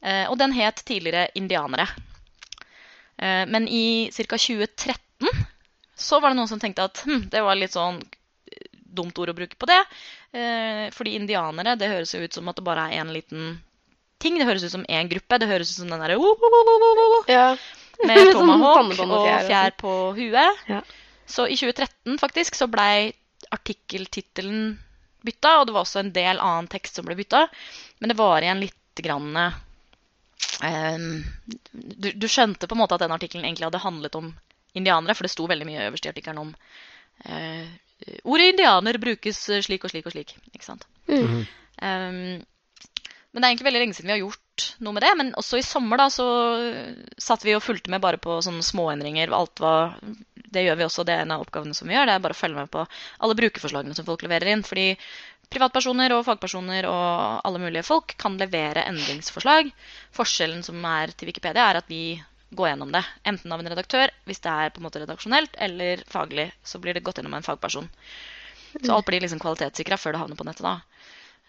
Eh, 0.00 0.26
og 0.30 0.38
den 0.38 0.52
het 0.52 0.84
tidligere 0.84 1.28
'Indianere'. 1.34 1.88
Eh, 3.18 3.46
men 3.46 3.68
i 3.68 4.10
ca. 4.12 4.36
2013 4.36 5.28
så 5.96 6.20
var 6.20 6.30
det 6.30 6.36
noen 6.36 6.48
som 6.48 6.60
tenkte 6.60 6.84
at 6.84 7.02
hm, 7.04 7.28
det 7.30 7.42
var 7.44 7.56
litt 7.56 7.72
sånn 7.76 8.00
eh, 8.00 8.68
dumt 8.72 9.18
ord 9.18 9.32
å 9.32 9.36
bruke 9.36 9.56
på 9.56 9.66
det. 9.66 9.82
Fordi 10.94 11.16
indianere, 11.18 11.74
det 11.74 11.88
høres 11.90 12.14
jo 12.14 12.20
ut 12.22 12.32
som 12.32 12.46
at 12.48 12.54
det 12.54 12.62
bare 12.62 12.84
er 12.86 13.00
én 13.02 13.08
liten 13.10 13.58
ting. 14.22 14.38
Det 14.38 14.46
høres 14.46 14.62
ut 14.62 14.70
som 14.70 14.84
én 14.86 15.08
gruppe. 15.10 15.38
Det 15.42 15.48
høres 15.50 15.72
ut 15.72 15.80
som 15.82 15.90
den 15.90 15.98
derre 15.98 16.14
Ja. 17.26 17.56
med 18.06 18.18
Sånn 18.22 18.32
tomahawk 18.32 19.00
og 19.08 19.26
fjær 19.48 19.74
på 19.80 19.94
huet. 20.14 20.62
Ja. 20.70 20.84
Så 21.30 21.46
i 21.46 21.56
2013 21.56 22.18
faktisk 22.18 22.58
så 22.58 22.66
blei 22.70 23.12
artikkeltittelen 23.54 24.78
bytta, 25.24 25.58
og 25.60 25.68
det 25.68 25.74
var 25.76 25.84
også 25.84 26.02
en 26.02 26.12
del 26.14 26.40
annen 26.40 26.68
tekst 26.70 26.98
som 26.98 27.06
ble 27.06 27.16
bytta. 27.18 27.44
Men 28.00 28.12
det 28.12 28.18
var 28.18 28.42
igjen 28.42 28.62
litt 28.62 29.02
grann 29.04 29.36
ehm, 30.64 31.10
du, 31.72 32.10
du 32.12 32.26
skjønte 32.28 32.68
på 32.68 32.76
en 32.76 32.82
måte 32.82 32.96
at 32.96 33.04
den 33.04 33.14
artikkelen 33.14 33.46
egentlig 33.46 33.68
hadde 33.68 33.84
handlet 33.84 34.18
om 34.18 34.32
indianere, 34.76 35.16
for 35.16 35.26
det 35.26 35.32
sto 35.32 35.46
veldig 35.50 35.68
mye 35.68 35.86
øverst 35.88 36.06
i 36.06 36.12
artikkelen 36.12 36.42
om 36.46 36.52
eh, 37.24 37.68
Ordet 38.24 38.54
indianer 38.54 38.96
brukes 38.96 39.38
slik 39.60 39.82
og 39.84 39.92
slik 39.92 40.06
og 40.08 40.14
slik. 40.14 40.30
Ikke 40.54 40.64
sant? 40.64 40.86
Mm. 41.10 41.42
Um, 41.84 42.38
men 43.30 43.42
det 43.42 43.46
er 43.46 43.52
egentlig 43.52 43.66
veldig 43.68 43.80
lenge 43.84 43.94
siden 43.94 44.10
vi 44.10 44.14
har 44.16 44.22
gjort 44.24 44.64
noe 44.82 44.94
med 44.96 45.04
det. 45.04 45.10
Men 45.20 45.28
også 45.38 45.60
i 45.60 45.66
sommer 45.66 46.00
da, 46.00 46.08
så 46.10 46.26
satt 47.22 47.44
vi 47.46 47.54
og 47.54 47.62
fulgte 47.62 47.92
med 47.92 48.02
bare 48.02 48.18
på 48.22 48.40
sånne 48.42 48.64
småendringer. 48.66 49.30
Alt 49.36 49.62
var, 49.62 49.94
det 50.50 50.64
gjør 50.66 50.80
vi 50.80 50.86
også, 50.88 51.04
det 51.06 51.14
er 51.14 51.22
en 51.26 51.36
av 51.36 51.44
oppgavene 51.44 51.76
som 51.76 51.86
vi 51.86 51.94
gjør. 51.94 52.08
Det 52.10 52.16
er 52.16 52.24
bare 52.24 52.34
å 52.34 52.40
følge 52.40 52.58
med 52.58 52.72
på 52.74 52.82
alle 53.22 53.36
brukerforslagene 53.38 53.94
som 53.94 54.08
folk 54.08 54.24
leverer 54.26 54.50
inn. 54.50 54.66
Fordi 54.66 54.88
privatpersoner 55.50 56.16
og 56.16 56.24
fagpersoner 56.26 56.90
og 56.90 57.46
alle 57.46 57.62
mulige 57.62 57.86
folk 57.86 58.16
kan 58.18 58.34
levere 58.40 58.86
endringsforslag. 58.90 59.70
Forskjellen 60.18 60.66
som 60.66 60.82
er 60.90 61.14
til 61.14 61.30
Wikipedia, 61.30 61.70
er 61.70 61.82
at 61.84 61.90
vi 61.90 62.18
går 62.50 62.72
gjennom 62.72 62.90
det. 62.90 63.04
Enten 63.30 63.54
av 63.54 63.62
en 63.62 63.70
redaktør, 63.70 64.10
hvis 64.26 64.42
det 64.42 64.50
er 64.50 64.74
på 64.74 64.82
en 64.82 64.90
måte 64.90 65.04
redaksjonelt, 65.04 65.54
eller 65.54 66.02
faglig. 66.10 66.50
Så 66.66 66.82
blir 66.82 66.98
det 66.98 67.06
gått 67.06 67.22
gjennom 67.22 67.38
en 67.38 67.46
fagperson. 67.46 67.86
Så 68.74 68.90
alt 68.94 69.06
blir 69.06 69.22
liksom 69.22 69.38
kvalitetssikra 69.42 69.98
før 69.98 70.14
det 70.14 70.22
havner 70.24 70.38
på 70.38 70.46
nettet 70.46 70.66
da. 70.66 70.80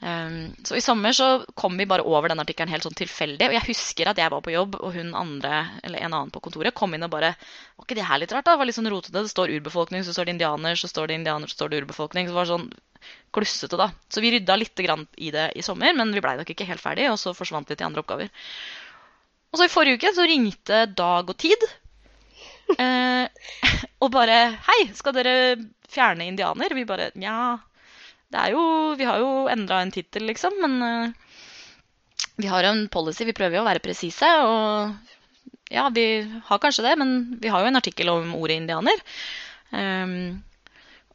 Um, 0.02 0.56
så 0.66 0.76
i 0.76 0.82
sommer 0.82 1.14
så 1.14 1.44
kom 1.54 1.76
vi 1.78 1.86
bare 1.86 2.02
over 2.02 2.32
den 2.32 2.42
artikkelen 2.42 2.72
helt 2.74 2.86
sånn 2.88 2.98
tilfeldig. 2.98 3.46
Og 3.52 3.54
jeg 3.54 3.68
husker 3.68 4.10
at 4.10 4.18
jeg 4.18 4.34
var 4.34 4.42
på 4.42 4.54
jobb, 4.54 4.80
og 4.82 4.96
hun 4.96 5.12
andre, 5.18 5.60
eller 5.86 6.02
en 6.02 6.16
annen 6.16 6.32
på 6.34 6.42
kontoret 6.42 6.74
kom 6.78 6.96
inn 6.98 7.06
og 7.06 7.12
bare 7.14 7.36
Var 7.78 7.86
ikke 7.86 7.98
det 8.00 8.08
her 8.10 8.22
litt 8.22 8.34
rart, 8.34 8.48
da? 8.48 8.56
Det 8.56 8.62
var 8.62 8.70
litt 8.70 8.78
sånn 8.80 8.90
rotete. 8.90 9.22
Det 9.22 9.30
står 9.30 9.54
urbefolkning, 9.60 10.06
så 10.06 10.16
står 10.16 10.28
det 10.28 10.36
indianer, 10.38 10.80
så 10.80 10.90
står 10.90 11.12
det 11.12 11.20
indianer, 11.22 11.52
så 11.52 11.60
står 11.60 11.70
det 11.70 11.84
urbefolkning. 11.84 12.28
Så 12.28 12.34
det 12.34 12.40
var 12.40 12.50
sånn 12.50 12.68
klussete, 13.34 13.78
da. 13.78 13.92
Så 14.10 14.26
vi 14.26 14.34
rydda 14.34 14.58
litt 14.58 14.82
i 14.82 15.32
det 15.34 15.48
i 15.58 15.66
sommer, 15.66 15.94
men 15.98 16.14
vi 16.14 16.22
blei 16.24 16.36
nok 16.40 16.50
ikke 16.54 16.70
helt 16.70 16.82
ferdig, 16.82 17.10
og 17.12 17.20
så 17.22 17.34
forsvant 17.38 17.70
vi 17.70 17.78
til 17.78 17.90
andre 17.90 18.02
oppgaver. 18.02 18.34
Og 19.52 19.60
så 19.60 19.68
i 19.68 19.74
forrige 19.74 20.00
uke 20.00 20.14
så 20.16 20.26
ringte 20.26 20.86
Dag 20.98 21.30
og 21.30 21.38
Tid. 21.42 21.66
Eh, 22.80 23.26
og 24.04 24.14
bare 24.14 24.38
Hei, 24.70 24.82
skal 24.96 25.16
dere 25.18 25.36
fjerne 25.92 26.30
indianer? 26.30 26.74
Vi 26.74 26.88
bare 26.88 27.12
Nja, 27.20 27.60
det 28.32 28.40
er 28.40 28.54
jo 28.56 28.64
Vi 29.00 29.08
har 29.08 29.20
jo 29.22 29.32
endra 29.52 29.82
en 29.84 29.92
tittel, 29.94 30.28
liksom, 30.30 30.56
men 30.64 30.78
eh, 30.88 31.32
vi 32.42 32.50
har 32.52 32.64
en 32.68 32.86
policy. 32.92 33.26
Vi 33.28 33.36
prøver 33.38 33.60
jo 33.60 33.64
å 33.64 33.68
være 33.68 33.84
presise, 33.84 34.30
og 34.46 34.94
ja, 35.72 35.88
vi 35.94 36.06
har 36.48 36.62
kanskje 36.62 36.86
det, 36.86 36.96
men 37.00 37.12
vi 37.42 37.52
har 37.52 37.64
jo 37.64 37.72
en 37.72 37.80
artikkel 37.80 38.12
om 38.12 38.34
ordet 38.38 38.60
indianer. 38.60 39.04
Um, 39.72 40.42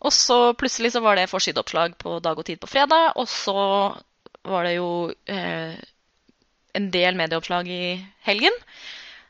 og 0.01 0.13
så 0.13 0.55
plutselig 0.57 0.95
så 0.95 1.03
var 1.05 1.19
det 1.19 1.29
forsideoppslag 1.31 1.97
på 2.01 2.19
Dag 2.25 2.39
og 2.39 2.47
Tid 2.49 2.61
på 2.63 2.71
fredag, 2.71 3.17
og 3.17 3.29
så 3.29 3.57
var 4.47 4.67
det 4.67 4.77
jo 4.77 4.89
eh, 5.29 5.75
en 6.77 6.91
del 6.95 7.19
medieoppslag 7.19 7.69
i 7.73 7.97
helgen. 8.27 8.55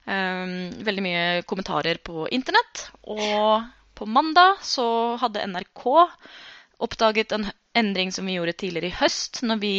Um, 0.07 0.71
veldig 0.87 1.03
mye 1.03 1.25
kommentarer 1.49 1.99
på 2.05 2.27
internett. 2.35 2.89
Og 3.03 3.65
på 3.97 4.07
mandag 4.07 4.61
så 4.67 4.87
hadde 5.23 5.47
NRK 5.49 5.87
oppdaget 6.85 7.33
en 7.33 7.49
endring 7.77 8.13
som 8.13 8.27
vi 8.29 8.37
gjorde 8.39 8.57
tidligere 8.57 8.91
i 8.91 8.97
høst, 8.99 9.43
når 9.47 9.61
vi 9.63 9.75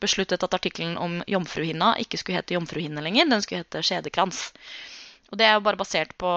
besluttet 0.00 0.42
at 0.42 0.56
artikkelen 0.56 0.96
om 1.00 1.18
jomfruhinna 1.28 1.94
ikke 2.02 2.20
skulle 2.20 2.40
hete 2.40 2.56
jomfruhinne 2.56 3.04
lenger, 3.04 3.28
den 3.30 3.44
skulle 3.44 3.64
hete 3.64 3.82
skjedekrans. 3.84 4.46
Og 5.30 5.38
det 5.40 5.48
er 5.48 5.58
jo 5.58 5.64
bare 5.66 5.80
basert 5.80 6.14
på 6.20 6.32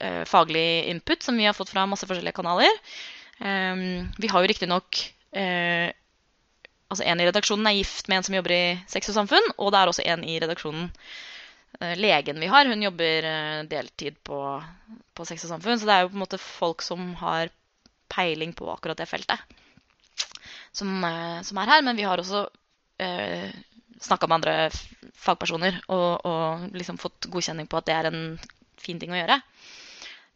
eh, 0.00 0.22
faglig 0.28 0.66
input 0.90 1.22
som 1.22 1.38
vi 1.38 1.46
har 1.48 1.56
fått 1.56 1.72
fra 1.72 1.86
masse 1.90 2.08
forskjellige 2.08 2.38
kanaler. 2.40 2.82
Um, 3.40 4.10
vi 4.20 4.28
har 4.28 4.42
jo 4.42 4.50
riktignok 4.50 4.98
eh, 5.32 5.88
altså 6.90 7.06
En 7.06 7.22
i 7.22 7.26
redaksjonen 7.28 7.68
er 7.70 7.78
gift 7.78 8.10
med 8.10 8.18
en 8.18 8.26
som 8.26 8.34
jobber 8.36 8.52
i 8.52 8.64
Sex 8.90 9.12
og 9.12 9.16
Samfunn, 9.16 9.46
og 9.56 9.70
det 9.72 9.80
er 9.80 9.92
også 9.92 10.04
en 10.10 10.24
i 10.26 10.36
redaksjonen 10.42 10.90
eh, 11.78 11.94
Legen 11.96 12.42
vi 12.42 12.50
har, 12.50 12.68
hun 12.68 12.82
jobber 12.82 13.28
eh, 13.30 13.60
deltid 13.70 14.18
på, 14.26 14.40
på 15.14 15.28
Sex 15.28 15.46
og 15.46 15.54
Samfunn. 15.54 15.78
Så 15.78 15.88
det 15.88 15.96
er 15.96 16.04
jo 16.04 16.10
på 16.12 16.18
en 16.18 16.24
måte 16.24 16.42
folk 16.42 16.84
som 16.84 17.12
har 17.22 17.52
peiling 18.10 18.52
på 18.58 18.66
akkurat 18.72 18.98
det 18.98 19.06
feltet, 19.06 19.38
som, 20.72 21.04
eh, 21.04 21.40
som 21.46 21.60
er 21.60 21.74
her. 21.74 21.84
Men 21.86 21.98
vi 21.98 22.06
har 22.06 22.20
også 22.20 22.46
eh, 23.02 23.50
snakka 24.00 24.28
med 24.28 24.40
andre 24.40 24.56
fagpersoner 25.20 25.82
og, 25.92 26.24
og 26.26 26.74
liksom 26.76 26.98
fått 27.00 27.28
godkjenning 27.32 27.68
på 27.68 27.80
at 27.80 27.88
det 27.88 27.96
er 27.96 28.10
en 28.10 28.24
fin 28.80 29.00
ting 29.00 29.12
å 29.12 29.18
gjøre. 29.18 29.40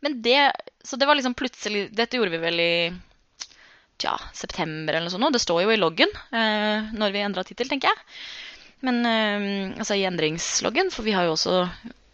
Men 0.05 0.21
det, 0.23 0.53
så 0.85 0.99
det 1.01 1.09
var 1.09 1.17
liksom 1.17 1.37
plutselig 1.39 1.87
Dette 1.97 2.19
gjorde 2.19 2.35
vi 2.35 2.43
vel 2.43 2.61
i 2.61 2.75
tja, 4.01 4.19
september 4.37 4.93
eller 4.93 5.09
noe 5.09 5.15
sånt. 5.15 5.33
Det 5.33 5.43
står 5.43 5.65
jo 5.65 5.73
i 5.73 5.81
loggen 5.81 6.13
eh, 6.13 6.93
når 6.93 7.15
vi 7.15 7.25
endra 7.25 7.47
tittel, 7.47 7.71
tenker 7.71 7.93
jeg. 7.93 8.05
Men 8.85 9.01
eh, 9.09 9.79
altså 9.81 9.97
i 9.97 10.05
endringsloggen, 10.05 10.93
for 10.93 11.07
vi 11.07 11.15
har 11.17 11.29
jo 11.29 11.37
også 11.39 11.63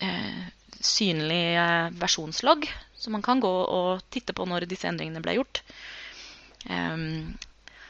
eh, 0.06 0.42
synlig 0.80 1.42
eh, 1.59 1.90
versjonslogg, 1.98 2.68
så 2.94 3.11
man 3.11 3.24
kan 3.26 3.42
gå 3.42 3.50
og 3.50 4.04
titte 4.12 4.37
på 4.37 4.46
når 4.46 4.68
disse 4.70 4.88
endringene 4.88 5.22
ble 5.24 5.40
gjort. 5.40 5.62
Um, 6.68 7.33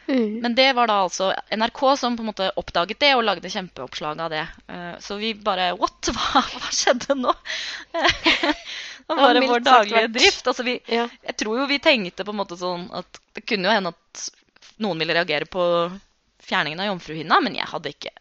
Mm. 0.08 0.40
men 0.42 0.54
det 0.54 0.72
var 0.74 0.88
da 0.90 0.96
altså 1.04 1.28
NRK 1.54 1.80
som 1.98 2.16
på 2.18 2.24
en 2.24 2.30
måte 2.32 2.48
oppdaget 2.58 2.98
det 3.00 3.12
og 3.14 3.24
lagde 3.24 3.50
kjempeoppslag 3.52 4.20
av 4.20 4.30
det. 4.32 4.46
Eh, 4.66 4.94
så 4.98 5.16
vi 5.20 5.34
bare 5.34 5.72
What? 5.78 6.10
Hva, 6.16 6.42
hva 6.42 6.70
skjedde 6.74 7.14
nå? 7.18 7.34
det 7.92 9.06
var 9.06 9.20
bare 9.20 9.44
vår 9.46 9.64
daglige 9.66 10.08
drift. 10.16 10.46
Altså 10.46 10.66
vi, 10.66 10.80
Ja. 10.90 11.08
jeg 11.28 11.36
tror 11.36 11.60
jo 11.62 11.68
vi 11.70 11.78
tenkte 11.82 12.26
på 12.26 12.34
en 12.34 12.40
måte 12.42 12.58
sånn 12.58 12.88
at 12.96 13.20
det 13.36 13.44
kunne 13.46 13.68
jo 13.70 13.76
hende 13.76 13.94
at 13.94 14.26
noen 14.80 14.98
ville 14.98 15.14
reagere 15.14 15.46
på 15.46 15.62
fjerningen 16.42 16.80
av 16.80 16.90
jomfruhinna, 16.90 17.38
men 17.44 17.58
jeg 17.58 17.68
hadde 17.70 17.92
ikke 17.94 18.12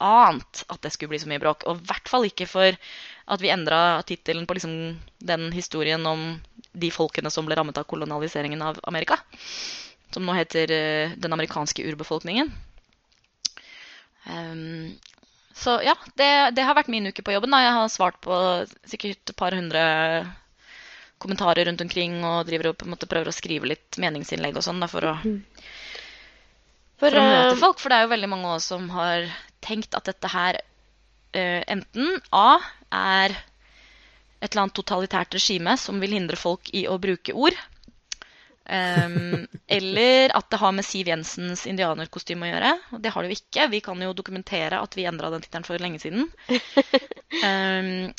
ant 0.00 0.62
at 0.72 0.80
det 0.80 0.92
skulle 0.94 1.12
bli 1.12 1.20
så 1.20 1.28
mye 1.28 1.42
bråk. 1.42 1.66
Og 1.68 1.80
i 1.80 1.88
hvert 1.90 2.08
fall 2.08 2.24
ikke 2.28 2.48
for 2.48 2.76
at 3.30 3.42
vi 3.42 3.52
endra 3.52 4.00
tittelen 4.08 4.46
på 4.48 4.56
liksom 4.56 4.74
den 5.18 5.50
historien 5.52 6.06
om 6.08 6.40
de 6.72 6.90
folkene 6.94 7.30
som 7.30 7.46
ble 7.46 7.58
rammet 7.58 7.78
av 7.78 7.88
kolonialiseringen 7.90 8.62
av 8.64 8.80
Amerika. 8.88 9.18
Som 10.10 10.26
nå 10.26 10.34
heter 10.34 10.72
uh, 10.74 11.14
Den 11.20 11.36
amerikanske 11.36 11.84
urbefolkningen. 11.86 12.50
Um, 14.26 14.98
så 15.54 15.80
ja, 15.84 15.94
det, 16.16 16.30
det 16.56 16.64
har 16.64 16.76
vært 16.78 16.90
min 16.92 17.10
uke 17.10 17.24
på 17.24 17.34
jobben. 17.34 17.52
Da. 17.52 17.62
Jeg 17.64 17.76
har 17.76 17.90
svart 17.92 18.20
på 18.24 18.36
sikkert 18.88 19.32
et 19.32 19.36
par 19.36 19.56
hundre 19.56 19.82
kommentarer 21.20 21.68
rundt 21.68 21.82
omkring 21.84 22.22
og 22.24 22.46
driver 22.48 22.70
og 22.70 22.78
på 22.80 22.86
en 22.86 22.94
måte 22.94 23.08
prøver 23.10 23.28
å 23.28 23.36
skrive 23.36 23.68
litt 23.68 23.98
meningsinnlegg 24.00 24.56
og 24.56 24.64
sånn 24.64 24.80
for, 24.88 25.04
å, 25.04 25.14
For, 26.96 27.10
for 27.10 27.20
å 27.20 27.26
møte 27.26 27.52
eh, 27.52 27.60
folk. 27.60 27.82
For 27.82 27.92
det 27.92 27.98
er 27.98 28.06
jo 28.06 28.14
veldig 28.14 28.30
mange 28.32 28.54
også 28.54 28.78
som 28.78 28.88
har 28.94 29.28
tenkt 29.60 29.96
at 29.98 30.08
dette 30.08 30.30
her 30.32 30.62
uh, 30.62 31.60
enten 31.68 32.16
A 32.32 32.56
er 32.88 33.36
et 34.40 34.48
eller 34.48 34.62
annet 34.64 34.78
totalitært 34.78 35.36
regime 35.36 35.76
som 35.76 36.00
vil 36.00 36.16
hindre 36.16 36.40
folk 36.40 36.72
i 36.72 36.86
å 36.88 36.96
bruke 37.02 37.36
ord. 37.36 37.56
Em, 38.70 39.46
eller 39.66 40.32
at 40.36 40.48
det 40.52 40.60
har 40.62 40.72
med 40.76 40.86
Siv 40.86 41.10
Jensens 41.10 41.66
indianerkostyme 41.70 42.46
å 42.46 42.50
gjøre. 42.52 42.72
Og 42.94 43.02
det 43.04 43.12
har 43.14 43.22
det 43.22 43.32
jo 43.32 43.38
ikke. 43.38 43.68
Vi 43.74 43.82
kan 43.84 44.02
jo 44.02 44.14
dokumentere 44.16 44.80
at 44.80 44.96
vi 44.98 45.06
endra 45.10 45.32
den 45.34 45.44
tittelen 45.44 45.66
for 45.66 45.82
lenge 45.82 46.00
siden. 46.02 46.30
Um, 47.40 48.10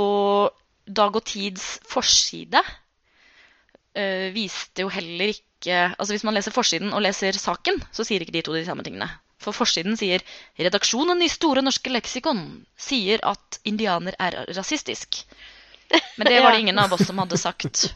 og 0.00 0.56
Dag 0.84 1.16
og 1.16 1.24
Tids 1.26 1.78
forside 1.88 2.60
uh, 2.60 4.26
viste 4.34 4.84
jo 4.84 4.90
heller 4.92 5.32
ikke 5.32 5.46
Altså 5.70 6.14
Hvis 6.14 6.22
man 6.24 6.32
leser 6.32 6.54
forsiden 6.56 6.94
og 6.96 7.02
leser 7.04 7.36
saken, 7.36 7.82
så 7.92 8.04
sier 8.06 8.22
ikke 8.24 8.32
de 8.32 8.40
to 8.46 8.54
de 8.56 8.62
samme 8.64 8.84
tingene. 8.86 9.10
For 9.40 9.56
forsiden 9.56 9.96
sier 9.96 10.22
'Redaksjonen 10.56 11.20
i 11.20 11.28
Store 11.28 11.60
norske 11.64 11.92
leksikon 11.92 12.40
sier 12.80 13.20
at 13.28 13.58
indianer 13.68 14.16
er 14.20 14.38
rasistisk'. 14.56 15.24
Men 16.16 16.28
det 16.28 16.40
var 16.40 16.52
det 16.52 16.60
ingen 16.64 16.80
av 16.80 16.92
oss 16.96 17.06
som 17.06 17.20
hadde 17.20 17.40
sagt. 17.40 17.90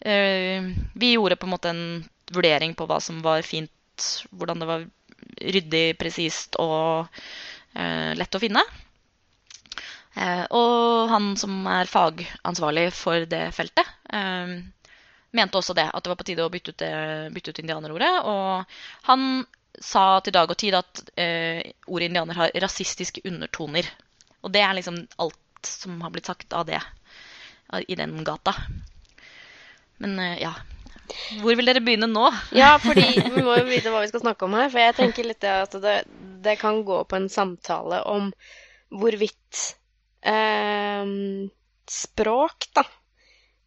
Eh, 0.00 0.62
vi 0.94 1.12
gjorde 1.12 1.36
på 1.36 1.46
en 1.46 1.50
måte 1.50 1.70
en 1.70 2.04
vurdering 2.34 2.74
på 2.74 2.86
hva 2.88 3.00
som 3.00 3.22
var 3.22 3.42
fint, 3.42 3.70
hvordan 4.30 4.60
det 4.60 4.68
var 4.68 4.86
ryddig, 5.54 5.84
presist 5.98 6.58
og 6.60 7.06
eh, 7.72 8.12
lett 8.18 8.34
å 8.34 8.42
finne. 8.42 8.62
Eh, 10.14 10.44
og 10.54 11.10
han 11.10 11.34
som 11.40 11.64
er 11.70 11.90
fagansvarlig 11.90 12.88
for 12.94 13.26
det 13.30 13.48
feltet, 13.56 13.88
mente 15.34 15.58
også 15.58 15.74
det, 15.74 15.88
at 15.90 16.04
det 16.04 16.10
var 16.12 16.18
på 16.20 16.26
tide 16.28 16.44
å 16.44 16.50
bytte 16.52 16.70
ut, 16.70 16.78
det, 16.78 16.90
bytte 17.34 17.50
ut 17.50 17.58
indianerordet. 17.58 18.10
Og 18.30 19.08
han 19.08 19.24
sa 19.82 20.20
til 20.22 20.36
Dag 20.36 20.52
og 20.52 20.58
Tid 20.60 20.76
at 20.78 21.00
ordet 21.18 22.06
indianer 22.06 22.38
har 22.38 22.54
rasistiske 22.62 23.24
undertoner. 23.26 23.88
Og 24.46 24.52
det 24.54 24.62
er 24.62 24.76
liksom 24.78 25.00
alt 25.18 25.66
som 25.66 25.98
har 26.04 26.14
blitt 26.14 26.30
sagt 26.30 26.54
av 26.54 26.68
det 26.70 26.78
i 27.90 27.98
den 27.98 28.20
gata. 28.22 28.54
Men 30.02 30.18
eh, 30.18 30.38
ja. 30.42 30.54
Hvor 31.42 31.56
vil 31.56 31.68
dere 31.68 31.82
begynne 31.84 32.08
nå? 32.10 32.28
Ja, 32.60 32.74
fordi 32.82 33.06
vi 33.34 33.44
må 33.44 33.56
jo 33.58 33.66
vite 33.68 33.92
hva 33.92 34.02
vi 34.04 34.10
skal 34.10 34.24
snakke 34.24 34.46
om 34.46 34.56
her. 34.58 34.70
For 34.72 34.82
jeg 34.82 34.96
tenker 34.98 35.28
litt 35.28 35.46
at 35.48 35.76
det, 35.84 35.96
det 36.44 36.58
kan 36.62 36.82
gå 36.86 37.02
på 37.08 37.18
en 37.20 37.30
samtale 37.32 38.02
om 38.10 38.30
hvorvidt 38.94 39.62
eh, 40.22 41.04
språk, 41.90 42.70
da 42.76 42.86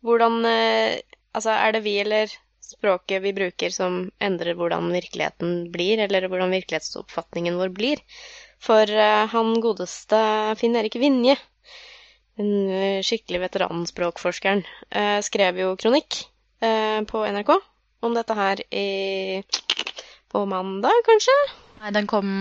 Hvordan 0.05 0.43
eh, 0.47 0.99
Altså, 1.37 1.53
er 1.53 1.75
det 1.75 1.83
vi 1.85 1.91
eller 2.01 2.31
språket 2.65 3.21
vi 3.21 3.33
bruker 3.35 3.73
som 3.73 4.07
endrer 4.23 4.57
hvordan 4.57 4.87
virkeligheten 4.89 5.67
blir, 5.69 6.01
eller 6.01 6.25
hvordan 6.25 6.55
virkelighetsoppfatningen 6.55 7.59
vår 7.59 7.69
blir? 7.77 8.01
For 8.63 8.89
eh, 8.89 9.27
han 9.29 9.51
godeste 9.61 10.21
Finn 10.57 10.77
Erik 10.79 10.97
Vinje, 10.97 11.37
den 12.37 12.51
uh, 12.71 12.99
skikkelig 13.05 13.43
veteranspråkforskeren, 13.47 14.63
uh, 14.95 15.19
skrev 15.25 15.61
jo 15.63 15.75
kronikk 15.79 16.25
på 16.57 17.19
NRK 17.21 17.51
om 18.01 18.15
dette 18.17 18.33
her 18.33 18.61
i 18.73 19.43
på 20.33 20.39
mandag, 20.49 21.03
kanskje? 21.05 21.35
Nei, 21.83 21.91
den 21.93 22.07
kom 22.09 22.31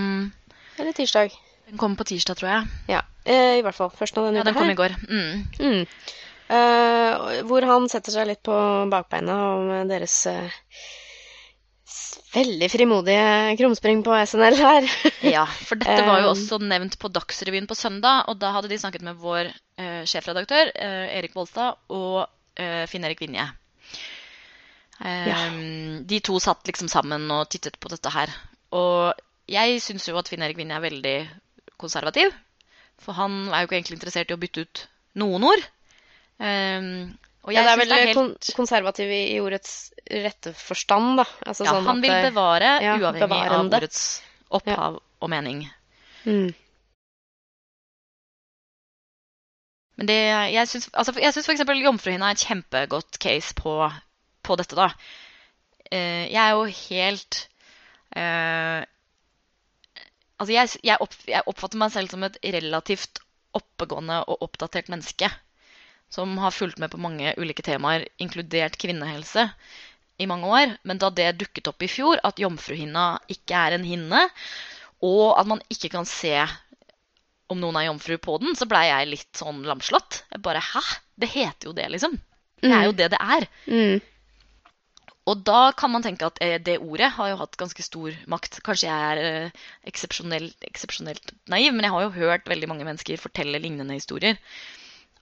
Eller 0.80 0.96
tirsdag. 0.96 1.34
Den 1.68 1.76
kom 1.76 1.98
på 2.00 2.06
tirsdag, 2.08 2.38
tror 2.40 2.48
jeg. 2.48 2.70
Ja, 2.94 3.02
i 3.28 3.60
hvert 3.60 3.76
fall. 3.76 3.90
Først 3.92 4.16
nå 4.16 4.24
denne 4.24 4.40
uka 4.40 4.54
her. 4.54 4.54
Ja, 4.54 4.54
den 4.54 4.56
kom 4.56 4.72
i 4.72 4.78
går. 4.80 4.96
Mm. 5.04 5.44
Mm. 5.60 5.84
Uh, 6.46 7.42
hvor 7.50 7.64
han 7.66 7.88
setter 7.90 8.14
seg 8.14 8.28
litt 8.28 8.42
på 8.46 8.54
bakbeina 8.88 9.36
om 9.56 9.70
deres 9.90 10.14
uh, 10.30 10.60
veldig 12.32 12.68
frimodige 12.72 13.56
krumspring 13.60 14.02
på 14.06 14.16
SNL 14.28 14.56
her. 14.60 14.88
ja, 15.36 15.44
for 15.46 15.80
dette 15.80 16.06
var 16.06 16.24
jo 16.24 16.32
også 16.32 16.58
nevnt 16.62 16.98
på 17.02 17.10
Dagsrevyen 17.14 17.68
på 17.70 17.78
søndag, 17.78 18.26
og 18.30 18.40
da 18.42 18.52
hadde 18.56 18.70
de 18.72 18.80
snakket 18.80 19.04
med 19.06 19.20
vår 19.22 19.50
uh, 19.52 20.02
sjefredaktør 20.08 20.72
Erik 20.76 21.36
Volstad 21.36 21.78
og 21.92 22.26
Finn 22.88 23.04
Erik 23.04 23.20
Vinje. 23.20 23.44
Ja. 24.96 25.40
De 26.08 26.18
to 26.24 26.38
satt 26.40 26.64
liksom 26.64 26.88
sammen 26.88 27.26
og 27.28 27.50
tittet 27.52 27.76
på 27.76 27.90
dette 27.92 28.08
her. 28.14 28.32
Og 28.72 29.12
jeg 29.52 29.82
syns 29.84 30.08
jo 30.08 30.16
at 30.16 30.30
Finn 30.32 30.40
Erik 30.40 30.56
Vinje 30.56 30.78
er 30.78 30.86
veldig 30.86 31.16
konservativ. 31.76 32.32
For 33.02 33.16
han 33.16 33.46
er 33.50 33.62
jo 33.62 33.68
ikke 33.68 33.78
egentlig 33.80 33.98
interessert 33.98 34.32
i 34.32 34.36
å 34.36 34.40
bytte 34.40 34.64
ut 34.64 34.82
noen 35.20 35.46
ord. 35.46 35.64
Um, 36.40 37.16
ja, 37.54 37.62
det 37.62 37.72
er 37.72 37.78
vel 37.78 37.90
det 37.90 37.96
er 37.96 38.08
helt... 38.10 38.48
konservativ 38.56 39.10
i, 39.12 39.22
i, 39.36 39.40
ordets 39.42 39.74
rette 40.10 40.50
forstand, 40.56 41.20
da. 41.20 41.26
Altså, 41.46 41.66
ja, 41.66 41.74
sånn 41.76 41.86
han 41.86 42.02
vil 42.02 42.14
bevare, 42.28 42.72
ja, 42.82 42.96
uavhengig 42.98 43.22
bevarende. 43.22 43.76
av 43.76 43.82
ordets 43.82 44.00
opphav 44.48 44.96
ja. 44.98 45.04
og 45.22 45.30
mening. 45.30 45.60
Mm. 46.26 46.48
Men 49.96 50.10
det, 50.10 50.18
jeg 50.52 50.72
syns 50.72 50.90
altså, 50.92 51.14
f.eks. 51.16 51.62
Jomfruhinna 51.86 52.32
er 52.32 52.36
et 52.36 52.44
kjempegodt 52.48 53.20
case 53.22 53.54
på, 53.56 53.78
på 54.44 54.58
dette, 54.58 54.76
da. 54.76 54.90
Uh, 55.86 56.26
jeg 56.26 56.42
er 56.42 56.52
jo 56.56 56.66
helt 56.66 57.44
uh, 58.18 58.82
Altså, 60.36 60.50
jeg, 60.52 60.68
jeg, 60.84 60.98
opp, 61.00 61.14
jeg, 61.30 61.46
oppfatter 61.48 61.78
meg 61.80 61.92
selv 61.94 62.10
som 62.12 62.26
et 62.26 62.34
relativt 62.42 63.22
oppegående 63.56 64.18
og 64.28 64.42
oppdatert 64.44 64.90
menneske 64.92 65.30
som 66.12 66.36
har 66.38 66.54
fulgt 66.54 66.78
med 66.78 66.92
på 66.92 67.00
mange 67.02 67.34
ulike 67.40 67.64
temaer, 67.66 68.06
inkludert 68.22 68.78
kvinnehelse, 68.80 69.48
i 70.18 70.26
mange 70.28 70.48
år. 70.48 70.76
Men 70.86 71.00
da 71.00 71.10
det 71.12 71.34
dukket 71.40 71.68
opp 71.70 71.84
i 71.84 71.90
fjor, 71.90 72.20
at 72.24 72.40
jomfruhinna 72.40 73.08
ikke 73.32 73.58
er 73.58 73.76
en 73.76 73.86
hinne, 73.86 74.22
og 75.04 75.36
at 75.36 75.48
man 75.50 75.62
ikke 75.72 75.92
kan 75.92 76.08
se 76.08 76.38
om 77.52 77.60
noen 77.62 77.78
er 77.78 77.88
jomfru 77.90 78.16
på 78.18 78.40
den, 78.42 78.56
så 78.58 78.66
blei 78.68 78.88
jeg 78.88 79.10
litt 79.12 79.38
sånn 79.38 79.62
lamslått. 79.66 80.24
Jeg 80.32 80.42
bare 80.42 80.62
Hæ? 80.64 80.82
Det 81.16 81.30
heter 81.32 81.70
jo 81.70 81.76
det, 81.76 81.86
liksom. 81.94 82.16
Det 82.60 82.72
er 82.72 82.88
jo 82.88 82.92
mm. 82.94 82.98
det 82.98 83.10
det 83.12 83.20
er. 83.22 83.46
Mm. 83.70 84.00
Og 85.26 85.42
da 85.46 85.60
kan 85.76 85.90
man 85.92 86.04
tenke 86.04 86.26
at 86.28 86.40
eh, 86.44 86.56
det 86.62 86.78
ordet 86.78 87.08
har 87.16 87.30
jo 87.30 87.38
hatt 87.40 87.56
ganske 87.60 87.84
stor 87.84 88.16
makt. 88.30 88.58
Kanskje 88.66 88.90
jeg 88.90 89.12
er 89.12 89.62
eksepsjonelt, 89.88 90.56
eksepsjonelt 90.68 91.32
naiv, 91.52 91.72
men 91.74 91.86
jeg 91.86 91.94
har 91.94 92.04
jo 92.04 92.16
hørt 92.18 92.50
veldig 92.50 92.68
mange 92.72 92.88
mennesker 92.88 93.20
fortelle 93.20 93.62
lignende 93.62 93.96
historier 93.96 94.36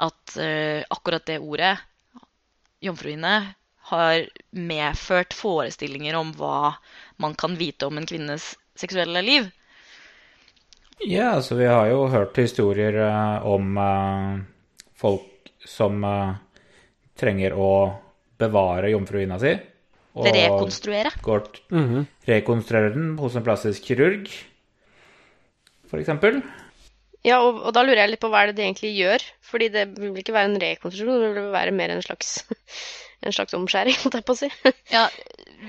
at 0.02 0.36
uh, 0.38 0.82
akkurat 0.90 1.26
det 1.26 1.38
ordet, 1.38 1.76
jomfruhinne, 2.84 3.34
har 3.84 4.24
medført 4.50 5.36
forestillinger 5.36 6.16
om 6.16 6.32
hva 6.38 6.74
man 7.20 7.34
kan 7.36 7.56
vite 7.60 7.86
om 7.86 8.00
en 8.00 8.08
kvinnes 8.08 8.54
seksuelle 8.74 9.22
liv. 9.22 9.50
Ja, 11.04 11.34
altså 11.34 11.58
vi 11.58 11.68
har 11.68 11.90
jo 11.90 12.06
hørt 12.08 12.38
historier 12.40 12.96
uh, 13.04 13.44
om 13.46 13.76
uh, 13.78 14.40
folk 14.96 15.52
som 15.64 16.02
trenger 17.16 17.54
å 17.56 17.70
bevare 18.40 18.90
jomfruhinna 18.92 19.38
si. 19.40 19.54
Og 20.14 20.28
rekonstruere. 20.28 21.10
Går, 21.22 21.42
mm 21.70 21.86
-hmm. 21.88 22.04
Rekonstruere 22.24 22.90
den 22.94 23.18
hos 23.18 23.36
en 23.36 23.44
plastisk 23.44 23.84
kirurg, 23.84 24.28
f.eks. 25.90 26.10
Ja, 27.24 27.38
og, 27.40 27.62
og, 27.62 27.70
da 27.72 27.82
lurer 27.84 28.02
jeg 28.02 28.12
litt 28.12 28.20
på 28.20 28.28
hva 28.32 28.42
er 28.44 28.50
det 28.50 28.58
de 28.58 28.66
egentlig 28.66 28.92
gjør. 28.98 29.24
Fordi 29.48 29.70
det 29.72 29.84
vil 29.96 30.16
ikke 30.20 30.34
være 30.36 30.50
en 30.50 30.60
rekonstruksjon, 30.60 31.22
det 31.22 31.30
vil 31.38 31.52
være 31.54 31.74
mer 31.76 31.94
en 31.94 32.04
slags, 32.04 32.36
en 33.24 33.36
slags 33.36 33.56
omskjæring, 33.56 33.96
holdt 34.02 34.18
jeg 34.20 34.26
på 34.28 34.36
å 34.36 34.40
si. 34.42 34.50
ja, 34.94 35.06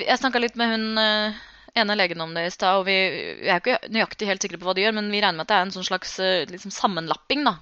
jeg 0.02 0.20
snakka 0.20 0.42
litt 0.44 0.60
med 0.60 0.74
hun 0.74 1.00
uh, 1.00 1.46
ene 1.80 1.98
legen 2.00 2.24
om 2.26 2.36
det 2.36 2.48
i 2.50 2.54
stad, 2.54 2.82
og 2.82 2.90
vi, 2.90 2.98
vi, 3.40 3.48
er 3.48 3.64
ikke 3.64 3.80
nøyaktig 3.88 4.28
helt 4.28 4.44
sikre 4.44 4.60
på 4.60 4.68
hva 4.68 4.76
de 4.76 4.84
gjør, 4.84 4.98
men 5.00 5.08
vi 5.14 5.24
regner 5.24 5.40
med 5.40 5.48
at 5.48 5.54
det 5.54 5.60
er 5.60 5.68
en 5.70 5.76
sånn 5.78 5.88
slags 5.88 6.18
uh, 6.20 6.44
liksom 6.52 6.76
sammenlapping, 6.76 7.48
da. 7.48 7.58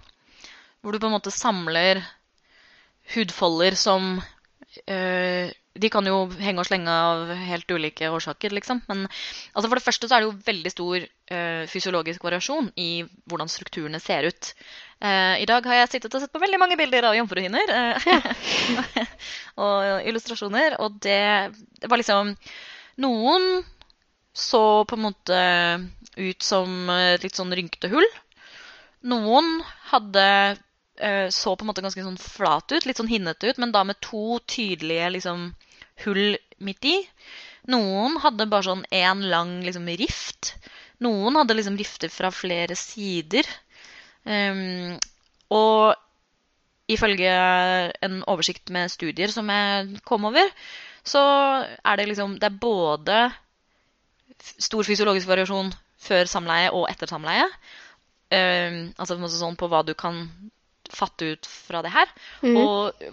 Hvor 0.82 0.96
du 0.96 1.00
på 1.00 1.12
en 1.12 1.16
måte 1.16 1.32
samler 1.34 2.02
hudfolder 3.14 3.78
som 3.78 4.18
de 5.74 5.90
kan 5.90 6.06
jo 6.06 6.28
henge 6.38 6.62
og 6.62 6.68
slenge 6.68 6.94
av 6.94 7.32
helt 7.48 7.72
ulike 7.74 8.10
årsaker, 8.14 8.54
liksom. 8.54 8.84
Men 8.90 9.06
altså 9.08 9.70
for 9.70 9.80
det 9.80 9.86
første 9.86 10.10
så 10.10 10.16
er 10.16 10.24
det 10.24 10.28
jo 10.28 10.46
veldig 10.46 10.72
stor 10.74 11.06
uh, 11.06 11.64
fysiologisk 11.72 12.26
variasjon 12.26 12.70
i 12.78 12.90
hvordan 13.30 13.50
strukturene 13.50 14.02
ser 14.04 14.30
ut. 14.30 14.52
Uh, 15.02 15.42
I 15.42 15.48
dag 15.50 15.66
har 15.66 15.82
jeg 15.82 15.96
sittet 15.96 16.14
og 16.14 16.22
sett 16.24 16.34
på 16.34 16.42
veldig 16.44 16.62
mange 16.62 16.78
bilder 16.80 17.10
av 17.10 17.18
jomfruhinner 17.18 17.74
uh, 17.74 18.12
og 19.66 20.10
illustrasjoner, 20.12 20.78
og 20.84 21.00
det, 21.02 21.24
det, 21.82 21.90
var 21.90 22.02
liksom 22.02 22.36
Noen 23.02 23.64
så 24.38 24.84
på 24.86 24.98
en 24.98 25.06
måte 25.08 25.40
ut 26.18 26.46
som 26.46 26.90
litt 27.22 27.38
sånn 27.38 27.54
rynkete 27.54 27.90
hull. 27.90 28.06
Noen 29.10 29.58
hadde 29.90 30.26
Eh, 30.54 30.63
så 31.34 31.56
på 31.56 31.66
en 31.66 31.70
måte 31.72 31.82
ganske 31.82 32.04
sånn 32.06 32.20
flat 32.22 32.70
ut, 32.70 32.86
litt 32.86 33.00
sånn 33.00 33.10
hinnete 33.10 33.50
ut, 33.50 33.58
men 33.62 33.72
da 33.74 33.82
med 33.88 33.98
to 34.06 34.38
tydelige 34.46 35.08
liksom, 35.16 35.48
hull 36.06 36.36
midt 36.64 36.86
i. 36.86 36.98
Noen 37.74 38.20
hadde 38.24 38.50
bare 38.52 38.68
sånn 38.68 38.86
én 38.94 39.24
lang 39.32 39.62
liksom, 39.66 39.88
rift. 40.00 40.54
Noen 41.04 41.38
hadde 41.40 41.56
liksom 41.58 41.78
rifter 41.80 42.12
fra 42.12 42.32
flere 42.34 42.76
sider. 42.80 43.48
Um, 44.24 44.96
og 45.54 45.96
ifølge 46.92 47.32
en 48.04 48.20
oversikt 48.30 48.72
med 48.76 48.92
studier 48.92 49.32
som 49.32 49.50
jeg 49.52 50.04
kom 50.08 50.28
over, 50.28 50.52
så 51.04 51.22
er 51.84 52.00
det 52.00 52.08
liksom 52.08 52.38
Det 52.40 52.48
er 52.48 52.60
både 52.62 53.18
stor 54.40 54.84
fysiologisk 54.88 55.28
variasjon 55.28 55.72
før 56.04 56.28
samleie 56.28 56.72
og 56.72 56.88
etter 56.92 57.08
samleie. 57.08 57.48
Um, 58.34 58.92
altså 58.98 59.20
sånn 59.32 59.60
på 59.60 59.70
hva 59.72 59.84
du 59.88 59.94
kan 59.96 60.26
fatte 60.94 61.34
ut 61.34 61.48
fra 61.50 61.82
det 61.86 61.92
her. 61.94 62.10
Mm. 62.44 62.58
Og 62.62 63.04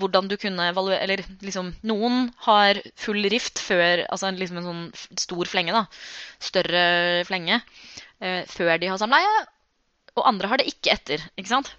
hvordan 0.00 0.28
du 0.30 0.36
kunne 0.40 0.68
evaluere 0.70 1.02
Eller 1.02 1.22
liksom 1.42 1.72
Noen 1.88 2.28
har 2.46 2.78
full 3.00 3.24
rift 3.32 3.60
før 3.62 4.04
Altså 4.06 4.30
liksom 4.34 4.60
en 4.60 4.68
sånn 4.68 4.84
stor 5.20 5.50
flenge, 5.50 5.74
da. 5.74 5.84
Større 6.42 6.84
flenge. 7.28 7.60
Eh, 8.22 8.42
før 8.50 8.76
de 8.78 8.90
har 8.92 9.00
samleie. 9.02 9.32
Og 10.16 10.26
andre 10.28 10.50
har 10.52 10.60
det 10.60 10.70
ikke 10.70 10.94
etter. 10.94 11.24
Ikke 11.36 11.52
sant? 11.52 11.72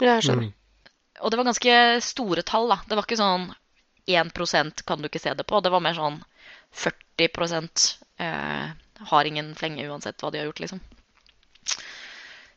Ja, 0.00 0.16
jeg 0.16 0.28
skjønner. 0.28 0.52
Og 1.22 1.30
det 1.30 1.38
var 1.38 1.46
ganske 1.48 1.76
store 2.04 2.42
tall, 2.46 2.68
da. 2.70 2.80
Det 2.88 2.98
var 2.98 3.06
ikke 3.06 3.20
sånn 3.20 3.48
1% 4.10 4.84
kan 4.84 5.00
du 5.00 5.08
ikke 5.08 5.22
se 5.22 5.32
det 5.34 5.46
på. 5.48 5.60
Det 5.64 5.72
var 5.72 5.82
mer 5.84 5.96
sånn 5.96 6.18
40 6.74 7.94
eh, 8.18 8.72
har 9.10 9.30
ingen 9.30 9.54
flenge 9.54 9.86
uansett 9.88 10.20
hva 10.20 10.30
de 10.30 10.42
har 10.42 10.50
gjort, 10.50 10.64
liksom. 10.64 10.82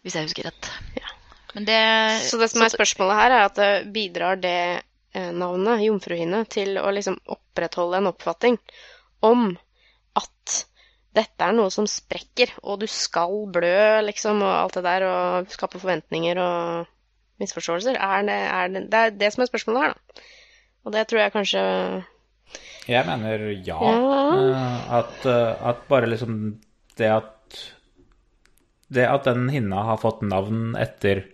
Hvis 0.03 0.17
jeg 0.17 0.27
husker 0.27 0.49
rett. 0.49 0.71
Ja. 0.97 1.13
Men 1.57 1.65
det 1.65 2.21
Så 2.21 2.37
det 2.37 2.51
som 2.51 2.61
er 2.61 2.69
spørsmålet 2.69 3.17
her, 3.17 3.33
er 3.33 3.43
at 3.47 3.55
det 3.57 3.91
bidrar 3.93 4.37
det 4.37 4.57
eh, 5.17 5.31
navnet, 5.33 5.81
jomfruhinne, 5.87 6.43
til 6.53 6.77
å 6.77 6.91
liksom 6.93 7.15
opprettholde 7.33 7.97
en 7.97 8.09
oppfatning 8.11 8.59
om 9.25 9.47
at 10.21 10.57
dette 11.17 11.41
er 11.41 11.55
noe 11.57 11.71
som 11.73 11.87
sprekker, 11.89 12.51
og 12.61 12.83
du 12.83 12.85
skal 12.85 13.33
blø, 13.49 14.03
liksom, 14.05 14.43
og 14.45 14.53
alt 14.53 14.77
det 14.77 14.83
der, 14.85 15.05
og 15.09 15.49
skape 15.49 15.81
forventninger 15.81 16.37
og 16.37 16.91
misforståelser? 17.41 17.97
Er 17.97 18.27
det, 18.27 18.35
er 18.59 18.75
det, 18.75 18.83
det 18.91 18.99
er 18.99 19.15
det 19.23 19.29
som 19.33 19.41
er 19.41 19.49
spørsmålet 19.49 19.87
her, 19.87 19.95
da. 19.95 20.27
Og 20.85 20.93
det 20.93 21.03
tror 21.09 21.19
jeg 21.19 21.33
kanskje 21.33 21.63
Jeg 22.87 23.01
mener 23.07 23.47
ja. 23.65 23.79
Ja. 23.81 23.95
Eh, 24.43 24.93
At, 24.99 25.25
eh, 25.25 25.65
at 25.71 25.81
bare 25.89 26.07
liksom 26.07 26.37
det 27.01 27.09
at 27.11 27.57
Det 28.93 29.03
at 29.09 29.25
den 29.25 29.49
hinna 29.51 29.81
har 29.89 29.97
fått 29.99 30.21
navn 30.23 30.77
etter 30.79 31.25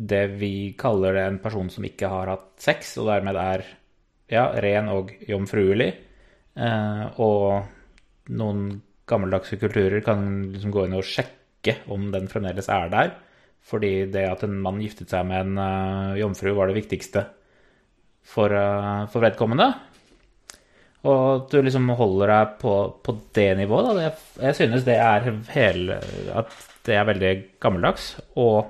det 0.00 0.22
vi 0.40 0.72
kaller 0.80 1.16
det 1.16 1.24
en 1.26 1.40
person 1.42 1.68
som 1.72 1.84
ikke 1.84 2.08
har 2.08 2.30
hatt 2.32 2.48
sex, 2.62 2.94
og 3.00 3.10
dermed 3.10 3.36
er 3.36 3.64
ja, 4.30 4.46
ren 4.62 4.88
og 4.92 5.12
jomfruelig, 5.28 5.90
eh, 6.56 7.04
og 7.20 8.30
noen 8.30 8.62
gammeldagse 9.10 9.58
kulturer 9.60 10.00
kan 10.06 10.24
liksom 10.54 10.72
gå 10.72 10.86
inn 10.86 10.96
og 10.96 11.06
sjekke 11.06 11.80
om 11.92 12.08
den 12.14 12.30
fremdeles 12.30 12.70
er 12.72 12.88
der, 12.92 13.12
fordi 13.60 14.06
det 14.12 14.24
at 14.30 14.46
en 14.46 14.56
mann 14.64 14.80
giftet 14.80 15.12
seg 15.12 15.26
med 15.28 15.50
en 15.50 15.60
uh, 15.60 16.16
jomfru 16.16 16.54
var 16.56 16.70
det 16.70 16.78
viktigste 16.78 17.26
for, 18.24 18.54
uh, 18.54 19.04
for 19.12 19.20
vedkommende. 19.24 19.68
Og 21.10 21.48
du 21.52 21.58
liksom 21.64 21.88
holder 21.96 22.32
deg 22.32 22.56
på, 22.60 22.74
på 23.04 23.16
det 23.36 23.50
nivået, 23.58 23.90
da. 23.90 24.08
Jeg, 24.08 24.16
jeg 24.46 24.58
synes 24.58 24.84
det 24.84 24.96
er 25.00 25.28
hele 25.54 25.96
At 26.36 26.52
det 26.84 26.96
er 26.96 27.06
veldig 27.08 27.30
gammeldags. 27.60 28.12
Og 28.40 28.68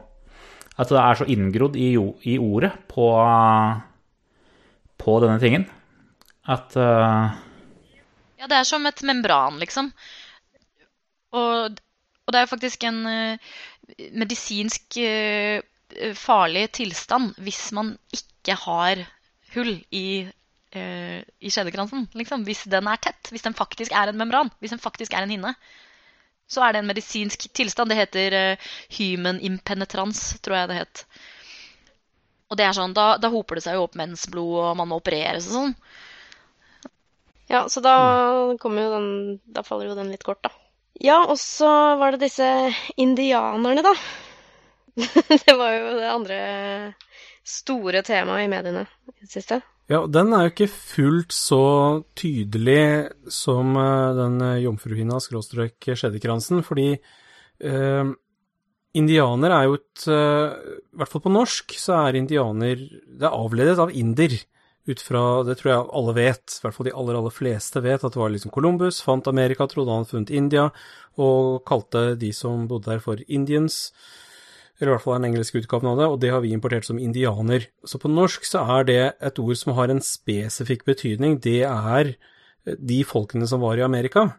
at 0.79 0.89
det 0.89 1.01
er 1.01 1.19
så 1.19 1.27
inngrodd 1.29 1.77
i, 1.77 1.93
i 2.31 2.37
ordet 2.41 2.73
på, 2.89 3.11
på 5.01 5.17
denne 5.25 5.41
tingen 5.43 5.67
at 6.51 6.77
uh... 6.79 7.31
Ja, 8.41 8.49
det 8.49 8.57
er 8.57 8.65
som 8.65 8.87
et 8.89 9.03
membran, 9.05 9.59
liksom. 9.61 9.91
Og, 11.37 11.77
og 12.25 12.33
det 12.33 12.41
er 12.41 12.49
faktisk 12.49 12.87
en 12.89 13.03
uh, 13.05 13.59
medisinsk 14.17 14.97
uh, 15.05 15.61
farlig 16.17 16.71
tilstand 16.79 17.35
hvis 17.45 17.61
man 17.77 17.93
ikke 18.15 18.57
har 18.63 19.03
hull 19.55 19.73
i, 19.91 20.23
i 20.71 21.51
skjedekransen. 21.51 22.05
Liksom. 22.15 22.45
Hvis 22.47 22.63
den 22.71 22.87
er 22.87 23.01
tett, 23.03 23.33
hvis 23.35 23.43
den 23.43 23.57
faktisk 23.59 23.91
er 23.91 24.13
en 24.13 24.21
membran, 24.21 24.53
hvis 24.63 24.71
den 24.71 24.79
faktisk 24.79 25.17
er 25.19 25.27
en 25.27 25.33
hinne. 25.35 25.51
Så 26.51 26.63
er 26.65 26.75
det 26.75 26.83
en 26.83 26.91
medisinsk 26.91 27.47
tilstand. 27.55 27.93
Det 27.93 27.99
heter 28.01 28.37
uh, 28.37 28.71
human 28.99 29.39
impenetrans, 29.47 30.41
tror 30.43 30.59
jeg 30.59 30.71
det 30.71 30.79
het. 30.81 31.05
Og 32.51 32.59
det 32.59 32.67
er 32.67 32.75
sånn, 32.75 32.95
da, 32.97 33.13
da 33.23 33.31
hoper 33.31 33.59
det 33.59 33.65
seg 33.69 33.79
jo 33.79 33.85
opp 33.87 33.95
mensblod, 33.99 34.57
og 34.59 34.79
man 34.81 34.91
må 34.91 34.99
opereres 34.99 35.47
og 35.51 35.57
sånn. 35.57 35.77
Ja, 37.51 37.65
så 37.71 37.83
da 37.83 37.95
kommer 38.63 38.85
jo 38.85 38.91
den 38.93 39.07
Da 39.51 39.65
faller 39.67 39.89
jo 39.89 39.97
den 39.99 40.13
litt 40.13 40.23
kort, 40.27 40.43
da. 40.47 40.53
Ja, 41.01 41.23
og 41.25 41.39
så 41.41 41.71
var 41.99 42.15
det 42.15 42.27
disse 42.27 42.47
indianerne, 43.01 43.83
da. 43.87 43.95
det 45.47 45.55
var 45.57 45.75
jo 45.75 45.95
det 45.97 46.11
andre 46.11 46.41
store 47.47 48.03
temaet 48.07 48.45
i 48.45 48.51
mediene 48.51 48.85
i 49.15 49.23
det 49.23 49.31
siste. 49.33 49.61
Ja, 49.91 50.05
den 50.07 50.31
er 50.31 50.45
jo 50.47 50.53
ikke 50.53 50.71
fullt 50.71 51.35
så 51.35 51.63
tydelig 52.15 53.11
som 53.35 53.75
eh, 53.75 54.13
den 54.15 54.37
eh, 54.47 54.61
jomfruhinna 54.63 55.19
skråstrek 55.19 55.89
skjeddekransen, 55.99 56.61
fordi 56.63 56.93
eh, 56.95 58.13
indianer 58.95 59.57
er 59.57 59.67
jo 59.67 59.75
et 59.81 60.05
eh, 60.07 60.55
I 60.95 61.01
hvert 61.01 61.11
fall 61.11 61.25
på 61.25 61.35
norsk 61.35 61.75
så 61.83 62.05
er 62.05 62.21
indianer 62.21 62.87
Det 62.87 63.27
er 63.27 63.35
avledet 63.35 63.83
av 63.83 63.91
inder. 63.91 64.39
Ut 64.89 65.03
fra, 65.05 65.25
det 65.45 65.59
tror 65.59 65.71
jeg 65.71 65.89
alle 65.99 66.15
vet, 66.17 66.55
i 66.55 66.63
hvert 66.65 66.75
fall 66.75 66.87
de 66.89 66.95
aller, 66.97 67.19
aller 67.19 67.35
fleste 67.35 67.83
vet, 67.85 68.01
at 68.07 68.15
det 68.15 68.19
var 68.23 68.31
liksom 68.33 68.55
Columbus 68.55 69.03
fant 69.05 69.27
Amerika, 69.29 69.67
trodde 69.69 69.93
han 69.93 70.07
hadde 70.07 70.15
funnet 70.15 70.33
India, 70.35 70.71
og 71.21 71.61
kalte 71.69 72.15
de 72.19 72.31
som 72.35 72.65
bodde 72.71 72.89
der 72.89 73.03
for 73.05 73.21
Indians 73.29 73.91
eller 74.81 74.95
i 74.95 74.95
hvert 74.97 75.05
fall 75.05 75.19
en 75.19 75.29
engelsk 75.29 75.59
utgave 75.61 75.87
av 75.87 75.99
det, 76.01 76.09
og 76.09 76.21
det 76.23 76.31
har 76.33 76.41
vi 76.41 76.55
importert 76.57 76.89
som 76.89 76.99
indianer. 76.99 77.69
Så 77.85 78.01
på 78.01 78.09
norsk 78.09 78.47
så 78.49 78.65
er 78.79 78.87
det 78.89 79.01
et 79.21 79.41
ord 79.43 79.59
som 79.61 79.75
har 79.77 79.93
en 79.93 80.01
spesifikk 80.01 80.87
betydning, 80.89 81.37
det 81.45 81.63
er 81.69 82.15
de 82.65 83.01
folkene 83.05 83.49
som 83.49 83.61
var 83.61 83.77
i 83.77 83.85
Amerika. 83.85 84.31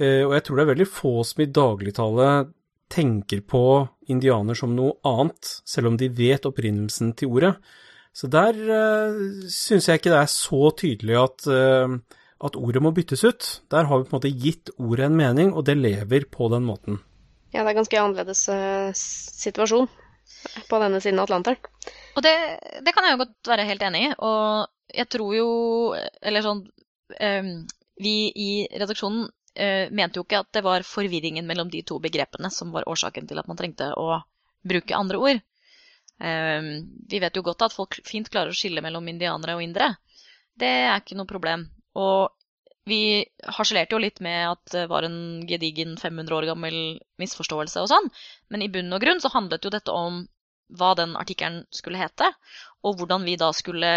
Eh, 0.00 0.24
Og 0.24 0.32
jeg 0.36 0.44
tror 0.44 0.56
det 0.56 0.64
er 0.64 0.72
veldig 0.74 0.88
få 0.88 1.14
som 1.24 1.42
i 1.42 1.52
dagligtale 1.52 2.28
tenker 2.92 3.42
på 3.42 3.88
indianer 4.08 4.54
som 4.54 4.76
noe 4.76 4.96
annet, 5.04 5.60
selv 5.66 5.90
om 5.90 5.96
de 5.98 6.08
vet 6.08 6.46
opprinnelsen 6.46 7.14
til 7.18 7.34
ordet. 7.34 7.56
Så 8.16 8.30
der 8.32 8.54
uh, 8.56 9.16
syns 9.50 9.88
jeg 9.90 10.00
ikke 10.00 10.12
det 10.12 10.20
er 10.22 10.30
så 10.32 10.70
tydelig 10.78 11.16
at, 11.20 11.48
uh, 11.50 11.98
at 12.46 12.56
ordet 12.56 12.80
må 12.80 12.94
byttes 12.96 13.26
ut. 13.26 13.48
Der 13.68 13.90
har 13.90 13.98
vi 13.98 14.06
på 14.06 14.14
en 14.14 14.16
måte 14.16 14.30
gitt 14.32 14.70
ordet 14.78 15.10
en 15.10 15.18
mening, 15.18 15.52
og 15.52 15.66
det 15.66 15.76
lever 15.76 16.24
på 16.32 16.48
den 16.54 16.64
måten. 16.64 17.02
Ja, 17.54 17.62
det 17.62 17.70
er 17.70 17.78
ganske 17.78 18.00
annerledes 18.00 18.42
uh, 18.50 18.90
situasjon 18.96 19.88
på 20.68 20.80
denne 20.82 21.00
siden 21.02 21.20
av 21.20 21.28
Atlanteren. 21.28 21.60
Og 22.16 22.24
det, 22.24 22.34
det 22.82 22.94
kan 22.94 23.06
jeg 23.06 23.16
jo 23.16 23.22
godt 23.24 23.50
være 23.52 23.66
helt 23.68 23.84
enig 23.86 24.02
i. 24.06 24.12
Og 24.26 24.94
jeg 24.96 25.08
tror 25.10 25.34
jo 25.34 25.48
Eller 26.22 26.44
sånn 26.46 26.62
um, 26.62 27.50
Vi 28.02 28.14
i 28.30 28.50
redaksjonen 28.70 29.26
uh, 29.26 29.86
mente 29.90 30.20
jo 30.20 30.24
ikke 30.26 30.42
at 30.44 30.52
det 30.56 30.64
var 30.66 30.86
forvirringen 30.86 31.46
mellom 31.48 31.70
de 31.72 31.82
to 31.86 31.98
begrepene 32.02 32.50
som 32.54 32.72
var 32.74 32.88
årsaken 32.90 33.28
til 33.28 33.42
at 33.42 33.50
man 33.50 33.58
trengte 33.58 33.92
å 33.98 34.20
bruke 34.66 34.98
andre 34.98 35.20
ord. 35.22 35.44
Um, 36.16 36.70
vi 37.08 37.20
vet 37.22 37.36
jo 37.36 37.44
godt 37.44 37.66
at 37.66 37.76
folk 37.76 37.98
fint 38.06 38.30
klarer 38.32 38.54
å 38.54 38.56
skille 38.56 38.82
mellom 38.84 39.08
indianere 39.12 39.58
og 39.58 39.64
indere. 39.64 39.94
Det 40.56 40.72
er 40.88 40.96
ikke 40.98 41.18
noe 41.18 41.28
problem. 41.28 41.66
Og 41.96 42.35
vi 42.86 43.26
harselerte 43.56 43.96
jo 43.96 44.02
litt 44.02 44.20
med 44.22 44.52
at 44.52 44.72
det 44.72 44.84
var 44.90 45.06
en 45.06 45.42
gedigen 45.48 45.96
500 45.98 46.36
år 46.36 46.46
gammel 46.52 46.76
misforståelse 47.20 47.82
og 47.82 47.90
sånn, 47.90 48.10
men 48.52 48.62
i 48.62 48.70
bunn 48.70 48.94
og 48.94 49.02
grunn 49.02 49.22
så 49.22 49.32
handlet 49.34 49.66
jo 49.66 49.72
dette 49.74 49.94
om 49.94 50.22
hva 50.78 50.92
den 50.98 51.14
artikkelen 51.18 51.64
skulle 51.74 51.98
hete, 51.98 52.30
og 52.86 53.00
hvordan 53.00 53.26
vi 53.26 53.36
da 53.38 53.50
skulle 53.54 53.90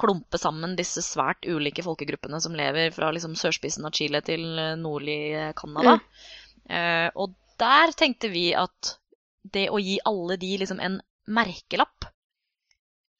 klumpe 0.00 0.40
sammen 0.40 0.74
disse 0.76 1.04
svært 1.04 1.46
ulike 1.46 1.84
folkegruppene 1.84 2.40
som 2.42 2.56
lever 2.56 2.90
fra 2.94 3.12
liksom 3.14 3.36
sørspissen 3.38 3.86
av 3.86 3.94
Chile 3.96 4.22
til 4.24 4.44
nordlig 4.80 5.52
Canada. 5.58 5.98
Eh, 6.66 7.08
og 7.14 7.36
der 7.60 7.92
tenkte 7.96 8.32
vi 8.32 8.50
at 8.56 8.96
det 9.42 9.68
å 9.70 9.80
gi 9.82 9.98
alle 10.08 10.38
de 10.40 10.56
liksom 10.62 10.80
en 10.80 11.00
merkelapp 11.26 12.08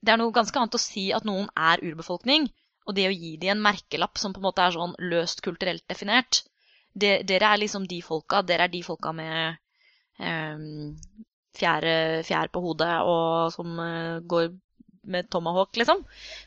Det 0.03 0.13
er 0.13 0.19
noe 0.19 0.35
ganske 0.35 0.59
annet 0.59 0.75
å 0.75 0.83
si 0.83 1.11
at 1.15 1.27
noen 1.27 1.47
er 1.55 1.83
urbefolkning, 1.87 2.49
og 2.87 2.97
det 2.97 3.09
å 3.09 3.15
gi 3.15 3.37
de 3.41 3.53
en 3.53 3.63
merkelapp 3.63 4.19
som 4.19 4.33
på 4.35 4.41
en 4.43 4.49
måte 4.49 4.65
er 4.65 4.75
sånn 4.75 4.97
løst 4.99 5.43
kulturelt 5.45 5.85
definert 5.89 6.43
de, 6.93 7.23
Dere 7.25 7.53
er 7.55 7.61
liksom 7.63 7.87
de 7.89 8.03
folka. 8.05 8.43
Dere 8.45 8.67
er 8.67 8.73
de 8.73 8.83
folka 8.85 9.15
med 9.17 9.57
um, 10.21 10.93
fjære, 11.57 11.95
fjær 12.27 12.51
på 12.53 12.61
hodet 12.65 12.93
og 13.09 13.53
som 13.55 13.79
uh, 13.81 14.21
går 14.29 14.51
med 15.13 15.31
tomahawk, 15.33 15.75
liksom. 15.81 16.05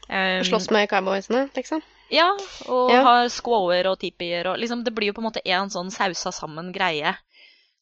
Um, 0.08 0.44
Slåss 0.48 0.70
med 0.72 0.88
cowboysene, 0.92 1.48
liksom. 1.56 1.82
ja, 2.14 2.30
og 2.70 2.94
Ja. 2.94 3.02
har 3.04 3.30
squawer 3.34 3.90
og 3.90 3.98
tipier 4.00 4.48
og 4.48 4.60
liksom 4.62 4.86
Det 4.86 4.94
blir 4.96 5.10
jo 5.10 5.18
på 5.18 5.24
en 5.24 5.28
måte 5.32 5.44
en 5.44 5.74
sånn 5.74 5.92
sausa 5.92 6.32
sammen 6.32 6.72
greie 6.72 7.16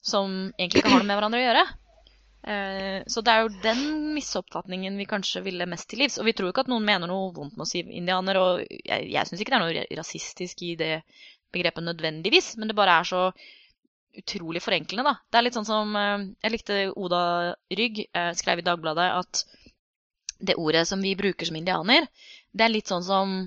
som 0.04 0.54
egentlig 0.58 0.82
ikke 0.82 0.90
har 0.92 1.04
noe 1.04 1.08
med 1.08 1.20
hverandre 1.20 1.40
å 1.40 1.44
gjøre. 1.44 1.68
Eh, 2.44 3.04
så 3.08 3.22
det 3.24 3.32
er 3.32 3.46
jo 3.46 3.52
den 3.64 4.12
misoppfatningen 4.18 4.98
vi 5.00 5.08
kanskje 5.08 5.44
ville 5.46 5.68
mest 5.70 5.88
til 5.92 6.04
livs. 6.04 6.20
Og 6.20 6.28
vi 6.28 6.36
tror 6.36 6.50
jo 6.50 6.54
ikke 6.54 6.66
at 6.66 6.72
noen 6.72 6.86
mener 6.88 7.08
noe 7.10 7.32
vondt 7.36 7.56
med 7.56 7.66
å 7.66 7.70
si 7.70 7.84
indianer, 7.86 8.40
og 8.40 8.64
jeg, 8.64 9.08
jeg 9.14 9.30
syns 9.30 9.44
ikke 9.44 9.54
det 9.54 9.60
er 9.60 9.66
noe 9.66 10.00
rasistisk 10.02 10.64
i 10.68 10.74
det 10.80 10.94
begrepet 11.54 11.86
nødvendigvis, 11.86 12.56
men 12.60 12.70
det 12.72 12.78
bare 12.78 13.00
er 13.00 13.08
så 13.08 13.24
utrolig 14.20 14.62
forenklende, 14.62 15.08
da. 15.08 15.16
Det 15.32 15.40
er 15.40 15.46
litt 15.48 15.58
sånn 15.58 15.70
som 15.70 15.96
eh, 15.98 16.28
Jeg 16.44 16.54
likte 16.54 16.80
Oda 17.00 17.24
Rygg 17.74 18.06
eh, 18.06 18.32
skrev 18.38 18.62
i 18.62 18.68
Dagbladet 18.68 19.10
at 19.22 19.44
det 20.44 20.60
ordet 20.60 20.84
som 20.90 21.02
vi 21.02 21.16
bruker 21.16 21.48
som 21.48 21.56
indianer, 21.56 22.10
det 22.52 22.66
er 22.66 22.74
litt 22.74 22.90
sånn 22.92 23.06
som 23.06 23.44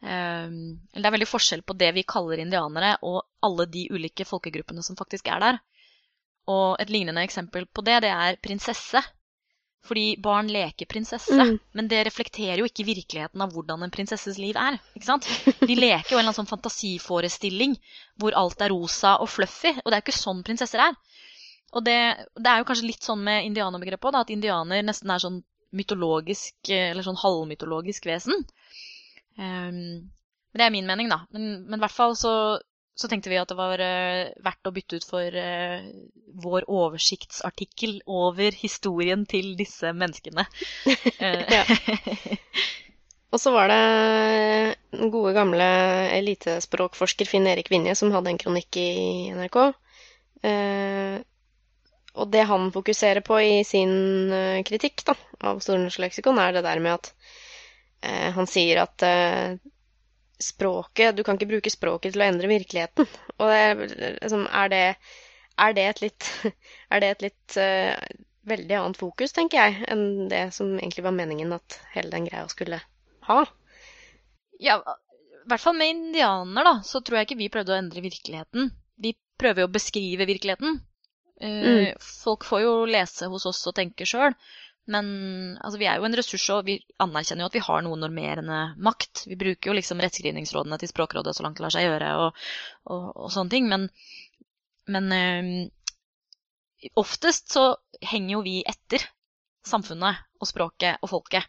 det 0.00 0.08
er 0.96 1.12
veldig 1.12 1.26
forskjell 1.28 1.60
på 1.60 1.74
det 1.76 1.90
vi 1.92 2.06
kaller 2.08 2.40
indianere, 2.40 2.94
og 3.04 3.18
alle 3.44 3.66
de 3.68 3.82
ulike 3.92 4.24
folkegruppene 4.24 4.80
som 4.80 4.96
faktisk 4.96 5.28
er 5.28 5.42
der. 5.44 5.58
Og 6.50 6.76
et 6.82 6.90
lignende 6.92 7.22
eksempel 7.26 7.66
på 7.66 7.84
det, 7.86 8.00
det 8.06 8.12
er 8.12 8.38
prinsesse. 8.42 9.02
Fordi 9.86 10.16
barn 10.20 10.50
leker 10.52 10.84
prinsesse, 10.86 11.32
Mm. 11.32 11.54
men 11.72 11.86
det 11.88 12.02
reflekterer 12.04 12.60
jo 12.60 12.66
ikke 12.68 12.84
virkeligheten 12.84 13.40
av 13.40 13.54
hvordan 13.54 13.82
en 13.82 13.92
prinsesses 13.94 14.36
liv 14.38 14.56
er. 14.60 14.76
ikke 14.94 15.08
sant? 15.08 15.28
De 15.60 15.74
leker 15.74 16.12
jo 16.12 16.18
en 16.18 16.20
eller 16.20 16.28
annen 16.28 16.36
sånn 16.36 16.50
fantasiforestilling 16.50 17.78
hvor 18.20 18.36
alt 18.36 18.60
er 18.60 18.74
rosa 18.74 19.14
og 19.22 19.30
fluffy, 19.32 19.72
og 19.80 19.86
det 19.88 19.96
er 19.96 20.02
jo 20.02 20.06
ikke 20.08 20.18
sånn 20.18 20.44
prinsesser 20.44 20.84
er. 20.84 20.98
Og 21.72 21.84
det, 21.86 21.96
det, 22.36 22.50
er 22.50 22.60
jo 22.60 22.68
kanskje 22.68 22.90
litt 22.90 23.06
sånn 23.06 23.24
med 23.24 23.46
indianerbegrepet 23.46 24.10
òg, 24.10 24.20
at 24.20 24.34
indianer 24.34 24.84
nesten 24.84 25.10
er 25.14 25.22
sånn 25.22 25.40
mytologisk, 25.72 26.56
eller 26.68 27.06
sånn 27.06 27.20
halvmytologisk 27.20 28.08
vesen. 28.10 28.44
Um, 29.38 30.10
det 30.52 30.66
er 30.66 30.74
min 30.74 30.88
mening, 30.88 31.08
da. 31.12 31.22
Men, 31.30 31.62
men 31.68 31.78
i 31.78 31.84
hvert 31.84 31.94
fall 31.94 32.16
så, 32.18 32.32
så, 33.00 33.08
tenkte 33.08 33.30
vi 33.32 33.38
at 33.40 33.48
det 33.48 33.56
var 33.58 33.80
uh, 33.80 34.28
verdt 34.44 34.68
å 34.68 34.72
bytte 34.76 35.00
ut 35.00 35.06
for 35.08 35.36
uh, 35.36 35.86
vår 36.44 36.66
oversiktsartikkel 36.68 38.00
over 38.04 38.56
historien 38.56 39.24
til 39.28 39.54
disse 39.58 39.92
menneskene. 39.96 40.44
Og 43.30 43.38
så 43.38 43.52
var 43.54 43.70
det 43.70 43.80
den 44.98 45.10
gode, 45.14 45.32
gamle 45.36 45.66
elitespråkforsker 46.16 47.28
Finn 47.30 47.46
Erik 47.46 47.70
Vinje 47.70 47.94
som 47.98 48.10
hadde 48.10 48.32
en 48.32 48.40
kronikk 48.42 48.74
i 48.82 48.90
NRK. 49.36 49.58
Og 52.18 52.32
det 52.34 52.42
han 52.50 52.72
fokuserer 52.74 53.22
på 53.22 53.38
i 53.38 53.60
sin 53.62 54.34
kritikk 54.66 55.04
da, 55.06 55.14
av 55.46 55.62
Stornorsk 55.62 56.02
leksikon, 56.02 56.42
er 56.42 56.58
det 56.58 56.64
der 56.66 56.82
med 56.82 56.96
at 56.96 57.12
han 58.34 58.50
sier 58.50 58.82
at 58.82 59.06
språket 60.42 61.16
Du 61.16 61.22
kan 61.26 61.38
ikke 61.38 61.50
bruke 61.52 61.72
språket 61.72 62.14
til 62.14 62.22
å 62.22 62.28
endre 62.30 62.50
virkeligheten. 62.50 63.08
Og 63.38 63.52
det, 63.52 63.90
liksom, 64.22 64.46
er, 64.46 64.72
det, 64.72 64.82
er, 65.56 65.76
det, 65.76 65.86
et 65.92 66.02
litt 66.06 66.28
Er 66.92 67.04
det 67.04 67.12
et 67.14 67.24
litt 67.28 67.60
uh, 67.60 67.94
veldig 68.50 68.78
annet 68.78 69.00
fokus, 69.00 69.34
tenker 69.36 69.60
jeg, 69.60 69.86
enn 69.92 70.28
det 70.30 70.46
som 70.56 70.72
egentlig 70.78 71.04
var 71.04 71.16
meningen 71.16 71.52
at 71.56 71.76
hele 71.94 72.12
den 72.14 72.26
greia 72.28 72.46
skulle 72.50 72.80
ha? 73.28 73.40
Ja, 74.60 74.80
i 74.80 75.48
hvert 75.48 75.62
fall 75.62 75.76
med 75.76 75.92
indianer, 75.92 76.66
da, 76.66 76.74
så 76.84 77.02
tror 77.04 77.20
jeg 77.20 77.28
ikke 77.28 77.40
vi 77.42 77.50
prøvde 77.52 77.74
å 77.74 77.80
endre 77.80 78.02
virkeligheten. 78.04 78.72
Vi 79.00 79.14
prøver 79.40 79.64
jo 79.64 79.68
å 79.68 79.74
beskrive 79.76 80.28
virkeligheten. 80.28 80.80
Uh, 81.40 81.60
mm. 81.60 82.00
Folk 82.24 82.48
får 82.48 82.64
jo 82.64 82.74
lese 82.88 83.28
hos 83.32 83.46
oss 83.48 83.62
og 83.68 83.76
tenke 83.76 84.08
sjøl. 84.08 84.36
Men 84.90 85.10
altså, 85.60 85.78
vi 85.78 85.86
er 85.86 86.00
jo 86.00 86.06
en 86.08 86.16
ressurs, 86.18 86.46
og 86.54 86.64
vi 86.66 86.78
anerkjenner 87.02 87.44
jo 87.44 87.50
at 87.50 87.58
vi 87.58 87.62
har 87.66 87.84
noe 87.86 87.98
normerende 88.00 88.60
makt. 88.82 89.24
Vi 89.30 89.38
bruker 89.38 89.70
jo 89.70 89.76
liksom 89.78 90.02
rettskrivningsrådene 90.02 90.80
til 90.80 90.90
Språkrådet 90.90 91.36
så 91.36 91.46
langt 91.46 91.60
det 91.60 91.66
lar 91.66 91.74
seg 91.74 91.86
gjøre, 91.86 92.10
og, 92.24 92.40
og, 92.90 93.04
og 93.26 93.30
sånne 93.34 93.54
ting. 93.54 93.68
Men, 93.70 93.86
men 94.90 95.14
øh, 95.14 96.90
oftest 96.98 97.54
så 97.54 97.68
henger 98.02 98.34
jo 98.34 98.44
vi 98.46 98.56
etter 98.66 99.04
samfunnet 99.66 100.24
og 100.40 100.48
språket 100.48 101.04
og 101.04 101.12
folket. 101.12 101.46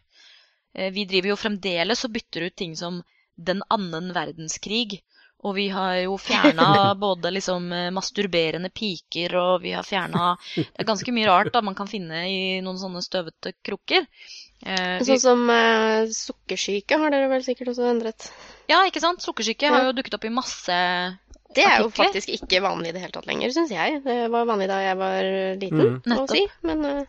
Eh, 0.76 0.92
vi 0.94 1.06
driver 1.08 1.32
jo 1.32 1.40
fremdeles 1.40 2.04
og 2.06 2.14
bytter 2.14 2.46
ut 2.46 2.58
ting 2.62 2.76
som 2.78 3.02
den 3.34 3.64
annen 3.72 4.12
verdenskrig 4.14 5.00
og 5.42 5.56
vi 5.56 5.66
har 5.74 5.96
jo 6.04 6.14
fjerna 6.20 6.92
både 7.06 7.32
liksom 7.34 7.66
eh, 7.74 7.90
masturberende 7.94 8.70
piker, 8.70 9.34
og 9.40 9.64
vi 9.64 9.74
har 9.74 9.86
fjerna 9.86 10.36
Det 10.54 10.68
er 10.78 10.88
ganske 10.88 11.14
mye 11.14 11.28
rart 11.30 11.52
da 11.54 11.64
man 11.66 11.76
kan 11.78 11.90
finne 11.90 12.24
i 12.30 12.60
noen 12.62 12.78
sånne 12.78 13.02
støvete 13.02 13.54
krukker. 13.64 14.06
Eh, 14.62 15.02
sånn 15.02 15.22
som 15.22 15.42
eh, 15.50 16.06
sukkersyke 16.14 17.00
har 17.02 17.14
dere 17.14 17.30
vel 17.32 17.42
sikkert 17.42 17.72
også 17.74 17.88
endret? 17.90 18.30
Ja, 18.70 18.84
ikke 18.86 19.02
sant. 19.02 19.24
Sukkersyke 19.24 19.66
ja. 19.66 19.74
har 19.74 19.90
jo 19.90 19.96
dukket 19.98 20.14
opp 20.20 20.28
i 20.28 20.34
masse 20.34 20.78
det 21.52 21.64
er 21.68 21.82
jo 21.82 21.90
faktisk 21.92 22.30
ikke 22.32 22.62
vanlig 22.64 22.92
i 22.92 22.94
det 22.96 23.02
hele 23.02 23.12
tatt 23.12 23.26
lenger, 23.28 23.50
syns 23.52 23.72
jeg. 23.74 23.98
Det 24.06 24.14
var 24.32 24.46
vanlig 24.48 24.70
da 24.70 24.78
jeg 24.80 24.96
var 24.96 25.26
liten, 25.60 25.98
mm. 26.00 26.14
å 26.16 26.22
si. 26.30 26.46
Men 26.64 26.86
uh, 26.86 27.02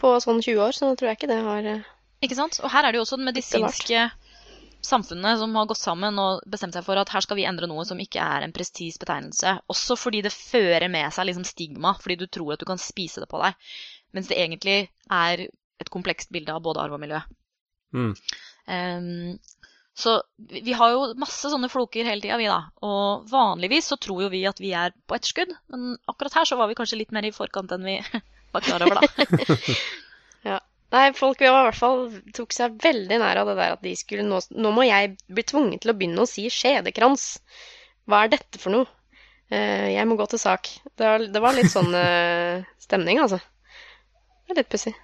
på 0.00 0.16
sånn 0.22 0.40
20 0.42 0.62
år 0.64 0.74
så 0.74 0.88
tror 0.98 1.12
jeg 1.12 1.20
ikke 1.20 1.30
det 1.30 1.38
har 1.46 1.68
uh, 1.76 1.92
Ikke 2.24 2.38
sant. 2.38 2.58
Og 2.64 2.72
her 2.74 2.88
er 2.88 2.90
det 2.90 2.98
jo 2.98 3.04
også 3.06 3.20
den 3.20 3.28
medisinske 3.28 4.08
samfunnet 4.84 5.38
som 5.40 5.54
har 5.58 5.66
gått 5.70 5.80
sammen 5.80 6.18
og 6.22 6.42
bestemt 6.50 6.76
seg 6.76 6.86
for 6.86 7.00
at 7.00 7.10
her 7.12 7.24
skal 7.24 7.38
vi 7.38 7.46
endre 7.48 7.68
noe 7.70 7.84
som 7.88 7.98
ikke 8.00 8.22
er 8.22 8.44
en 8.44 8.54
prestis 8.54 8.98
betegnelse. 9.00 9.58
Også 9.72 9.96
fordi 9.98 10.22
det 10.26 10.34
fører 10.34 10.88
med 10.92 11.12
seg 11.14 11.28
liksom 11.28 11.46
stigma, 11.48 11.94
fordi 12.00 12.18
du 12.22 12.26
tror 12.30 12.54
at 12.54 12.62
du 12.62 12.68
kan 12.68 12.80
spise 12.80 13.22
det 13.22 13.30
på 13.30 13.40
deg. 13.42 13.56
Mens 14.16 14.30
det 14.30 14.38
egentlig 14.40 14.78
er 15.12 15.48
et 15.78 15.92
komplekst 15.92 16.32
bilde 16.34 16.54
av 16.54 16.62
både 16.64 16.82
arv 16.84 16.96
og 16.96 17.02
miljø. 17.02 17.20
Mm. 17.94 18.14
Um, 18.68 19.38
så 19.98 20.20
vi 20.38 20.74
har 20.78 20.92
jo 20.94 21.06
masse 21.18 21.50
sånne 21.50 21.70
floker 21.72 22.06
hele 22.06 22.22
tida, 22.22 22.38
vi 22.38 22.46
da. 22.46 22.60
Og 22.86 23.26
vanligvis 23.30 23.90
så 23.90 23.98
tror 23.98 24.24
jo 24.24 24.32
vi 24.32 24.44
at 24.46 24.60
vi 24.62 24.70
er 24.78 24.94
på 25.10 25.16
etterskudd, 25.18 25.54
men 25.74 25.96
akkurat 26.10 26.38
her 26.38 26.50
så 26.50 26.58
var 26.60 26.70
vi 26.70 26.78
kanskje 26.78 27.00
litt 27.00 27.14
mer 27.14 27.26
i 27.26 27.34
forkant 27.34 27.74
enn 27.74 27.86
vi 27.86 27.96
var 28.54 28.66
klar 28.66 28.86
over, 28.86 29.02
da. 29.02 29.38
ja. 30.52 30.60
Nei, 30.94 31.08
folk 31.12 31.42
i 31.44 31.48
hvert 31.52 31.76
fall 31.76 32.06
tok 32.36 32.54
seg 32.56 32.78
veldig 32.80 33.18
nær 33.20 33.42
av 33.42 33.50
det 33.50 33.56
der 33.58 33.74
at 33.74 33.82
de 33.84 33.90
skulle 33.98 34.24
nå 34.24 34.38
Nå 34.56 34.70
må 34.72 34.86
jeg 34.88 35.16
bli 35.28 35.44
tvunget 35.44 35.82
til 35.84 35.92
å 35.92 35.96
begynne 35.98 36.24
å 36.24 36.28
si 36.28 36.46
skjedekrans. 36.52 37.26
Hva 38.08 38.22
er 38.24 38.32
dette 38.32 38.60
for 38.62 38.72
noe? 38.72 38.88
Uh, 39.52 39.88
jeg 39.92 40.04
må 40.08 40.16
gå 40.16 40.26
til 40.28 40.40
sak. 40.40 40.68
Det 40.96 41.04
var, 41.04 41.26
det 41.32 41.42
var 41.44 41.56
litt 41.56 41.70
sånn 41.72 41.92
uh, 41.92 42.64
stemning, 42.80 43.20
altså. 43.20 43.40
Det 44.44 44.54
er 44.54 44.60
litt 44.62 44.72
pussig. 44.72 44.94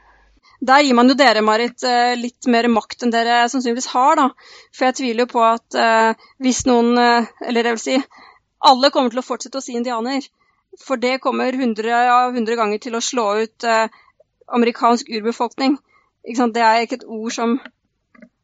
Der 0.64 0.85
gir 0.85 0.97
man 0.97 1.11
jo 1.11 1.16
dere, 1.20 1.43
Marit, 1.45 1.85
uh, 1.85 2.12
litt 2.16 2.49
mer 2.53 2.68
makt 2.72 3.05
enn 3.05 3.12
dere 3.12 3.43
sannsynligvis 3.53 3.91
har, 3.93 4.20
da. 4.20 4.28
For 4.72 4.89
jeg 4.89 4.99
tviler 5.01 5.24
jo 5.24 5.32
på 5.35 5.45
at 5.45 5.78
hvis 6.45 6.64
noen, 6.68 6.97
eller 6.97 7.68
jeg 7.68 7.76
vil 7.76 7.85
si 7.85 7.99
alle 8.64 8.89
kommer 8.93 9.12
til 9.12 9.20
å 9.20 9.26
fortsette 9.26 9.61
å 9.61 9.64
si 9.64 9.76
indianer. 9.76 10.24
For 10.80 11.01
det 11.01 11.18
kommer 11.24 11.53
100 11.53 11.93
av 11.93 12.32
100 12.32 12.57
ganger 12.59 12.80
til 12.82 12.97
å 12.97 13.05
slå 13.05 13.26
ut 13.45 13.68
amerikansk 14.47 15.09
urbefolkning. 15.09 15.78
Det 16.24 16.62
er 16.62 16.84
ikke 16.84 17.03
et 17.03 17.09
ord 17.09 17.32
som 17.32 17.59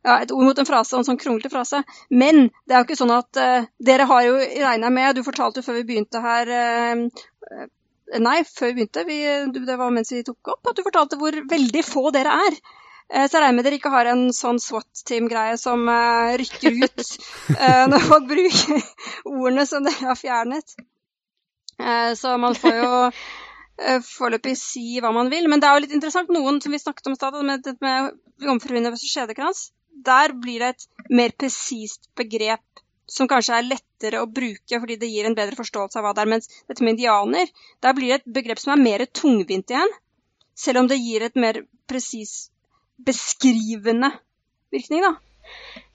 ja, 0.04 0.20
et 0.22 0.32
ord 0.32 0.46
mot 0.48 0.60
en 0.60 0.68
frase 0.68 0.94
og 0.94 1.02
en 1.02 1.08
sånn 1.10 1.20
kronglete 1.20 1.52
frase. 1.52 1.82
Men 2.08 2.48
det 2.64 2.74
er 2.74 2.80
jo 2.80 2.88
ikke 2.88 3.00
sånn 3.00 3.14
at 3.14 3.40
uh, 3.40 3.68
Dere 3.90 4.08
har 4.08 4.26
jo 4.26 4.38
regna 4.40 4.92
med, 4.92 5.16
du 5.16 5.26
fortalte 5.26 5.60
jo 5.60 5.66
før 5.66 5.80
vi 5.80 5.86
begynte 5.92 6.22
her 6.24 6.52
uh, 6.54 7.66
Nei, 8.20 8.40
før 8.42 8.72
vi 8.72 8.80
begynte, 8.80 9.04
vi, 9.06 9.20
det 9.54 9.76
var 9.78 9.92
mens 9.94 10.10
vi 10.10 10.24
tok 10.26 10.48
opp, 10.50 10.64
at 10.66 10.78
du 10.78 10.82
fortalte 10.82 11.18
hvor 11.20 11.36
veldig 11.46 11.82
få 11.86 12.08
dere 12.14 12.32
er. 12.48 12.56
Uh, 13.10 13.26
så 13.26 13.36
jeg 13.36 13.42
regner 13.44 13.58
med 13.58 13.68
dere 13.68 13.78
ikke 13.78 13.92
har 13.92 14.10
en 14.10 14.24
sånn 14.34 14.58
SWAT-team-greie 14.62 15.58
som 15.60 15.84
rykker 16.40 16.80
ut 16.80 17.04
når 17.92 18.08
folk 18.08 18.26
bruker 18.30 18.82
ordene 19.30 19.68
som 19.68 19.86
dere 19.86 20.10
har 20.10 20.18
fjernet. 20.18 20.74
så 22.18 22.34
man 22.36 22.58
får 22.58 22.76
jo 22.76 22.90
foreløpig 24.04 24.56
si 24.58 25.00
hva 25.00 25.12
man 25.16 25.30
vil. 25.32 25.48
Men 25.50 25.62
det 25.62 25.68
er 25.68 25.76
jo 25.76 25.84
litt 25.86 25.96
interessant. 25.96 26.32
Noen 26.34 26.60
som 26.62 26.74
vi 26.74 26.80
snakket 26.82 27.08
om 27.08 27.16
i 27.16 27.20
stad, 27.20 27.38
med, 27.46 27.70
med 27.80 28.46
jomfruhinne 28.46 28.92
versus 28.92 29.12
skjedekrans, 29.12 29.70
der 30.06 30.34
blir 30.36 30.62
det 30.62 30.74
et 30.74 31.10
mer 31.10 31.34
presist 31.36 32.08
begrep 32.18 32.84
som 33.10 33.26
kanskje 33.30 33.56
er 33.56 33.66
lettere 33.66 34.20
å 34.22 34.28
bruke 34.30 34.78
fordi 34.78 34.96
det 35.00 35.08
gir 35.10 35.26
en 35.26 35.34
bedre 35.34 35.58
forståelse 35.58 35.98
av 35.98 36.06
hva 36.06 36.12
det 36.14 36.24
er. 36.24 36.30
Mens 36.30 36.50
dette 36.70 36.84
med 36.84 36.94
indianer, 36.94 37.50
der 37.82 37.96
blir 37.96 38.12
det 38.12 38.20
et 38.20 38.32
begrep 38.38 38.62
som 38.62 38.76
er 38.76 38.84
mer 38.84 39.04
tungvint 39.06 39.74
igjen. 39.74 39.96
Selv 40.54 40.82
om 40.82 40.90
det 40.90 41.00
gir 41.00 41.24
et 41.26 41.40
mer 41.40 41.62
presis 41.90 42.50
beskrivende 43.00 44.12
virkning, 44.70 45.02
da. 45.02 45.16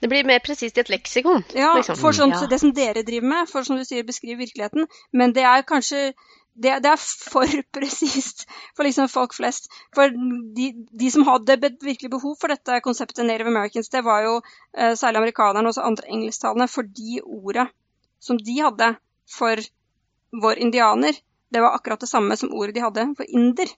Det 0.02 0.08
blir 0.10 0.26
mer 0.28 0.42
presist 0.44 0.76
i 0.76 0.82
et 0.82 0.90
leksikon. 0.92 1.44
Ja, 1.56 1.70
liksom. 1.78 1.96
for 2.00 2.16
sånn, 2.16 2.34
ja. 2.34 2.48
det 2.50 2.58
som 2.60 2.74
dere 2.76 3.04
driver 3.06 3.30
med, 3.30 3.48
for 3.48 3.64
som 3.64 3.78
du 3.78 3.84
sier, 3.88 4.04
beskrive 4.04 4.42
virkeligheten. 4.42 4.88
Men 5.16 5.32
det 5.36 5.46
er 5.48 5.64
kanskje 5.64 6.10
det, 6.56 6.78
det, 6.84 6.92
er 6.92 7.00
for 7.00 7.50
presist 7.76 8.46
for 8.76 8.86
liksom 8.88 9.08
folk 9.12 9.34
flest. 9.36 9.70
For 9.94 10.12
de, 10.56 10.70
de, 10.90 11.10
som 11.12 11.26
hadde 11.28 11.58
virkelig 11.60 12.10
behov 12.12 12.36
for 12.40 12.52
dette 12.52 12.80
konseptet 12.84 13.26
Native 13.26 13.52
Americans, 13.52 13.92
det 13.92 14.04
var 14.06 14.24
jo 14.24 14.36
eh, 14.40 14.94
særlig 14.96 15.22
amerikanerne 15.22 15.68
og 15.68 15.74
også 15.74 15.86
andre 15.86 16.08
engelsktalende, 16.08 16.68
fordi 16.72 17.20
ordet 17.24 17.68
som 18.20 18.38
de 18.40 18.60
hadde 18.60 18.94
for 19.30 19.60
vår 20.42 20.62
indianer, 20.64 21.18
det 21.52 21.60
var 21.62 21.76
akkurat 21.76 22.00
det 22.00 22.10
samme 22.10 22.36
som 22.36 22.52
ordet 22.52 22.74
de 22.74 22.84
hadde 22.84 23.08
for 23.18 23.28
inder. 23.28 23.70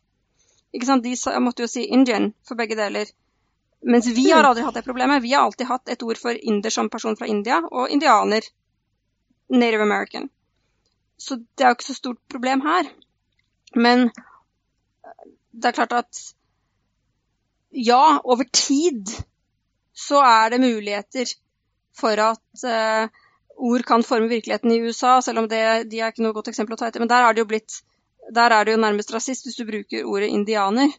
Ikke 0.72 0.86
sant? 0.88 1.04
De 1.04 1.40
måtte 1.40 1.64
jo 1.64 1.70
si 1.70 1.84
Indian 1.84 2.32
for 2.46 2.58
begge 2.58 2.76
deler. 2.78 3.10
Mens 3.82 4.08
vi 4.10 4.30
har 4.30 4.44
aldri 4.44 4.64
hatt 4.66 4.74
det 4.74 4.86
problemet. 4.86 5.22
Vi 5.22 5.32
har 5.32 5.44
alltid 5.46 5.66
hatt 5.68 5.88
et 5.88 6.02
ord 6.02 6.18
for 6.18 6.34
inder 6.34 6.70
som 6.70 6.90
person 6.90 7.16
fra 7.16 7.26
India, 7.26 7.60
og 7.70 7.90
indianer. 7.90 8.42
Native 9.48 9.82
American. 9.82 10.28
Så 11.18 11.36
det 11.36 11.64
er 11.64 11.72
jo 11.72 11.78
ikke 11.78 11.90
så 11.90 11.98
stort 11.98 12.20
problem 12.30 12.62
her. 12.66 12.90
Men 13.74 14.08
det 15.52 15.70
er 15.70 15.76
klart 15.76 15.96
at 15.96 16.20
ja, 17.74 18.20
over 18.24 18.46
tid 18.54 19.10
så 19.98 20.22
er 20.22 20.54
det 20.54 20.62
muligheter 20.62 21.32
for 21.98 22.22
at 22.22 22.64
uh, 22.64 23.10
ord 23.58 23.84
kan 23.84 24.06
forme 24.06 24.30
virkeligheten 24.30 24.72
i 24.72 24.80
USA, 24.86 25.18
selv 25.20 25.42
om 25.42 25.48
det, 25.50 25.90
de 25.90 26.00
er 26.00 26.12
ikke 26.12 26.22
noe 26.22 26.36
godt 26.36 26.52
eksempel 26.52 26.76
å 26.76 26.80
ta 26.80 26.88
etter. 26.88 27.02
Men 27.02 27.10
der 27.10 27.26
er 27.26 27.34
det 27.34 27.42
jo 27.42 27.50
blitt 27.50 27.80
der 28.34 28.52
er 28.52 28.64
det 28.64 28.74
jo 28.74 28.80
nærmest 28.82 29.12
rasist 29.14 29.46
hvis 29.46 29.56
du 29.56 29.64
bruker 29.68 30.08
ordet 30.08 30.28
indianer. 30.32 30.92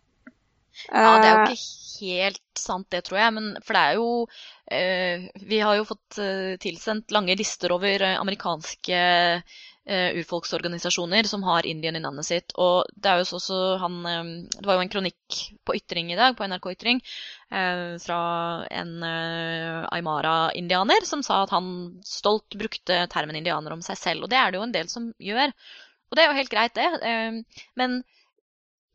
Ja, 0.87 1.17
det 1.19 1.27
er 1.27 1.33
jo 1.33 1.43
eh, 1.43 1.53
ikke 1.53 2.13
helt 2.15 2.61
sant 2.61 2.87
det, 2.93 3.03
tror 3.05 3.19
jeg. 3.19 3.33
Men 3.35 3.49
for 3.65 3.75
det 3.75 3.81
er 3.81 3.97
jo 3.99 4.09
uh, 4.25 5.43
Vi 5.51 5.59
har 5.65 5.79
jo 5.79 5.87
fått 5.89 6.19
uh, 6.21 6.55
tilsendt 6.61 7.13
lange 7.13 7.37
lister 7.37 7.73
over 7.75 8.05
amerikanske 8.11 9.01
urfolksorganisasjoner 9.89 11.27
som 11.29 11.43
har 11.47 11.65
Indian 11.65 11.97
i 11.97 12.01
navnet 12.03 12.27
sitt. 12.27 12.53
Og 12.61 12.85
det 12.93 13.09
er 13.09 13.21
jo 13.21 13.37
også 13.39 13.59
han 13.81 13.97
um, 14.05 14.31
Det 14.53 14.65
var 14.67 14.77
jo 14.77 14.83
en 14.85 14.91
kronikk 14.93 15.39
på 15.65 15.75
Ytring 15.79 16.11
i 16.13 16.19
dag, 16.19 16.35
på 16.37 16.45
NRK 16.45 16.69
Ytring, 16.75 17.01
uh, 17.53 17.97
fra 18.03 18.21
en 18.69 18.93
Aymara-indianer 19.89 21.07
som 21.09 21.23
sa 21.25 21.43
at 21.43 21.55
han 21.55 21.71
stolt 22.05 22.57
brukte 22.59 23.05
termen 23.11 23.39
indianer 23.39 23.73
om 23.73 23.83
seg 23.85 23.97
selv. 23.99 24.27
Og 24.27 24.33
det 24.33 24.39
er 24.39 24.51
det 24.51 24.61
jo 24.61 24.67
en 24.67 24.77
del 24.77 24.91
som 24.91 25.11
gjør. 25.17 25.53
Og 26.09 26.17
det 26.17 26.23
er 26.23 26.31
jo 26.31 26.39
helt 26.39 26.53
greit, 26.53 26.77
det. 26.77 27.43
Men 27.77 28.01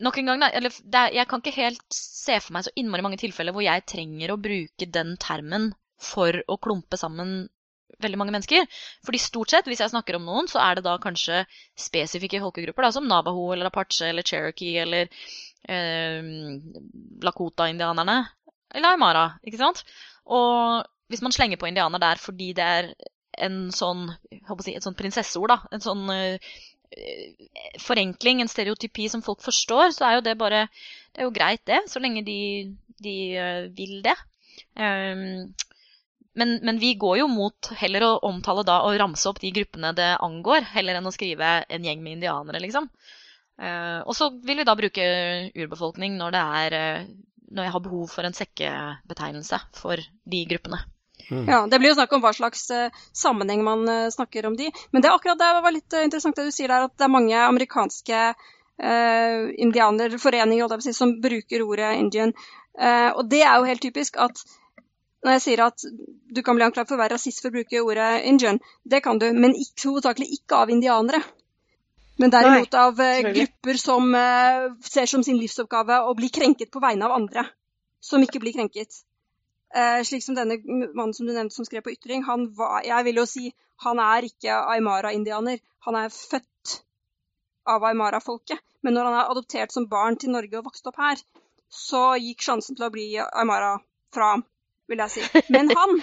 nok 0.03 0.19
en 0.19 0.31
gang, 0.31 0.43
da, 0.43 0.51
eller 0.51 0.75
er, 0.75 1.15
jeg 1.15 1.29
kan 1.31 1.43
ikke 1.43 1.57
helt 1.61 1.85
se 1.95 2.39
for 2.43 2.57
meg 2.57 2.67
så 2.67 2.75
innmari 2.79 3.05
mange 3.07 3.21
tilfeller 3.21 3.55
hvor 3.55 3.65
jeg 3.65 3.87
trenger 3.91 4.35
å 4.35 4.41
bruke 4.41 4.89
den 4.91 5.15
termen 5.23 5.73
for 6.03 6.37
å 6.51 6.59
klumpe 6.61 6.99
sammen 7.01 7.47
veldig 8.05 8.21
mange 8.21 8.35
mennesker. 8.37 8.69
Fordi 9.07 9.23
stort 9.23 9.55
sett, 9.55 9.69
hvis 9.71 9.83
jeg 9.83 9.93
snakker 9.93 10.19
om 10.19 10.29
noen, 10.29 10.51
så 10.51 10.61
er 10.63 10.79
det 10.79 10.87
da 10.87 10.97
kanskje 11.03 11.43
spesifikke 11.81 12.43
folkegrupper, 12.45 12.87
da, 12.87 12.93
som 12.95 13.09
Navaho 13.11 13.51
eller 13.55 13.71
Apache 13.71 14.11
eller 14.13 14.27
Cherokee 14.27 14.79
eller 14.85 15.11
eh, 15.69 16.33
Lakota-indianerne. 17.25 18.21
Eller 18.75 18.95
Aymara, 18.95 19.29
ikke 19.47 19.61
sant? 19.61 19.85
Og 20.25 20.85
hvis 21.13 21.23
man 21.23 21.35
slenger 21.35 21.61
på 21.61 21.69
indianer 21.69 22.01
der 22.03 22.21
fordi 22.21 22.53
det 22.57 22.65
er 22.65 22.95
en 23.45 23.69
sånn, 23.75 24.09
si, 24.63 24.75
et 24.75 24.85
sånt 24.85 24.99
prinsesseord, 24.99 25.51
da, 25.51 25.59
en 25.75 25.83
sånn 25.83 26.05
uh, 26.11 26.55
forenkling, 27.83 28.43
en 28.43 28.51
stereotypi 28.51 29.09
som 29.11 29.25
folk 29.27 29.43
forstår, 29.45 29.91
så 29.97 30.07
er 30.09 30.17
jo 30.19 30.27
det 30.29 30.37
bare 30.39 30.67
Det 31.15 31.23
er 31.23 31.29
jo 31.29 31.35
greit, 31.35 31.63
det, 31.67 31.81
så 31.91 32.03
lenge 32.03 32.25
de, 32.27 32.39
de 33.03 33.17
uh, 33.39 33.67
vil 33.75 34.01
det. 34.03 34.15
Um, 34.75 35.53
men, 36.35 36.57
men, 36.67 36.79
vi 36.83 36.95
går 37.01 37.21
jo 37.23 37.29
mot 37.31 37.71
heller 37.79 38.07
å 38.07 38.15
omtale 38.29 38.65
da 38.67 38.81
og 38.87 38.99
ramse 39.01 39.29
opp 39.31 39.43
de 39.43 39.53
gruppene 39.55 39.95
det 39.97 40.15
angår, 40.23 40.67
heller 40.75 40.99
enn 40.99 41.11
å 41.11 41.15
skrive 41.15 41.61
en 41.69 41.87
gjeng 41.87 42.03
med 42.03 42.19
indianere, 42.19 42.63
liksom. 42.63 42.89
Uh, 43.55 44.03
og 44.03 44.17
så 44.19 44.33
vil 44.43 44.59
vi 44.59 44.67
da 44.67 44.75
bruke 44.75 45.05
urbefolkning 45.55 46.17
når 46.19 46.35
det 46.35 46.41
er 46.59 46.75
når 47.55 47.69
jeg 47.69 47.75
har 47.77 47.85
behov 47.85 48.09
for 48.11 48.27
en 48.27 48.35
sekkebetegnelse 48.35 49.61
for 49.79 50.01
de 50.01 50.41
gruppene. 50.51 50.81
Mm. 51.31 51.49
Ja, 51.49 51.67
Det 51.67 51.79
blir 51.79 51.93
jo 51.93 51.97
snakk 51.97 52.13
om 52.13 52.23
hva 52.25 52.33
slags 52.37 52.67
uh, 52.75 53.05
sammenheng 53.17 53.63
man 53.65 53.87
uh, 53.89 54.11
snakker 54.13 54.47
om 54.49 54.57
de. 54.59 54.71
Men 54.91 55.03
det 55.03 55.09
er 55.09 55.17
akkurat 55.17 55.41
det 55.41 55.63
var 55.65 55.75
litt 55.75 55.97
uh, 55.97 56.05
interessant 56.05 56.37
det 56.37 56.49
du 56.49 56.55
sier 56.55 56.73
der, 56.73 56.89
at 56.89 56.99
det 56.99 57.07
er 57.07 57.15
mange 57.15 57.47
amerikanske 57.47 58.27
indianerforeninger 58.75 60.95
som 60.97 61.13
bruker 61.23 61.63
ordet 61.63 61.93
Indian. 61.95 62.33
og 63.15 63.29
det 63.31 63.45
er 63.47 63.55
jo 63.55 63.69
helt 63.69 63.85
typisk 63.85 64.17
at 64.19 64.41
når 65.25 65.37
jeg 65.37 65.45
sier 65.47 65.65
at 65.65 65.87
du 66.35 66.43
kan 66.45 66.59
bli 66.59 66.67
anklaget 66.67 66.91
for 66.91 66.99
å 66.99 67.03
være 67.03 67.17
rasist 67.17 67.41
for 67.41 67.51
å 67.51 67.57
bruke 67.57 67.83
ordet 67.83 68.11
Indian, 68.29 68.61
det 68.85 69.01
kan 69.05 69.19
du, 69.21 69.31
men 69.33 69.57
ikke, 69.57 69.89
hovedsakelig 69.89 70.29
ikke 70.39 70.61
av 70.61 70.73
indianere. 70.75 71.23
Men 72.21 72.31
derimot 72.31 72.75
av 72.79 73.01
grupper 73.01 73.79
som 73.81 74.13
ser 74.87 75.09
som 75.11 75.25
sin 75.27 75.41
livsoppgave 75.41 75.97
å 76.07 76.13
bli 76.15 76.29
krenket 76.31 76.71
på 76.71 76.83
vegne 76.85 77.09
av 77.09 77.17
andre 77.17 77.49
som 78.05 78.25
ikke 78.25 78.43
blir 78.43 78.55
krenket. 78.57 79.01
Uh, 79.75 80.05
slik 80.07 80.23
som 80.23 80.37
denne 80.39 80.61
mannen 80.95 81.15
som 81.17 81.27
du 81.27 81.33
nevnte 81.35 81.57
som 81.57 81.67
skrev 81.67 81.83
på 81.87 81.95
Ytring, 81.97 82.23
han 82.29 82.47
var, 82.59 82.85
jeg 82.87 83.07
vil 83.09 83.23
jo 83.23 83.27
si 83.27 83.49
han 83.83 83.99
er 83.99 84.29
ikke 84.29 84.55
Aymara-indianer. 84.77 85.59
Han 85.89 85.97
er 85.99 86.13
født 86.15 86.77
av 87.67 87.83
Aymara-folket. 87.89 88.61
Men 88.87 88.95
når 88.95 89.09
han 89.09 89.17
er 89.19 89.33
adoptert 89.33 89.75
som 89.75 89.89
barn 89.91 90.19
til 90.21 90.31
Norge 90.35 90.61
og 90.61 90.69
vokste 90.69 90.93
opp 90.93 91.01
her, 91.01 91.23
så 91.73 92.13
gikk 92.21 92.45
sjansen 92.45 92.79
til 92.79 92.87
å 92.87 92.93
bli 92.95 93.09
Aymara 93.25 93.79
fra 94.15 94.35
ham, 94.35 94.45
vil 94.91 95.03
jeg 95.05 95.15
si. 95.15 95.27
Men 95.55 95.71
han, 95.75 96.01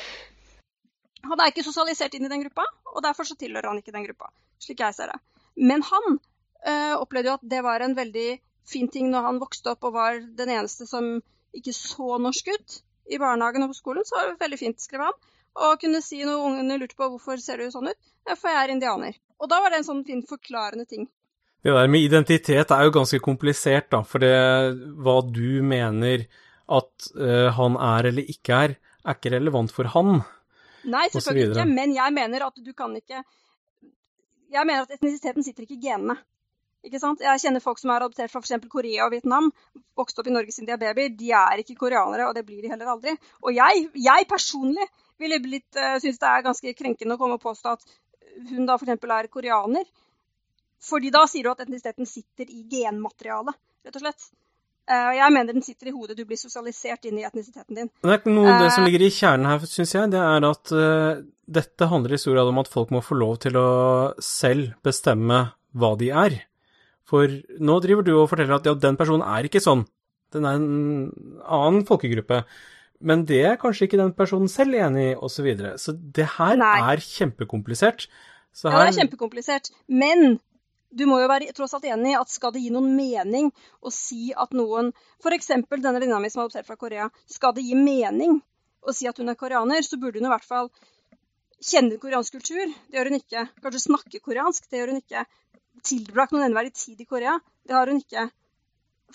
han 1.29 1.39
er 1.41 1.51
ikke 1.51 1.65
sosialisert 1.65 2.15
inn 2.17 2.27
i 2.27 2.31
den 2.31 2.45
gruppa, 2.45 2.65
og 2.93 3.03
derfor 3.05 3.27
så 3.27 3.37
tilhører 3.39 3.71
han 3.71 3.81
ikke 3.81 3.95
den 3.95 4.07
gruppa, 4.09 4.31
slik 4.61 4.83
jeg 4.83 4.97
ser 4.97 5.13
det. 5.13 5.19
Men 5.57 5.83
han 5.85 6.15
øh, 6.15 6.95
opplevde 7.01 7.31
jo 7.31 7.37
at 7.39 7.49
det 7.53 7.63
var 7.65 7.83
en 7.83 7.97
veldig 7.97 8.29
fin 8.71 8.87
ting 8.91 9.09
når 9.11 9.27
han 9.27 9.41
vokste 9.41 9.73
opp 9.73 9.83
og 9.89 9.97
var 9.97 10.21
den 10.37 10.53
eneste 10.53 10.87
som 10.87 11.17
ikke 11.55 11.73
så 11.75 12.17
norsk 12.21 12.53
ut 12.53 12.81
i 13.11 13.19
barnehagen 13.19 13.65
og 13.65 13.73
på 13.73 13.79
skolen, 13.81 14.07
så 14.07 14.17
var 14.17 14.29
det 14.29 14.43
veldig 14.43 14.59
fint, 14.59 14.81
skrev 14.81 15.09
han. 15.09 15.17
Og 15.61 15.81
kunne 15.81 15.99
si 16.03 16.21
når 16.23 16.45
ungene 16.47 16.77
lurte 16.79 16.95
på 16.95 17.09
hvorfor 17.11 17.41
ser 17.43 17.59
du 17.59 17.71
sånn 17.73 17.89
ut. 17.91 17.99
Ja, 18.29 18.37
for 18.39 18.53
jeg 18.53 18.61
er 18.61 18.71
indianer. 18.71 19.17
Og 19.41 19.49
da 19.51 19.59
var 19.59 19.73
det 19.73 19.81
en 19.81 19.87
sånn 19.89 20.05
fin 20.07 20.21
forklarende 20.27 20.85
ting. 20.87 21.09
Det 21.61 21.73
der 21.75 21.89
med 21.91 22.05
identitet 22.05 22.71
er 22.73 22.85
jo 22.87 22.93
ganske 22.95 23.19
komplisert, 23.21 23.89
da. 23.91 24.01
For 24.07 24.23
det 24.23 24.31
hva 25.03 25.19
du 25.27 25.59
mener 25.65 26.23
at 26.77 27.11
uh, 27.17 27.49
han 27.57 27.77
er 27.77 28.09
eller 28.11 28.33
ikke 28.33 28.63
er, 28.67 28.75
er 29.05 29.17
ikke 29.17 29.33
relevant 29.35 29.73
for 29.75 29.89
han. 29.93 30.21
Nei, 30.89 31.05
selvfølgelig 31.13 31.55
ikke. 31.55 31.69
Men 31.69 31.95
jeg 31.95 32.15
mener 32.15 32.47
at 32.47 32.57
du 32.57 32.71
kan 32.73 32.95
ikke 32.97 33.21
Jeg 34.51 34.67
mener 34.67 34.83
at 34.83 34.93
etnisiteten 34.95 35.45
sitter 35.45 35.63
ikke 35.63 35.77
i 35.77 35.83
genene. 35.85 36.17
Ikke 36.83 36.99
sant? 36.99 37.21
Jeg 37.21 37.39
kjenner 37.43 37.61
folk 37.61 37.79
som 37.79 37.91
er 37.93 38.01
adoptert 38.01 38.31
fra 38.33 38.41
f.eks. 38.41 38.65
Korea 38.71 39.05
og 39.05 39.13
Vietnam. 39.13 39.51
Vokst 39.95 40.17
opp 40.19 40.27
i 40.27 40.33
Norge 40.33 40.51
siden 40.51 40.67
de 40.67 40.73
er 40.73 40.81
babyer. 40.81 41.13
De 41.15 41.29
er 41.37 41.61
ikke 41.61 41.77
koreanere, 41.77 42.25
og 42.27 42.35
det 42.35 42.43
blir 42.47 42.65
de 42.65 42.71
heller 42.73 42.89
aldri. 42.95 43.13
Og 43.45 43.53
jeg, 43.55 43.85
jeg 44.01 44.27
personlig 44.29 44.87
ville 45.21 45.39
blitt, 45.43 45.69
uh, 45.77 45.99
synes 46.01 46.19
det 46.19 46.31
er 46.31 46.47
ganske 46.47 46.73
krenkende 46.79 47.15
å 47.15 47.21
komme 47.21 47.37
og 47.37 47.45
påstå 47.45 47.75
at 47.77 47.85
hun 48.49 48.65
da 48.65 48.79
f.eks. 48.79 48.97
er 48.97 49.29
koreaner. 49.31 49.85
Fordi 50.81 51.13
da 51.13 51.27
sier 51.29 51.45
du 51.45 51.53
at 51.53 51.61
etnisiteten 51.61 52.09
sitter 52.09 52.49
i 52.49 52.63
genmaterialet, 52.71 53.57
rett 53.85 53.97
og 53.99 54.03
slett. 54.07 54.31
Uh, 54.89 55.11
jeg 55.15 55.33
mener 55.33 55.55
den 55.55 55.63
sitter 55.63 55.91
i 55.91 55.93
hodet. 55.93 56.17
Du 56.17 56.25
blir 56.27 56.39
sosialisert 56.39 57.05
inn 57.07 57.19
i 57.21 57.25
etnisiteten 57.27 57.77
din. 57.77 57.89
Det 58.01 58.15
er 58.15 58.33
noe 58.33 58.49
uh, 58.49 58.61
det 58.63 58.71
som 58.75 58.87
ligger 58.87 59.05
i 59.05 59.11
kjernen 59.13 59.47
her, 59.47 59.65
syns 59.69 59.93
jeg. 59.95 60.11
Det 60.11 60.19
er 60.19 60.47
at 60.47 60.73
uh, 60.73 61.21
dette 61.59 61.89
handler 61.91 62.15
i 62.15 62.21
stor 62.21 62.35
grad 62.35 62.51
om 62.51 62.61
at 62.63 62.71
folk 62.71 62.91
må 62.95 63.03
få 63.05 63.19
lov 63.19 63.37
til 63.45 63.59
å 63.61 63.69
selv 64.25 64.73
bestemme 64.85 65.43
hva 65.77 65.93
de 65.99 66.11
er. 66.23 66.41
For 67.07 67.31
nå 67.61 67.79
driver 67.83 68.07
du 68.07 68.13
og 68.15 68.29
forteller 68.31 68.57
at 68.57 68.67
ja, 68.67 68.75
den 68.77 68.99
personen 68.99 69.23
er 69.27 69.47
ikke 69.47 69.63
sånn. 69.63 69.85
Den 70.31 70.47
er 70.47 70.59
en 70.59 70.69
annen 71.43 71.85
folkegruppe. 71.87 72.43
Men 73.01 73.25
det 73.29 73.41
er 73.49 73.59
kanskje 73.61 73.87
ikke 73.87 73.99
den 73.99 74.13
personen 74.17 74.51
selv 74.51 74.77
enig 74.77 75.07
i, 75.11 75.15
osv. 75.15 75.33
Så, 75.35 75.45
videre. 75.45 75.73
så 75.81 75.95
det 75.95 76.27
her 76.37 76.59
Nei. 76.61 76.75
er 76.93 77.03
kjempekomplisert. 77.03 78.07
Her... 78.07 78.69
Ja, 78.69 78.83
det 78.83 78.91
er 78.91 78.99
kjempekomplisert. 79.01 79.71
Men 79.87 80.39
du 80.91 81.05
må 81.07 81.21
jo 81.21 81.29
være 81.31 81.51
tross 81.55 81.73
alt 81.77 81.87
enig 81.87 82.13
i 82.13 82.19
at 82.19 82.31
skal 82.31 82.53
det 82.55 82.61
gi 82.63 82.71
noen 82.73 82.91
mening 82.97 83.51
å 83.79 83.91
si 83.95 84.31
at 84.35 84.55
noen 84.57 84.91
F.eks. 85.23 85.51
denne 85.71 85.93
venninna 85.95 86.19
mi 86.19 86.31
som 86.31 86.41
er 86.41 86.49
adoptert 86.49 86.67
fra 86.67 86.79
Korea. 86.79 87.09
Skal 87.31 87.55
det 87.55 87.63
gi 87.65 87.77
mening 87.79 88.41
å 88.81 88.95
si 88.95 89.07
at 89.07 89.21
hun 89.21 89.31
er 89.31 89.39
koreaner, 89.39 89.83
så 89.85 89.99
burde 90.01 90.19
hun 90.19 90.27
i 90.27 90.33
hvert 90.33 90.47
fall 90.47 90.71
kjenne 91.61 91.99
koreansk 92.01 92.39
kultur. 92.39 92.73
Det 92.89 92.97
gjør 92.97 93.11
hun 93.11 93.19
ikke. 93.21 93.45
Kanskje 93.63 93.85
snakke 93.85 94.23
koreansk. 94.25 94.67
Det 94.67 94.81
gjør 94.81 94.93
hun 94.93 95.01
ikke 95.03 95.25
tilbrakt 95.87 96.33
noen 96.33 96.47
nevneverdig 96.47 96.73
tid 96.75 97.01
i 97.03 97.07
Korea. 97.07 97.37
Det 97.67 97.77
har 97.77 97.91
hun 97.91 98.01
ikke. 98.01 98.27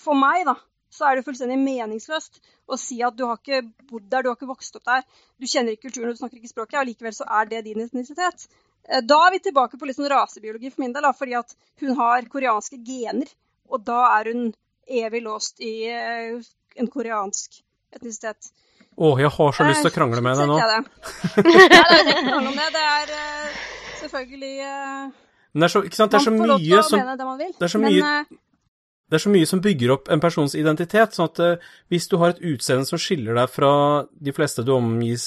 For 0.01 0.17
meg, 0.17 0.45
da, 0.47 0.55
så 0.93 1.07
er 1.07 1.17
det 1.17 1.25
fullstendig 1.27 1.57
meningsløst 1.61 2.39
å 2.67 2.77
si 2.79 2.99
at 3.05 3.17
du 3.17 3.25
har 3.27 3.39
ikke 3.39 3.63
bodd 3.89 4.07
der, 4.11 4.23
du 4.23 4.31
har 4.31 4.37
ikke 4.37 4.49
vokst 4.49 4.77
opp 4.79 4.87
der, 4.87 5.03
du 5.37 5.47
kjenner 5.49 5.75
ikke 5.75 5.87
kulturen, 5.89 6.13
du 6.13 6.19
snakker 6.19 6.39
ikke 6.39 6.51
språket, 6.51 6.79
og 6.81 6.89
likevel 6.89 7.15
så 7.15 7.27
er 7.39 7.49
det 7.51 7.63
din 7.67 7.83
etnisitet. 7.83 8.47
Eh, 8.87 9.03
da 9.03 9.19
er 9.27 9.35
vi 9.35 9.41
tilbake 9.47 9.79
på 9.79 9.89
litt 9.89 9.97
sånn 9.99 10.09
rasebiologi 10.11 10.71
for 10.71 10.85
min 10.85 10.95
del, 10.95 11.07
da, 11.07 11.13
fordi 11.15 11.35
at 11.39 11.55
hun 11.83 11.97
har 11.99 12.29
koreanske 12.31 12.79
gener. 12.87 13.29
Og 13.67 13.83
da 13.87 14.03
er 14.19 14.31
hun 14.31 14.47
evig 14.87 15.23
låst 15.25 15.59
i 15.63 15.73
eh, 15.91 16.37
en 16.79 16.91
koreansk 16.91 17.59
etnisitet. 17.95 18.51
Å, 18.97 19.13
jeg 19.21 19.29
har 19.35 19.53
så 19.53 19.67
lyst 19.67 19.83
til 19.83 19.91
å 19.91 19.93
eh, 19.93 19.97
krangle 19.97 20.23
med 20.25 20.39
deg 20.39 20.49
nå. 20.49 20.57
Det. 20.57 20.81
Nei, 21.45 21.67
det 21.69 21.79
er 21.83 22.01
ikke 22.01 22.25
krangle 22.31 22.51
om 22.53 22.59
det. 22.59 22.67
Det 22.73 22.83
er 22.89 23.15
selvfølgelig 24.01 24.53
men 25.57 25.63
det 25.63 25.65
er 25.65 25.71
så, 25.71 25.79
ikke 25.87 25.97
sant, 25.97 26.11
det 26.11 26.17
er 26.19 26.21
så 26.21 26.31
mye 26.35 26.81
som 26.85 26.99
det 27.57 27.65
er 27.65 27.71
så 27.71 27.79
mye, 27.81 28.09
eh, 28.21 28.35
det 29.09 29.17
er 29.17 29.21
så 29.23 29.31
mye 29.33 29.47
som 29.49 29.61
bygger 29.63 29.93
opp 29.95 30.09
en 30.13 30.21
persons 30.21 30.53
identitet. 30.59 31.15
sånn 31.15 31.31
at 31.31 31.63
hvis 31.89 32.05
du 32.11 32.17
har 32.21 32.35
et 32.35 32.43
utseende 32.45 32.85
som 32.85 32.99
skiller 33.01 33.39
deg 33.39 33.49
fra 33.49 33.71
de 34.11 34.33
fleste 34.35 34.65
du 34.67 34.75
omgir 34.75 35.17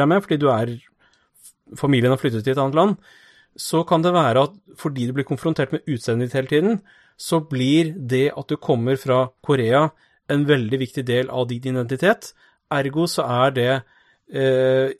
deg 0.00 0.08
med, 0.10 0.24
fordi 0.24 0.40
du 0.42 0.48
er 0.50 0.72
familien 1.74 2.12
har 2.14 2.20
flyttet 2.20 2.44
til 2.44 2.54
et 2.54 2.60
annet 2.62 2.78
land, 2.78 2.96
så 3.56 3.82
kan 3.88 4.04
det 4.04 4.12
være 4.14 4.46
at 4.46 4.56
fordi 4.78 5.08
du 5.08 5.14
blir 5.16 5.26
konfrontert 5.26 5.72
med 5.72 5.86
utseendet 5.88 6.28
ditt 6.28 6.38
hele 6.38 6.52
tiden, 6.52 6.80
så 7.16 7.40
blir 7.40 7.94
det 7.96 8.28
at 8.36 8.48
du 8.48 8.58
kommer 8.60 8.98
fra 9.00 9.26
Korea, 9.42 9.88
en 10.28 10.44
veldig 10.46 10.78
viktig 10.82 11.06
del 11.06 11.30
av 11.30 11.46
din 11.48 11.72
identitet. 11.72 12.32
Ergo 12.74 13.06
så 13.08 13.24
er 13.46 13.54
det 13.56 13.70
eh, 14.28 14.92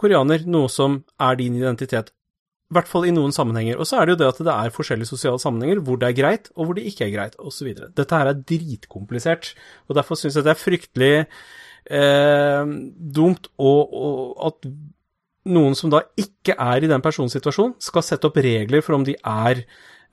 koreaner 0.00 0.44
noe 0.50 0.68
som 0.72 0.98
er 1.22 1.38
din 1.40 1.56
identitet. 1.56 2.10
I 2.72 2.76
hvert 2.76 2.90
fall 2.90 3.06
i 3.06 3.14
noen 3.14 3.32
sammenhenger. 3.32 3.78
Og 3.78 3.86
så 3.86 4.00
er 4.00 4.06
det 4.06 4.14
jo 4.14 4.20
det 4.22 4.30
at 4.32 4.40
det 4.48 4.54
er 4.54 4.74
forskjellige 4.74 5.12
sosiale 5.12 5.40
sammenhenger 5.40 5.82
hvor 5.84 6.00
det 6.00 6.10
er 6.10 6.18
greit, 6.18 6.50
og 6.56 6.66
hvor 6.66 6.78
det 6.78 6.86
ikke 6.90 7.06
er 7.06 7.14
greit, 7.14 7.36
osv. 7.38 7.70
Dette 7.96 8.18
her 8.18 8.32
er 8.32 8.40
dritkomplisert, 8.40 9.52
og 9.88 9.96
derfor 10.00 10.18
syns 10.18 10.36
jeg 10.36 10.46
det 10.46 10.52
er 10.52 10.60
fryktelig 10.60 11.12
eh, 11.22 12.74
dumt 13.20 13.48
og, 13.62 13.94
og 13.94 14.48
at 14.50 14.70
noen 15.44 15.76
som 15.76 15.92
da 15.92 16.02
ikke 16.20 16.56
er 16.56 16.84
i 16.84 16.90
den 16.90 17.02
personens 17.04 17.34
situasjon, 17.36 17.76
skal 17.82 18.04
sette 18.04 18.28
opp 18.28 18.38
regler 18.40 18.84
for 18.84 18.96
om 18.96 19.06
de 19.06 19.16
er 19.18 19.64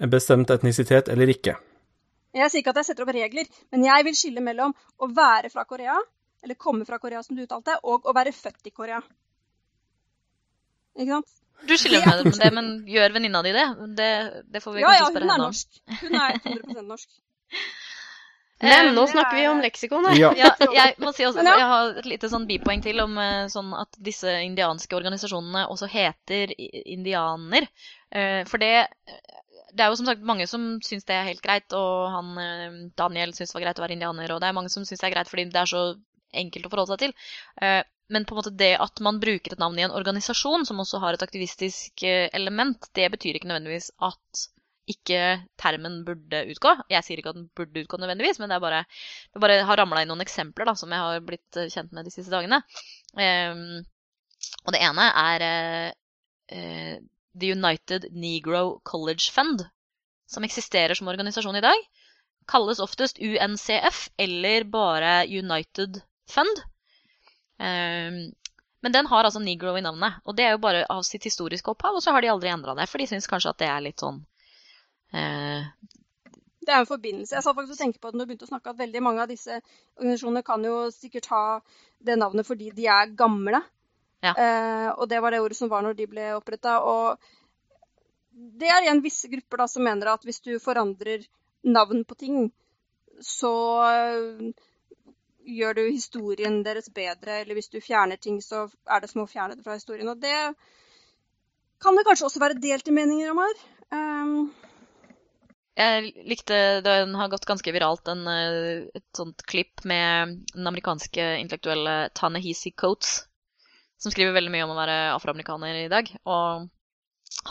en 0.02 0.12
bestemt 0.12 0.52
etnisitet 0.54 1.12
eller 1.14 1.32
ikke. 1.32 1.56
Jeg 2.36 2.52
sier 2.52 2.64
ikke 2.64 2.72
at 2.74 2.82
jeg 2.82 2.92
setter 2.92 3.06
opp 3.06 3.14
regler, 3.16 3.48
men 3.74 3.86
jeg 3.86 4.08
vil 4.08 4.18
skille 4.18 4.44
mellom 4.44 4.74
å 5.02 5.10
være 5.12 5.52
fra 5.52 5.66
Korea, 5.68 5.98
eller 6.42 6.58
komme 6.58 6.88
fra 6.88 7.00
Korea, 7.00 7.22
som 7.24 7.36
du 7.36 7.44
uttalte, 7.44 7.76
og 7.84 8.08
å 8.08 8.16
være 8.16 8.34
født 8.36 8.72
i 8.72 8.74
Korea. 8.74 9.02
Ikke 10.98 11.12
sant? 11.12 11.38
Du 11.68 11.76
skiller 11.78 12.08
med 12.08 12.32
det, 12.40 12.50
men 12.56 12.72
gjør 12.90 13.14
venninna 13.18 13.44
di 13.46 13.52
det? 13.54 13.68
det? 14.00 14.14
det? 14.50 14.64
får 14.64 14.74
vi 14.74 14.82
ja, 14.82 14.96
kanskje 14.96 15.12
spørre 15.12 15.30
henne 15.30 15.50
om. 15.50 15.60
Ja, 15.60 16.00
hun 16.02 16.16
er 16.16 16.24
norsk. 16.24 16.40
Hun 16.48 16.56
er 16.56 16.64
100 16.72 16.88
norsk. 16.88 17.10
Men 18.62 18.92
nå 18.96 19.04
snakker 19.10 19.38
vi 19.40 19.48
om 19.50 19.62
leksikon 19.64 20.06
her. 20.10 20.16
Ja. 20.20 20.32
Ja, 20.38 20.52
jeg 20.76 20.96
må 21.02 21.12
si 21.18 21.26
også, 21.28 21.44
jeg 21.46 21.68
har 21.74 21.94
et 22.02 22.10
lite 22.10 22.30
sånn 22.32 22.48
bipoeng 22.50 22.84
til 22.86 23.02
om 23.04 23.18
eh, 23.22 23.46
sånn 23.52 23.72
at 23.78 23.98
disse 23.98 24.34
indianske 24.46 24.96
organisasjonene 24.98 25.68
også 25.74 25.90
heter 25.92 26.54
indianer. 26.58 27.68
Eh, 28.12 28.42
For 28.50 28.62
det, 28.62 28.74
det 29.72 29.86
er 29.86 29.90
jo 29.90 29.98
som 30.02 30.10
sagt 30.12 30.22
mange 30.28 30.46
som 30.52 30.76
syns 30.86 31.08
det 31.10 31.16
er 31.18 31.30
helt 31.32 31.42
greit, 31.46 31.74
og 31.74 32.12
han 32.14 32.32
eh, 32.44 32.78
Daniel 33.00 33.34
syns 33.34 33.52
det 33.54 33.58
var 33.60 33.66
greit 33.70 33.82
å 33.82 33.86
være 33.88 33.98
indianer, 33.98 34.36
og 34.36 34.44
det 34.44 34.52
er 34.52 34.58
mange 34.60 34.74
som 34.74 34.86
syns 34.86 35.02
det 35.02 35.10
er 35.10 35.16
greit 35.16 35.32
fordi 35.32 35.48
det 35.50 35.62
er 35.64 35.72
så 35.74 35.84
enkelt 36.44 36.68
å 36.68 36.72
forholde 36.72 36.94
seg 36.94 37.08
til. 37.08 37.18
Eh, 37.66 37.82
Men 38.12 38.26
på 38.28 38.36
en 38.36 38.42
måte 38.42 38.52
det 38.60 38.74
at 38.84 39.00
man 39.00 39.22
bruker 39.24 39.54
et 39.54 39.60
navn 39.62 39.78
i 39.80 39.84
en 39.86 39.94
organisasjon 39.96 40.66
som 40.68 40.80
også 40.84 41.00
har 41.00 41.16
et 41.16 41.22
aktivistisk 41.24 42.04
eh, 42.04 42.26
element, 42.36 42.90
det 42.98 43.06
betyr 43.14 43.38
ikke 43.40 43.48
nødvendigvis 43.48 43.88
at 44.04 44.42
ikke 44.92 45.22
termen 45.60 46.02
burde 46.08 46.44
utgå. 46.52 46.74
Jeg 46.92 47.06
sier 47.06 47.22
ikke 47.22 47.34
at 47.34 47.40
den 47.40 47.48
burde 47.58 47.84
utgå 47.84 48.00
nødvendigvis, 48.02 48.40
men 48.42 48.52
det 48.52 48.58
er 48.58 48.64
bare 48.64 48.84
det 48.86 49.44
bare 49.44 49.62
har 49.68 49.82
ramla 49.82 50.04
inn 50.04 50.12
noen 50.12 50.24
eksempler 50.26 50.70
da, 50.70 50.76
som 50.78 50.92
jeg 50.94 51.06
har 51.06 51.24
blitt 51.26 51.60
eh, 51.60 51.72
kjent 51.72 51.94
med 51.96 52.08
de 52.08 52.14
siste 52.14 52.34
dagene. 52.34 52.62
Um, 53.16 53.82
og 54.66 54.76
det 54.76 54.82
ene 54.84 55.08
er 55.22 55.46
uh, 56.52 56.98
The 57.40 57.54
United 57.56 58.10
Negro 58.12 58.82
College 58.88 59.32
Fund, 59.34 59.66
som 60.30 60.48
eksisterer 60.48 60.98
som 60.98 61.10
organisasjon 61.12 61.60
i 61.60 61.64
dag. 61.64 61.88
Kalles 62.52 62.82
oftest 62.84 63.22
UNCF 63.22 64.08
eller 64.20 64.68
bare 64.72 65.16
United 65.30 66.02
Fund. 66.32 66.64
Um, 67.62 68.32
men 68.82 68.96
den 68.96 69.06
har 69.06 69.24
altså 69.24 69.40
negro 69.40 69.76
i 69.78 69.84
navnet, 69.86 70.18
og 70.26 70.36
det 70.38 70.48
er 70.48 70.56
jo 70.56 70.64
bare 70.64 70.86
av 70.90 71.04
sitt 71.06 71.26
historiske 71.28 71.70
opphav, 71.70 71.98
og 71.98 72.04
så 72.04 72.16
har 72.16 72.24
de 72.24 72.32
aldri 72.34 72.50
endra 72.50 72.74
det, 72.78 72.88
for 72.90 72.98
de 72.98 73.06
syns 73.12 73.30
kanskje 73.30 73.54
at 73.54 73.60
det 73.62 73.70
er 73.70 73.84
litt 73.86 74.02
sånn 74.02 74.24
Det 75.12 76.72
er 76.72 76.80
en 76.80 76.88
forbindelse. 76.88 77.36
Jeg 77.36 77.44
satt 77.44 77.58
faktisk 77.58 77.76
og 77.76 77.82
tenkte 77.82 78.02
på 78.02 78.12
det 78.12 78.20
når 78.20 78.26
du 78.26 78.32
begynte 78.32 78.48
å 78.48 78.52
snakke, 78.52 78.72
at 78.72 78.80
veldig 78.80 79.02
mange 79.04 79.24
av 79.24 79.32
disse 79.32 79.58
organisasjonene 79.98 80.44
kan 80.46 80.66
jo 80.66 80.76
sikkert 80.94 81.30
ha 81.34 81.44
det 82.06 82.18
navnet 82.22 82.48
fordi 82.48 82.70
de 82.78 82.88
er 82.94 83.14
gamle. 83.18 83.64
Ja. 84.22 84.36
Eh, 84.38 84.90
og 84.94 85.10
det 85.10 85.22
var 85.24 85.34
det 85.34 85.42
ordet 85.42 85.58
som 85.58 85.72
var 85.72 85.82
når 85.86 85.98
de 85.98 86.08
ble 86.12 86.28
oppretta. 86.38 86.78
Og 86.86 87.18
det 88.62 88.70
er 88.70 88.86
igjen 88.86 89.04
visse 89.04 89.30
grupper 89.32 89.64
da, 89.64 89.70
som 89.72 89.86
mener 89.86 90.14
at 90.14 90.28
hvis 90.28 90.42
du 90.46 90.54
forandrer 90.62 91.26
navn 91.66 92.06
på 92.06 92.18
ting, 92.22 92.52
så 93.26 93.54
eh, 93.90 94.52
gjør 95.50 95.80
du 95.80 95.84
historien 95.88 96.62
deres 96.66 96.92
bedre. 96.94 97.42
Eller 97.42 97.58
hvis 97.58 97.74
du 97.74 97.82
fjerner 97.82 98.22
ting, 98.22 98.38
så 98.46 98.68
er 98.86 99.02
det 99.02 99.10
som 99.12 99.26
å 99.26 99.30
fjerne 99.30 99.58
det 99.58 99.66
fra 99.66 99.80
historien. 99.80 100.14
Og 100.14 100.22
det 100.22 100.38
kan 101.82 101.98
det 101.98 102.06
kanskje 102.06 102.30
også 102.30 102.42
være 102.44 102.62
delte 102.62 102.94
meninger 102.94 103.34
om 103.34 103.42
her. 103.42 103.64
Um, 103.92 104.52
Jeg 105.82 106.12
likte 106.30 106.58
Den 106.86 107.16
har 107.18 107.32
gått 107.32 107.48
ganske 107.50 107.74
viralt, 107.74 108.06
en, 108.12 108.26
eh, 108.30 108.88
et 108.94 109.08
sånt 109.18 109.42
klipp 109.50 109.86
med 109.88 110.36
den 110.54 110.68
amerikanske 110.70 111.26
intellektuelle 111.42 112.12
Ta-Nehisi 112.18 112.74
Coates, 112.78 113.24
som 113.98 114.14
skriver 114.14 114.36
veldig 114.36 114.54
mye 114.54 114.68
om 114.68 114.76
å 114.76 114.78
være 114.78 115.00
afroamerikaner 115.16 115.86
i 115.86 115.90
dag. 115.92 116.12
Og 116.26 116.70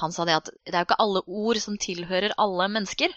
han 0.03 0.13
sa 0.15 0.27
det 0.29 0.37
at 0.37 0.51
det 0.53 0.75
er 0.75 0.85
jo 0.85 0.89
ikke 0.91 1.03
alle 1.03 1.23
ord 1.27 1.61
som 1.63 1.79
tilhører 1.81 2.37
alle 2.39 2.69
mennesker. 2.71 3.15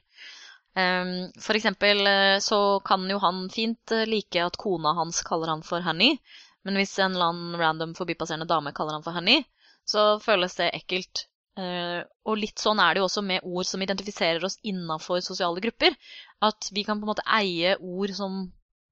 Um, 0.74 1.30
for 1.38 1.54
eksempel 1.54 2.02
eh, 2.10 2.40
så 2.42 2.80
kan 2.86 3.06
jo 3.10 3.20
han 3.22 3.44
fint 3.54 3.92
eh, 3.94 4.08
like 4.10 4.42
at 4.42 4.58
kona 4.58 4.96
hans 4.98 5.20
kaller 5.28 5.52
han 5.52 5.62
for 5.62 5.86
Honey, 5.86 6.18
men 6.66 6.80
hvis 6.80 6.96
en 6.98 7.14
eller 7.14 7.30
annen 7.30 7.60
random 7.62 7.94
forbipasserende 7.94 8.50
dame 8.50 8.74
kaller 8.74 8.98
han 8.98 9.06
for 9.06 9.14
Honey, 9.14 9.44
så 9.86 10.18
føles 10.24 10.58
det 10.58 10.72
ekkelt. 10.74 11.28
Eh, 11.60 12.00
og 12.26 12.38
litt 12.40 12.58
sånn 12.62 12.80
er 12.82 12.96
det 12.96 13.02
jo 13.04 13.08
også 13.08 13.22
med 13.26 13.44
ord 13.46 13.68
som 13.70 13.82
identifiserer 13.86 14.44
oss 14.48 14.58
innafor 14.66 15.22
sosiale 15.22 15.62
grupper. 15.62 15.96
At 16.42 16.70
vi 16.74 16.84
kan 16.88 17.00
på 17.02 17.06
en 17.08 17.12
måte 17.14 17.26
eie 17.30 17.76
ord 17.78 18.14
som 18.18 18.40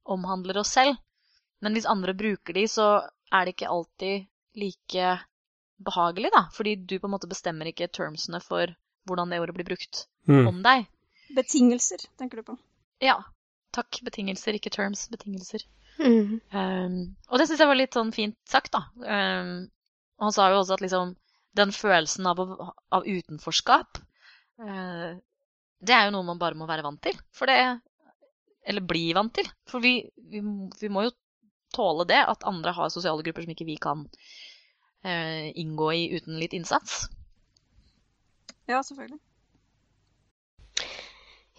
omhandler 0.06 0.60
oss 0.62 0.74
selv. 0.78 0.98
Men 1.62 1.74
hvis 1.78 1.86
andre 1.90 2.14
bruker 2.18 2.54
de, 2.58 2.68
så 2.70 2.88
er 3.32 3.46
det 3.46 3.56
ikke 3.56 3.70
alltid 3.72 4.28
like 4.58 5.10
behagelig, 5.82 6.32
da. 6.34 6.46
Fordi 6.54 6.76
du 6.76 6.98
på 7.00 7.08
en 7.10 7.14
måte 7.16 7.30
bestemmer 7.30 7.70
ikke 7.70 7.90
termsene 7.94 8.42
for 8.44 8.74
hvordan 9.10 9.32
det 9.34 9.40
ordet 9.42 9.56
blir 9.58 9.70
brukt 9.74 10.08
Mm. 10.30 10.48
om 10.48 10.58
deg. 10.62 10.84
betingelser, 11.34 11.98
tenker 12.20 12.38
du 12.38 12.44
på. 12.44 12.58
Ja. 13.02 13.16
Takk. 13.74 14.02
Betingelser, 14.04 14.54
ikke 14.54 14.70
terms. 14.70 15.08
Betingelser. 15.10 15.64
Mm. 15.98 16.42
Um, 16.54 17.16
og 17.30 17.40
det 17.40 17.48
syns 17.48 17.60
jeg 17.64 17.70
var 17.70 17.80
litt 17.80 17.96
sånn 17.96 18.12
fint 18.14 18.36
sagt, 18.46 18.72
da. 18.76 18.84
Um, 19.00 19.72
og 20.20 20.28
han 20.28 20.36
sa 20.36 20.50
jo 20.52 20.60
også 20.60 20.76
at 20.76 20.84
liksom 20.84 21.16
den 21.58 21.74
følelsen 21.76 22.28
av, 22.32 22.40
av 22.96 23.08
utenforskap, 23.08 24.00
eh, 24.64 25.10
det 25.82 25.96
er 25.96 26.08
jo 26.08 26.14
noe 26.16 26.28
man 26.28 26.40
bare 26.42 26.58
må 26.58 26.68
være 26.70 26.86
vant 26.86 27.02
til. 27.04 27.18
For 27.34 27.50
det 27.50 27.58
Eller 28.62 28.86
bli 28.86 29.08
vant 29.18 29.34
til. 29.34 29.48
For 29.66 29.82
vi, 29.82 29.96
vi, 30.30 30.44
vi 30.80 30.90
må 30.94 31.08
jo 31.08 31.16
tåle 31.74 32.06
det, 32.06 32.20
at 32.22 32.46
andre 32.46 32.74
har 32.78 32.92
sosiale 32.94 33.24
grupper 33.26 33.46
som 33.46 33.54
ikke 33.56 33.66
vi 33.66 33.78
kan 33.82 34.06
eh, 35.04 35.50
inngå 35.58 35.92
i 35.98 36.04
uten 36.14 36.38
litt 36.38 36.54
innsats. 36.54 37.08
Ja, 38.70 38.84
selvfølgelig. 38.84 39.20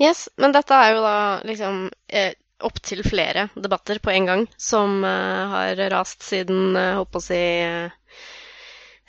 Yes, 0.01 0.29
men 0.41 0.55
dette 0.55 0.75
er 0.75 0.95
jo 0.95 1.03
da 1.05 1.17
liksom 1.47 1.83
eh, 2.09 2.33
opptil 2.65 3.03
flere 3.05 3.49
debatter 3.55 3.99
på 4.03 4.13
en 4.15 4.29
gang 4.31 4.47
som 4.57 5.03
eh, 5.05 5.57
har 5.57 5.83
rast 5.93 6.23
siden, 6.27 6.77
eh, 6.77 6.95
holdt 6.97 7.13
på 7.13 7.21
å 7.21 7.27
si 7.27 7.43
eh, 7.67 8.23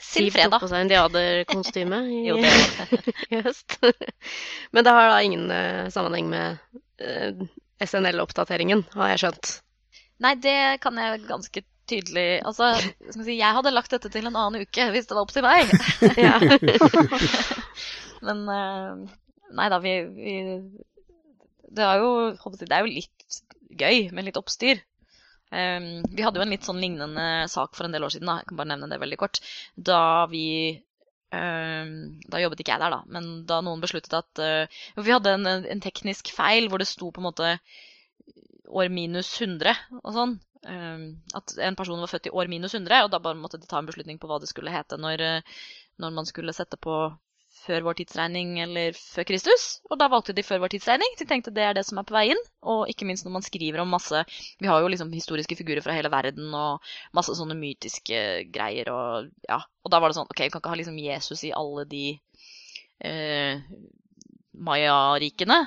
Siv 0.04 0.36
tok 0.36 0.60
på 0.62 0.70
seg 0.70 0.84
indiaderkostyme 0.84 2.00
i, 2.12 2.22
i 3.32 3.42
høst. 3.44 3.78
Men 4.74 4.86
det 4.86 4.94
har 4.94 5.10
da 5.10 5.20
ingen 5.24 5.46
uh, 5.50 5.90
sammenheng 5.94 6.30
med 6.30 6.58
uh, 7.02 7.44
SNL-oppdateringen, 7.82 8.84
har 8.94 9.14
jeg 9.14 9.24
skjønt. 9.24 9.54
Nei, 10.24 10.34
det 10.40 10.58
kan 10.84 10.98
jeg 11.00 11.24
ganske 11.26 11.64
tydelig 11.90 12.40
Altså, 12.46 12.70
si, 13.12 13.34
jeg 13.36 13.56
hadde 13.56 13.72
lagt 13.74 13.92
dette 13.92 14.08
til 14.12 14.24
en 14.28 14.38
annen 14.38 14.64
uke 14.64 14.86
hvis 14.94 15.08
det 15.08 15.16
var 15.16 15.26
opp 15.26 15.34
til 15.34 15.44
meg. 15.44 15.68
Men 18.24 18.46
uh, 18.48 19.02
nei 19.58 19.66
da, 19.72 19.80
vi, 19.84 19.98
vi 20.16 20.36
Det 21.74 21.84
er 21.84 22.00
jo 22.00 22.12
det 22.62 22.70
er 22.70 22.86
jo 22.86 22.94
litt 22.94 23.40
gøy 23.74 24.08
med 24.14 24.28
litt 24.28 24.40
oppstyr. 24.40 24.80
Um, 25.54 26.02
vi 26.10 26.24
hadde 26.24 26.40
jo 26.40 26.44
en 26.44 26.50
litt 26.50 26.66
sånn 26.66 26.80
lignende 26.82 27.46
sak 27.52 27.76
for 27.76 27.86
en 27.86 27.94
del 27.94 28.06
år 28.06 28.14
siden, 28.14 28.26
da. 28.26 28.40
jeg 28.40 28.50
kan 28.50 28.58
bare 28.58 28.72
nevne 28.72 28.88
det 28.90 28.98
veldig 29.02 29.18
kort. 29.20 29.40
Da 29.76 30.26
vi 30.30 30.46
um, 31.30 31.92
Da 32.30 32.40
jobbet 32.42 32.64
ikke 32.64 32.74
jeg 32.74 32.82
der, 32.82 32.96
da, 32.96 33.02
men 33.16 33.28
da 33.48 33.60
noen 33.62 33.82
besluttet 33.84 34.16
at 34.18 34.42
uh, 34.42 34.80
Vi 34.98 35.14
hadde 35.14 35.36
en, 35.36 35.46
en 35.46 35.84
teknisk 35.84 36.32
feil 36.34 36.66
hvor 36.70 36.82
det 36.82 36.90
sto 36.90 37.12
på 37.14 37.22
en 37.22 37.28
måte 37.28 37.54
år 38.74 38.90
minus 38.90 39.30
100 39.38 39.76
og 40.00 40.12
sånn. 40.16 40.38
Um, 40.64 41.04
at 41.36 41.52
en 41.60 41.76
person 41.76 42.00
var 42.00 42.10
født 42.10 42.30
i 42.30 42.34
år 42.34 42.48
minus 42.50 42.74
100, 42.74 43.04
og 43.04 43.12
da 43.12 43.20
bare 43.22 43.38
måtte 43.38 43.60
de 43.60 43.68
ta 43.68 43.78
en 43.78 43.90
beslutning 43.90 44.18
på 44.18 44.30
hva 44.30 44.40
det 44.40 44.48
skulle 44.50 44.72
hete 44.72 44.96
når, 44.98 45.22
uh, 45.22 45.60
når 46.02 46.16
man 46.16 46.26
skulle 46.26 46.56
sette 46.56 46.80
på 46.80 46.96
før 47.64 47.84
vår 47.86 47.98
tidsregning 47.98 48.58
eller 48.62 48.96
før 48.96 49.26
Kristus. 49.28 49.64
Og 49.90 49.98
da 50.00 50.08
valgte 50.12 50.34
de 50.36 50.44
før 50.46 50.62
vår 50.64 50.74
tidsregning. 50.74 51.16
De 51.18 51.26
tenkte 51.28 51.52
det 51.54 51.64
er 51.66 51.76
det 51.76 51.84
som 51.88 52.00
er 52.00 52.06
på 52.08 52.16
vei 52.16 52.26
inn. 52.32 52.42
Og 52.70 52.84
ikke 52.92 53.08
minst 53.08 53.26
når 53.26 53.36
man 53.38 53.46
skriver 53.46 53.82
om 53.82 53.92
masse 53.92 54.24
Vi 54.60 54.68
har 54.70 54.80
jo 54.80 54.90
liksom 54.92 55.12
historiske 55.14 55.56
figurer 55.58 55.84
fra 55.84 55.96
hele 55.96 56.12
verden 56.12 56.52
og 56.54 56.84
masse 57.16 57.34
sånne 57.36 57.56
mytiske 57.58 58.20
greier 58.54 58.90
og 58.92 59.30
ja. 59.48 59.60
Og 59.84 59.92
da 59.92 60.00
var 60.00 60.10
det 60.10 60.18
sånn 60.18 60.30
OK, 60.30 60.46
vi 60.46 60.50
kan 60.52 60.62
ikke 60.62 60.74
ha 60.74 60.80
liksom 60.80 61.00
Jesus 61.00 61.44
i 61.44 61.54
alle 61.56 61.86
de 61.88 62.04
eh, 63.04 63.64
maya-rikene. 64.54 65.64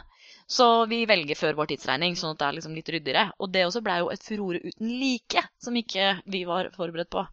Så 0.47 0.85
vi 0.87 1.01
velger 1.05 1.35
før 1.35 1.57
vår 1.57 1.73
tidsregning, 1.73 2.15
sånn 2.15 2.33
at 2.33 2.39
det 2.39 2.47
er 2.47 2.55
liksom 2.55 2.75
litt 2.77 2.91
ryddigere. 2.93 3.25
Og 3.43 3.51
det 3.51 3.65
også 3.67 3.83
blei 3.83 3.97
jo 3.99 4.11
et 4.13 4.23
furore 4.23 4.61
uten 4.63 4.93
like, 5.01 5.43
som 5.59 5.75
ikke 5.75 6.13
vi 6.31 6.45
var 6.47 6.71
forberedt 6.77 7.11
på. 7.11 7.25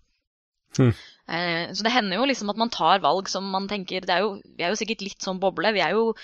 Hmm. 0.77 0.93
Eh, 1.29 1.72
Så 1.72 1.85
det 1.87 1.93
hender 1.95 2.18
jo 2.18 2.27
liksom 2.29 2.51
at 2.53 2.59
man 2.61 2.70
tar 2.70 3.01
valg 3.05 3.29
som 3.33 3.47
man 3.51 3.68
tenker 3.68 4.05
er 4.11 4.20
jo, 4.25 4.41
Vi 4.45 4.64
er 4.64 4.75
jo 4.75 4.81
sikkert 4.81 5.05
litt 5.07 5.22
sånn 5.25 5.41
boble. 5.41 5.72
Vi 5.72 5.81
er 5.81 5.95
jo 5.97 6.14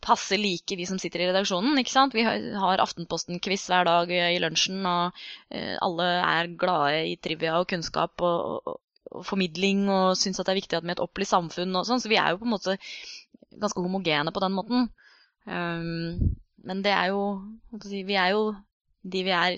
passe 0.00 0.36
like, 0.40 0.76
vi 0.76 0.86
som 0.88 0.98
sitter 0.98 1.20
i 1.20 1.26
redaksjonen. 1.28 1.78
ikke 1.78 1.92
sant? 1.92 2.14
Vi 2.14 2.22
har- 2.24 2.80
Aftenposten-quiz 2.80 3.66
hver 3.68 3.84
dag 3.84 4.10
i 4.10 4.38
lunsjen, 4.40 4.84
og 4.86 5.12
eh, 5.50 5.76
alle 5.82 6.06
er 6.24 6.46
glade 6.56 7.10
i 7.12 7.16
trivia 7.16 7.58
og 7.60 7.68
kunnskap 7.68 8.20
og, 8.20 8.62
og, 8.66 8.80
og 9.12 9.26
formidling 9.26 9.88
og 9.88 10.16
syns 10.16 10.40
at 10.40 10.46
det 10.46 10.52
er 10.54 10.60
viktig 10.62 10.76
at 10.78 10.84
vi 10.84 10.88
er 10.88 10.98
et 10.98 11.04
opplyst 11.04 11.36
samfunn 11.36 11.76
og 11.76 11.84
sånn. 11.86 12.00
Så 12.00 12.08
vi 12.08 12.16
er 12.16 12.30
jo 12.32 12.38
på 12.40 12.48
en 12.48 12.54
måte 12.56 12.78
ganske 13.60 13.82
homogene 13.82 14.32
på 14.32 14.40
den 14.40 14.56
måten. 14.56 14.88
Um, 15.46 16.36
men 16.64 16.82
det 16.84 16.92
er 16.92 17.06
jo 17.08 17.40
Vi 17.88 18.14
er 18.14 18.30
jo 18.34 18.54
de 19.02 19.22
vi 19.24 19.30
er 19.32 19.56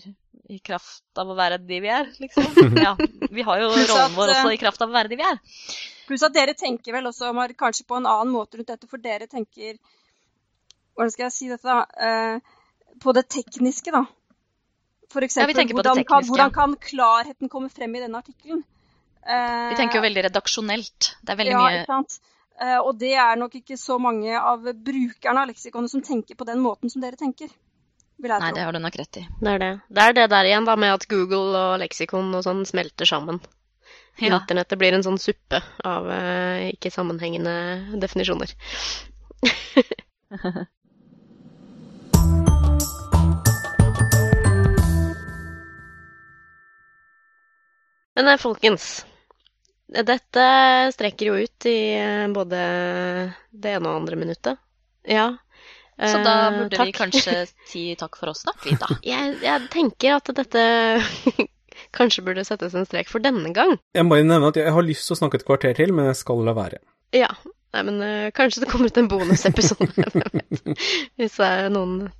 i 0.52 0.58
kraft 0.64 1.18
av 1.18 1.30
å 1.30 1.36
være 1.38 1.58
de 1.62 1.78
vi 1.84 1.90
er, 1.92 2.08
liksom. 2.20 2.48
Ja, 2.86 2.94
vi 3.30 3.44
har 3.46 3.60
jo 3.62 3.70
rollen 3.72 4.16
vår 4.16 4.34
også 4.34 4.48
eh, 4.48 4.54
i 4.56 4.60
kraft 4.60 4.82
av 4.84 4.90
å 4.90 4.96
være 4.96 5.12
de 5.12 5.18
vi 5.20 5.26
er. 5.26 5.38
Pluss 6.08 6.24
at 6.26 6.34
dere 6.34 6.54
tenker 6.58 6.96
vel 6.96 7.08
også 7.10 7.32
Mar, 7.36 7.52
kanskje 7.58 7.86
på 7.88 8.00
en 8.00 8.08
annen 8.10 8.32
måte 8.34 8.58
rundt 8.58 8.72
dette, 8.72 8.88
for 8.90 9.02
dere 9.02 9.28
tenker 9.30 9.78
Hvordan 10.92 11.12
skal 11.14 11.24
jeg 11.24 11.32
si 11.32 11.46
dette, 11.48 11.64
da? 11.64 11.86
Eh, 12.04 12.98
på 13.00 13.14
det 13.16 13.22
tekniske, 13.32 13.94
da. 13.94 14.02
For 15.12 15.24
eksempel, 15.24 15.56
tenker 15.56 15.72
på 15.72 15.80
hvordan, 15.80 16.02
kan, 16.02 16.04
tekniske. 16.04 16.32
hvordan 16.32 16.52
kan 16.52 16.74
klarheten 16.76 17.52
komme 17.52 17.70
frem 17.72 17.96
i 17.96 18.02
denne 18.02 18.20
artikkelen? 18.20 18.60
Eh, 19.22 19.70
Vi 19.72 19.78
tenker 19.78 20.00
jo 20.00 20.04
veldig 20.04 20.26
redaksjonelt. 20.28 21.14
Det 21.22 21.32
er 21.32 21.40
veldig 21.40 21.54
ja, 21.54 21.62
mye 21.62 21.80
ikke 21.80 21.94
sant? 21.94 22.18
Eh, 22.60 22.78
og 22.78 22.98
det 23.00 23.14
er 23.16 23.40
nok 23.40 23.56
ikke 23.62 23.78
så 23.80 23.96
mange 24.02 24.36
av 24.36 24.68
brukerne 24.84 25.44
av 25.44 25.48
leksikonet 25.50 25.92
som 25.92 26.04
tenker 26.04 26.36
på 26.38 26.46
den 26.48 26.60
måten 26.60 26.92
som 26.92 27.04
dere 27.04 27.18
tenker. 27.20 27.48
Vil 28.22 28.30
jeg 28.30 28.40
Nei, 28.42 28.50
tro. 28.52 28.56
det 28.56 28.64
har 28.66 28.72
du 28.76 28.80
nok 28.82 28.98
rett 29.00 29.18
i. 29.18 29.24
Det 29.40 29.50
er 29.52 29.58
det. 29.62 29.72
Det 29.90 30.02
er 30.02 30.12
det 30.18 30.26
der 30.30 30.48
igjen, 30.48 30.68
da, 30.68 30.76
med 30.78 30.94
at 30.94 31.08
Google 31.10 31.50
og 31.58 31.80
leksikon 31.82 32.30
og 32.38 32.44
sånn 32.46 32.62
smelter 32.68 33.08
sammen. 33.08 33.42
Ja. 34.20 34.36
Internettet 34.36 34.78
blir 34.78 34.92
en 34.94 35.04
sånn 35.04 35.18
suppe 35.18 35.62
av 35.88 36.10
eh, 36.12 36.70
ikke 36.74 36.92
sammenhengende 36.92 37.54
definisjoner. 38.02 38.52
Men 48.14 48.28
eh, 48.28 48.38
folkens, 48.38 49.06
dette 49.88 50.44
strekker 50.94 51.32
jo 51.32 51.40
ut 51.40 51.66
i 51.66 51.78
eh, 51.96 52.28
både 52.30 52.60
det 53.50 53.74
ene 53.78 53.88
og 53.88 54.02
andre 54.02 54.20
minuttet. 54.20 54.60
Ja. 55.08 55.32
Så 56.02 56.18
da 56.24 56.34
Eh, 56.48 56.58
burde 56.58 56.76
takk. 56.76 56.86
vi 56.88 56.92
kanskje 56.96 57.34
si 57.70 57.82
takk 58.00 58.16
for 58.18 58.32
oss, 58.32 58.42
da. 58.48 58.52
Vi, 58.64 58.74
da. 58.80 58.88
Jeg, 59.12 59.36
jeg 59.44 59.68
tenker 59.70 60.16
at 60.18 60.30
dette 60.34 60.64
kanskje 61.98 62.24
burde 62.26 62.44
settes 62.48 62.74
en 62.78 62.86
strek 62.88 63.08
for 63.12 63.22
denne 63.24 63.52
gang. 63.56 63.76
Jeg 63.96 64.06
må 64.08 64.18
nevne 64.22 64.48
at 64.50 64.56
jeg 64.60 64.72
har 64.74 64.82
lyst 64.86 65.06
til 65.08 65.16
å 65.16 65.20
snakke 65.22 65.40
et 65.40 65.46
kvarter 65.48 65.74
til, 65.78 65.92
men 65.96 66.08
jeg 66.10 66.18
skal 66.20 66.42
la 66.46 66.54
være. 66.56 66.80
Ja. 67.16 67.30
Nei, 67.72 67.82
men 67.88 68.02
uh, 68.04 68.28
kanskje 68.36 68.60
det 68.64 68.68
kommer 68.68 68.90
ut 68.92 68.98
en 69.00 69.06
bonusepisode. 69.08 70.04
Hvis 71.16 71.38
eh, 71.40 71.68
noen 71.72 72.10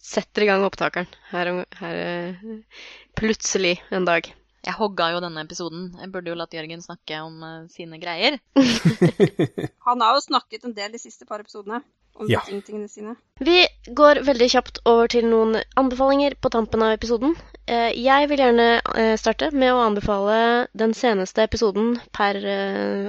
setter 0.00 0.46
i 0.46 0.48
gang 0.48 0.64
opptakeren 0.64 1.10
her, 1.30 1.50
her 1.82 1.98
uh, 2.00 2.78
plutselig 3.20 3.74
en 3.92 4.06
dag. 4.08 4.30
Jeg 4.66 4.74
hogga 4.74 5.12
jo 5.14 5.20
denne 5.22 5.44
episoden. 5.46 5.84
Jeg 6.00 6.10
burde 6.12 6.32
jo 6.32 6.36
latt 6.38 6.54
Jørgen 6.56 6.82
snakke 6.82 7.20
om 7.22 7.36
uh, 7.44 7.68
sine 7.70 8.00
greier. 8.02 8.38
Han 9.86 10.02
har 10.02 10.16
jo 10.16 10.24
snakket 10.24 10.66
en 10.66 10.74
del 10.76 10.92
de 10.92 11.00
siste 11.00 11.28
par 11.28 11.40
episodene 11.44 11.82
om 12.18 12.26
Ja. 12.26 12.40
sine. 12.42 13.12
Vi 13.38 13.60
går 13.94 14.24
veldig 14.26 14.48
kjapt 14.50 14.80
over 14.90 15.06
til 15.06 15.28
noen 15.30 15.60
anbefalinger 15.78 16.34
på 16.42 16.50
tampen 16.50 16.82
av 16.82 16.96
episoden. 16.96 17.36
Uh, 17.70 17.92
Jeg 17.94 18.28
vil 18.32 18.42
gjerne 18.42 18.66
uh, 18.82 19.14
starte 19.16 19.52
med 19.54 19.70
å 19.72 19.84
anbefale 19.86 20.66
den 20.74 20.94
seneste 20.98 21.46
episoden 21.46 22.00
per 22.12 22.40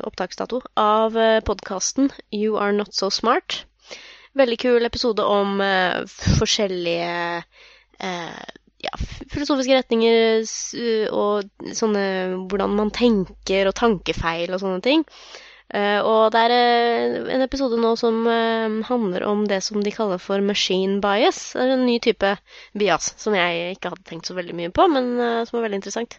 opptaksdato 0.06 0.62
av 0.78 1.18
podkasten 1.48 2.12
You 2.32 2.58
Are 2.62 2.72
Not 2.76 2.94
So 2.94 3.10
Smart. 3.10 3.64
Veldig 4.38 4.60
kul 4.62 4.86
episode 4.86 5.26
om 5.26 5.58
forskjellige 6.38 7.42
eh, 8.00 8.44
ja, 8.84 8.96
filosofiske 9.32 9.82
retninger 9.82 10.48
og 11.12 11.74
sånne 11.76 12.08
hvordan 12.50 12.76
man 12.80 12.96
tenker 12.96 13.70
og 13.70 13.78
tankefeil 13.80 14.56
og 14.56 14.64
sånne 14.64 14.82
ting. 14.86 15.06
Eh, 15.70 16.02
og 16.02 16.32
det 16.34 16.40
er 16.48 16.52
eh, 16.56 17.28
en 17.36 17.44
episode 17.46 17.78
nå 17.78 17.92
som 18.00 18.24
eh, 18.26 18.80
handler 18.88 19.22
om 19.30 19.44
det 19.46 19.60
som 19.62 19.84
de 19.86 19.92
kaller 19.94 20.18
for 20.22 20.42
machine 20.42 20.98
bias. 21.04 21.52
Det 21.54 21.62
er 21.62 21.74
en 21.76 21.86
ny 21.86 22.00
type 22.02 22.32
bias 22.74 23.14
som 23.22 23.36
jeg 23.38 23.76
ikke 23.76 23.92
hadde 23.94 24.08
tenkt 24.10 24.26
så 24.30 24.34
veldig 24.38 24.56
mye 24.58 24.72
på, 24.74 24.88
men 24.90 25.06
som 25.46 25.60
er 25.60 25.64
veldig 25.68 25.80
interessant. 25.84 26.18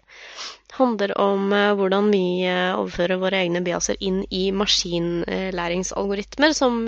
handler 0.76 1.10
om 1.18 1.50
hvordan 1.50 2.12
vi 2.14 2.46
overfører 2.46 3.18
våre 3.18 3.42
egne 3.42 3.58
biaser 3.66 3.98
inn 3.98 4.22
i 4.30 4.52
maskinlæringsalgoritmer 4.54 6.54
som 6.54 6.86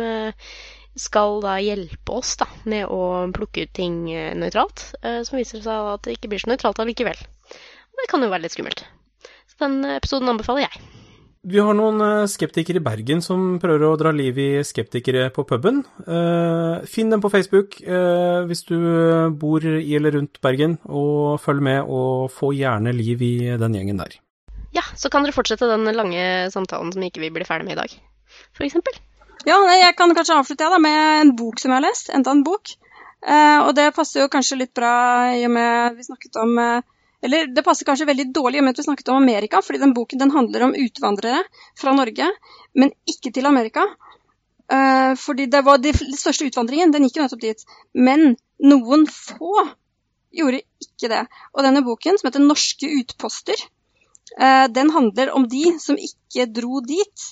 skal 0.99 1.41
da 1.45 1.57
hjelpe 1.63 2.17
oss 2.19 2.35
da, 2.41 2.47
med 2.69 2.89
å 2.91 3.29
plukke 3.35 3.67
ut 3.67 3.75
ting 3.77 4.05
eh, 4.13 4.33
nøytralt, 4.39 4.93
eh, 5.03 5.21
som 5.27 5.39
viser 5.41 5.63
seg 5.65 5.93
at 5.95 6.07
det 6.07 6.17
ikke 6.19 6.33
blir 6.33 6.43
så 6.43 6.53
nøytralt 6.53 6.81
allikevel. 6.83 7.21
Det 8.03 8.09
kan 8.11 8.25
jo 8.25 8.33
være 8.33 8.45
litt 8.45 8.57
skummelt. 8.57 8.85
Så 9.23 9.61
den 9.63 9.85
episoden 9.95 10.33
anbefaler 10.33 10.67
jeg. 10.67 10.83
Vi 11.43 11.59
har 11.59 11.75
noen 11.75 11.99
eh, 12.05 12.31
skeptikere 12.31 12.79
i 12.79 12.85
Bergen 12.85 13.23
som 13.25 13.57
prøver 13.63 13.87
å 13.89 13.97
dra 14.01 14.13
liv 14.15 14.37
i 14.39 14.51
skeptikere 14.67 15.31
på 15.35 15.47
puben. 15.49 15.81
Finn 16.89 17.13
dem 17.13 17.23
på 17.23 17.31
Facebook 17.33 17.79
hvis 17.81 18.67
du 18.69 18.77
bor 19.39 19.65
i 19.65 19.97
eller 19.97 20.19
rundt 20.19 20.43
Bergen, 20.45 20.77
og 20.85 21.41
følg 21.43 21.65
med 21.65 21.89
og 21.89 22.29
få 22.35 22.53
gjerne 22.57 22.95
liv 22.97 23.25
i 23.25 23.35
den 23.59 23.79
gjengen 23.79 24.03
der. 24.03 24.19
Ja, 24.73 24.85
så 24.97 25.11
kan 25.13 25.25
dere 25.25 25.37
fortsette 25.37 25.69
den 25.69 25.89
lange 25.97 26.53
samtalen 26.53 26.93
som 26.95 27.05
ikke 27.05 27.21
vi 27.25 27.33
blir 27.35 27.49
ferdig 27.49 27.69
med 27.69 27.77
i 27.77 27.83
dag, 27.83 27.97
for 28.57 28.65
eksempel. 28.65 28.97
Ja, 29.43 29.57
jeg 29.75 29.97
kan 29.99 30.13
kanskje 30.15 30.37
avslutte 30.39 30.67
ja, 30.67 30.71
da, 30.71 30.79
med 30.79 31.21
en 31.21 31.33
bok 31.39 31.59
som 31.59 31.73
jeg 31.73 31.81
har 31.81 31.87
lest. 31.89 32.11
Enda 32.15 32.31
en 32.31 32.45
bok. 32.47 32.75
Eh, 33.27 33.59
og 33.65 33.73
det 33.75 33.89
passer 33.97 34.23
jo 34.23 34.31
kanskje 34.31 34.61
litt 34.61 34.73
bra 34.75 34.95
i 35.35 35.43
og 35.47 35.53
med 35.55 35.99
vi 35.99 36.07
snakket 36.07 36.39
om 36.43 36.57
eh, 36.59 36.83
Eller 37.23 37.51
det 37.55 37.63
passer 37.63 37.87
kanskje 37.87 38.09
veldig 38.09 38.33
dårlig 38.35 38.59
i 38.59 38.63
og 38.63 38.65
med 38.67 38.75
at 38.75 38.81
vi 38.81 38.87
snakket 38.89 39.11
om 39.13 39.21
Amerika, 39.21 39.61
fordi 39.63 39.79
den 39.79 39.93
boken 39.95 40.19
den 40.19 40.33
handler 40.35 40.65
om 40.67 40.73
utvandrere 40.75 41.45
fra 41.79 41.93
Norge, 41.95 42.27
men 42.75 42.91
ikke 43.07 43.31
til 43.35 43.47
Amerika. 43.47 43.85
Eh, 44.73 45.13
fordi 45.19 45.47
det 45.51 45.61
var 45.63 45.79
den 45.79 46.19
største 46.19 46.49
utvandringen, 46.51 46.91
den 46.95 47.07
gikk 47.07 47.21
jo 47.21 47.27
nettopp 47.27 47.45
dit. 47.45 47.63
Men 47.95 48.35
noen 48.63 49.07
få 49.11 49.69
gjorde 50.35 50.65
ikke 50.83 51.13
det. 51.13 51.23
Og 51.55 51.63
denne 51.67 51.85
boken, 51.87 52.19
som 52.19 52.31
heter 52.31 52.43
'Norske 52.43 52.91
utposter', 53.03 53.67
eh, 54.39 54.67
den 54.67 54.91
handler 54.91 55.31
om 55.35 55.47
de 55.49 55.79
som 55.79 55.99
ikke 55.99 56.51
dro 56.51 56.81
dit. 56.81 57.31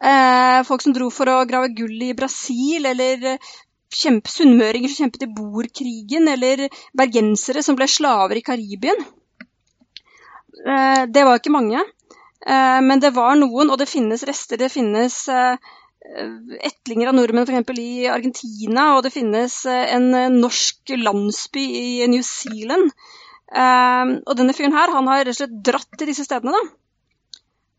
Eh, 0.00 0.62
folk 0.64 0.80
som 0.80 0.94
dro 0.96 1.10
for 1.12 1.28
å 1.28 1.42
grave 1.48 1.74
gull 1.76 1.98
i 2.06 2.14
Brasil, 2.16 2.86
eller 2.88 3.34
eh, 3.34 3.50
kjempe, 3.92 4.32
sunnmøringer 4.32 4.88
som 4.88 5.04
kjempet 5.04 5.26
i 5.26 5.32
boerkrigen, 5.36 6.28
eller 6.32 6.68
bergensere 6.96 7.64
som 7.64 7.76
ble 7.76 7.88
slaver 7.90 8.40
i 8.40 8.44
Karibien. 8.46 9.02
Eh, 10.64 11.02
det 11.12 11.24
var 11.26 11.40
ikke 11.40 11.52
mange, 11.56 11.84
men 12.40 13.02
det 13.04 13.10
var 13.12 13.34
noen, 13.36 13.68
og 13.68 13.76
det 13.76 13.84
finnes 13.90 14.22
rester. 14.24 14.56
Det 14.56 14.70
finnes 14.72 15.12
etlinger 15.28 17.10
av 17.10 17.16
nordmenn 17.18 17.44
f.eks. 17.44 17.82
i 17.82 18.06
Argentina, 18.08 18.86
og 18.96 19.02
det 19.04 19.12
finnes 19.12 19.58
en 19.68 20.06
norsk 20.38 20.94
landsby 20.96 21.64
i 21.82 22.06
New 22.08 22.24
Zealand. 22.24 22.88
Og 23.52 24.32
denne 24.40 24.56
fyren 24.56 24.72
her, 24.72 24.94
han 24.96 25.12
har 25.12 25.20
rett 25.20 25.34
og 25.34 25.38
slett 25.42 25.60
dratt 25.68 26.00
til 26.00 26.08
disse 26.08 26.24
stedene, 26.24 26.56
da. 26.56 26.64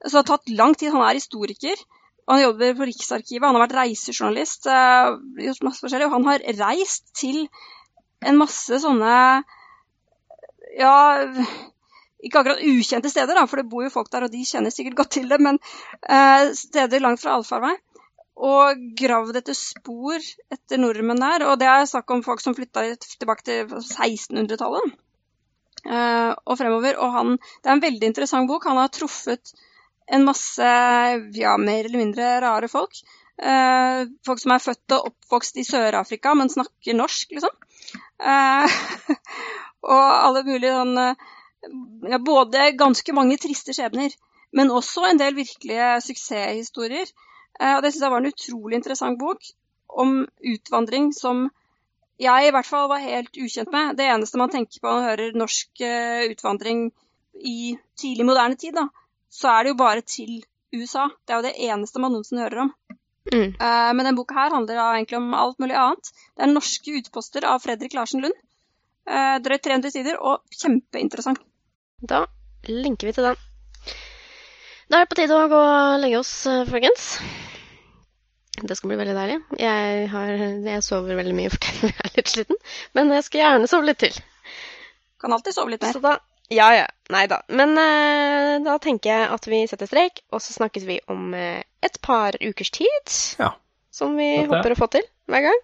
Så 0.05 0.13
det 0.13 0.21
har 0.21 0.29
tatt 0.29 0.53
lang 0.61 0.77
tid. 0.77 0.93
Han 0.93 1.07
er 1.09 1.17
historiker. 1.17 1.81
Han 2.29 2.41
jobber 2.41 2.75
på 2.77 2.85
Riksarkivet. 2.89 3.45
Han 3.47 3.55
har 3.57 3.65
vært 3.67 3.77
reisejournalist. 3.79 4.67
eh, 4.67 5.15
gjort 5.47 5.63
masse 5.67 5.83
forskjellig, 5.83 6.07
og 6.07 6.15
han 6.19 6.25
har 6.29 6.45
reist 6.61 7.13
til 7.17 7.47
en 8.21 8.37
masse 8.37 8.79
sånne 8.83 9.43
Ja, 10.79 10.95
ikke 12.23 12.39
akkurat 12.39 12.61
ukjente 12.63 13.09
steder, 13.11 13.35
da, 13.35 13.45
for 13.49 13.59
det 13.59 13.69
bor 13.71 13.83
jo 13.83 13.91
folk 13.93 14.11
der, 14.13 14.23
og 14.27 14.31
de 14.33 14.43
kjenner 14.45 14.71
sikkert 14.73 14.95
godt 14.99 15.11
til 15.17 15.27
det, 15.31 15.39
men 15.41 15.57
eh, 16.07 16.51
steder 16.55 17.01
langt 17.03 17.21
fra 17.23 17.33
allfarvei. 17.39 17.73
Og 18.41 18.79
gravd 18.97 19.37
etter 19.41 19.57
spor 19.57 20.17
etter 20.53 20.79
nordmenn 20.81 21.19
der. 21.21 21.43
Og 21.49 21.59
det 21.61 21.67
er 21.69 21.85
snakk 21.89 22.09
om 22.15 22.23
folk 22.25 22.41
som 22.41 22.55
flytta 22.57 22.85
tilbake 23.19 23.45
til 23.45 23.73
1600-tallet. 23.81 24.95
eh, 25.85 26.31
og 26.45 26.57
fremover. 26.57 26.97
Og 27.01 27.11
han 27.17 27.35
Det 27.37 27.69
er 27.69 27.73
en 27.75 27.83
veldig 27.83 28.07
interessant 28.07 28.47
bok. 28.49 28.65
Han 28.69 28.77
har 28.77 28.87
truffet 28.93 29.53
en 30.11 30.25
masse 30.27 30.69
ja, 31.39 31.57
mer 31.57 31.85
eller 31.85 32.01
mindre 32.01 32.31
rare 32.43 32.67
folk. 32.71 32.99
Eh, 33.41 34.01
folk 34.25 34.41
som 34.41 34.53
er 34.53 34.63
født 34.63 34.95
og 34.97 35.11
oppvokst 35.11 35.57
i 35.57 35.65
Sør-Afrika, 35.65 36.33
men 36.37 36.51
snakker 36.51 36.97
norsk, 36.97 37.31
liksom. 37.37 37.53
Eh, 38.21 38.81
og 39.93 40.03
alle 40.03 40.43
mulige 40.45 40.75
sånn 40.75 40.97
eh, 41.01 41.29
ja, 42.11 42.19
Både 42.21 42.71
ganske 42.77 43.15
mange 43.17 43.37
triste 43.41 43.73
skjebner, 43.77 44.13
men 44.57 44.73
også 44.73 45.07
en 45.07 45.21
del 45.21 45.37
virkelige 45.37 45.93
suksesshistorier. 46.05 47.09
Eh, 47.59 47.75
og 47.77 47.81
det 47.83 47.93
syns 47.93 48.05
jeg 48.05 48.13
var 48.13 48.23
en 48.23 48.31
utrolig 48.31 48.79
interessant 48.81 49.19
bok 49.21 49.51
om 50.01 50.21
utvandring 50.53 51.11
som 51.15 51.47
jeg 52.21 52.47
i 52.47 52.51
hvert 52.53 52.67
fall 52.67 52.89
var 52.91 53.01
helt 53.01 53.37
ukjent 53.37 53.71
med. 53.73 53.95
Det 53.97 54.05
eneste 54.05 54.39
man 54.41 54.51
tenker 54.53 54.81
på 54.81 54.87
når 54.87 54.99
man 54.99 55.07
hører 55.09 55.39
norsk 55.39 55.85
eh, 55.85 56.27
utvandring 56.29 56.89
i 57.41 57.77
tidlig 57.97 58.27
moderne 58.27 58.59
tid, 58.59 58.75
da, 58.77 58.89
så 59.31 59.51
er 59.51 59.63
det 59.63 59.73
jo 59.73 59.79
bare 59.79 60.03
til 60.03 60.41
USA. 60.75 61.07
Det 61.25 61.33
er 61.33 61.39
jo 61.39 61.47
det 61.47 61.69
eneste 61.69 62.01
man 62.03 62.15
noensinne 62.15 62.45
hører 62.45 62.65
om. 62.65 62.73
Mm. 63.31 63.53
Uh, 63.61 63.91
men 63.93 64.01
denne 64.01 64.17
boka 64.17 64.35
her 64.35 64.55
handler 64.55 64.79
da 64.79 64.87
egentlig 64.95 65.19
om 65.19 65.33
alt 65.37 65.59
mulig 65.61 65.77
annet. 65.77 66.11
Det 66.35 66.45
er 66.45 66.51
norske 66.51 66.95
utposter 66.99 67.47
av 67.47 67.61
Fredrik 67.63 67.95
Larsen 67.97 68.25
Lund. 68.25 68.35
Uh, 69.09 69.37
drøyt 69.43 69.63
300 69.67 69.93
sider, 69.93 70.19
og 70.19 70.43
kjempeinteressant. 70.57 71.41
Da 72.01 72.25
linker 72.67 73.09
vi 73.09 73.15
til 73.15 73.29
den. 73.29 73.39
Da 74.91 74.99
er 74.99 75.05
det 75.05 75.11
på 75.13 75.21
tide 75.21 75.37
å 75.37 75.47
gå 75.47 75.59
og 75.61 76.01
legge 76.03 76.19
oss, 76.19 76.33
eh, 76.51 76.65
folkens. 76.67 77.05
Det 78.59 78.75
skal 78.75 78.91
bli 78.91 78.97
veldig 78.99 79.13
deilig. 79.15 79.37
Jeg, 79.61 80.07
har, 80.11 80.31
jeg 80.67 80.83
sover 80.83 81.15
veldig 81.15 81.35
mye 81.37 81.51
fordi 81.53 81.87
jeg 81.87 81.95
er 81.95 82.17
litt 82.17 82.33
sliten. 82.33 82.59
Men 82.97 83.13
jeg 83.15 83.23
skal 83.27 83.41
gjerne 83.41 83.69
sove 83.71 83.87
litt 83.87 84.01
til. 84.03 84.17
Kan 85.21 85.37
alltid 85.37 85.55
sove 85.55 85.71
litt 85.71 85.85
mer. 85.85 85.95
Så 85.95 86.03
da 86.03 86.17
Ja, 86.51 86.67
ja. 86.75 86.87
Nei 87.11 87.25
da. 87.31 87.41
Men 87.51 87.75
eh, 87.79 88.57
da 88.65 88.77
tenker 88.83 89.11
jeg 89.11 89.27
at 89.35 89.47
vi 89.47 89.61
setter 89.69 89.89
strek, 89.89 90.23
og 90.31 90.43
så 90.43 90.55
snakkes 90.55 90.85
vi 90.87 90.99
om 91.11 91.33
eh, 91.35 91.63
et 91.83 91.99
par 92.03 92.35
ukers 92.43 92.71
tid. 92.75 93.13
Ja. 93.39 93.53
Som 93.91 94.17
vi 94.19 94.29
Dette. 94.37 94.49
håper 94.51 94.75
å 94.75 94.79
få 94.79 94.87
til 94.91 95.05
hver 95.31 95.47
gang. 95.47 95.61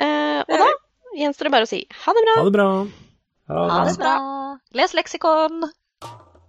Eh, 0.00 0.40
og 0.44 0.56
da 0.64 0.70
gjenstår 1.18 1.48
det 1.48 1.54
bare 1.56 1.68
å 1.68 1.70
si 1.70 1.82
ha 2.04 2.16
det 2.16 2.24
bra. 2.26 2.36
Ha 2.38 2.46
det 2.48 2.54
bra. 2.56 2.70
Ha 3.50 3.84
det 3.88 3.96
bra. 4.00 4.16
Les 4.80 4.96
leksikon! 4.96 5.70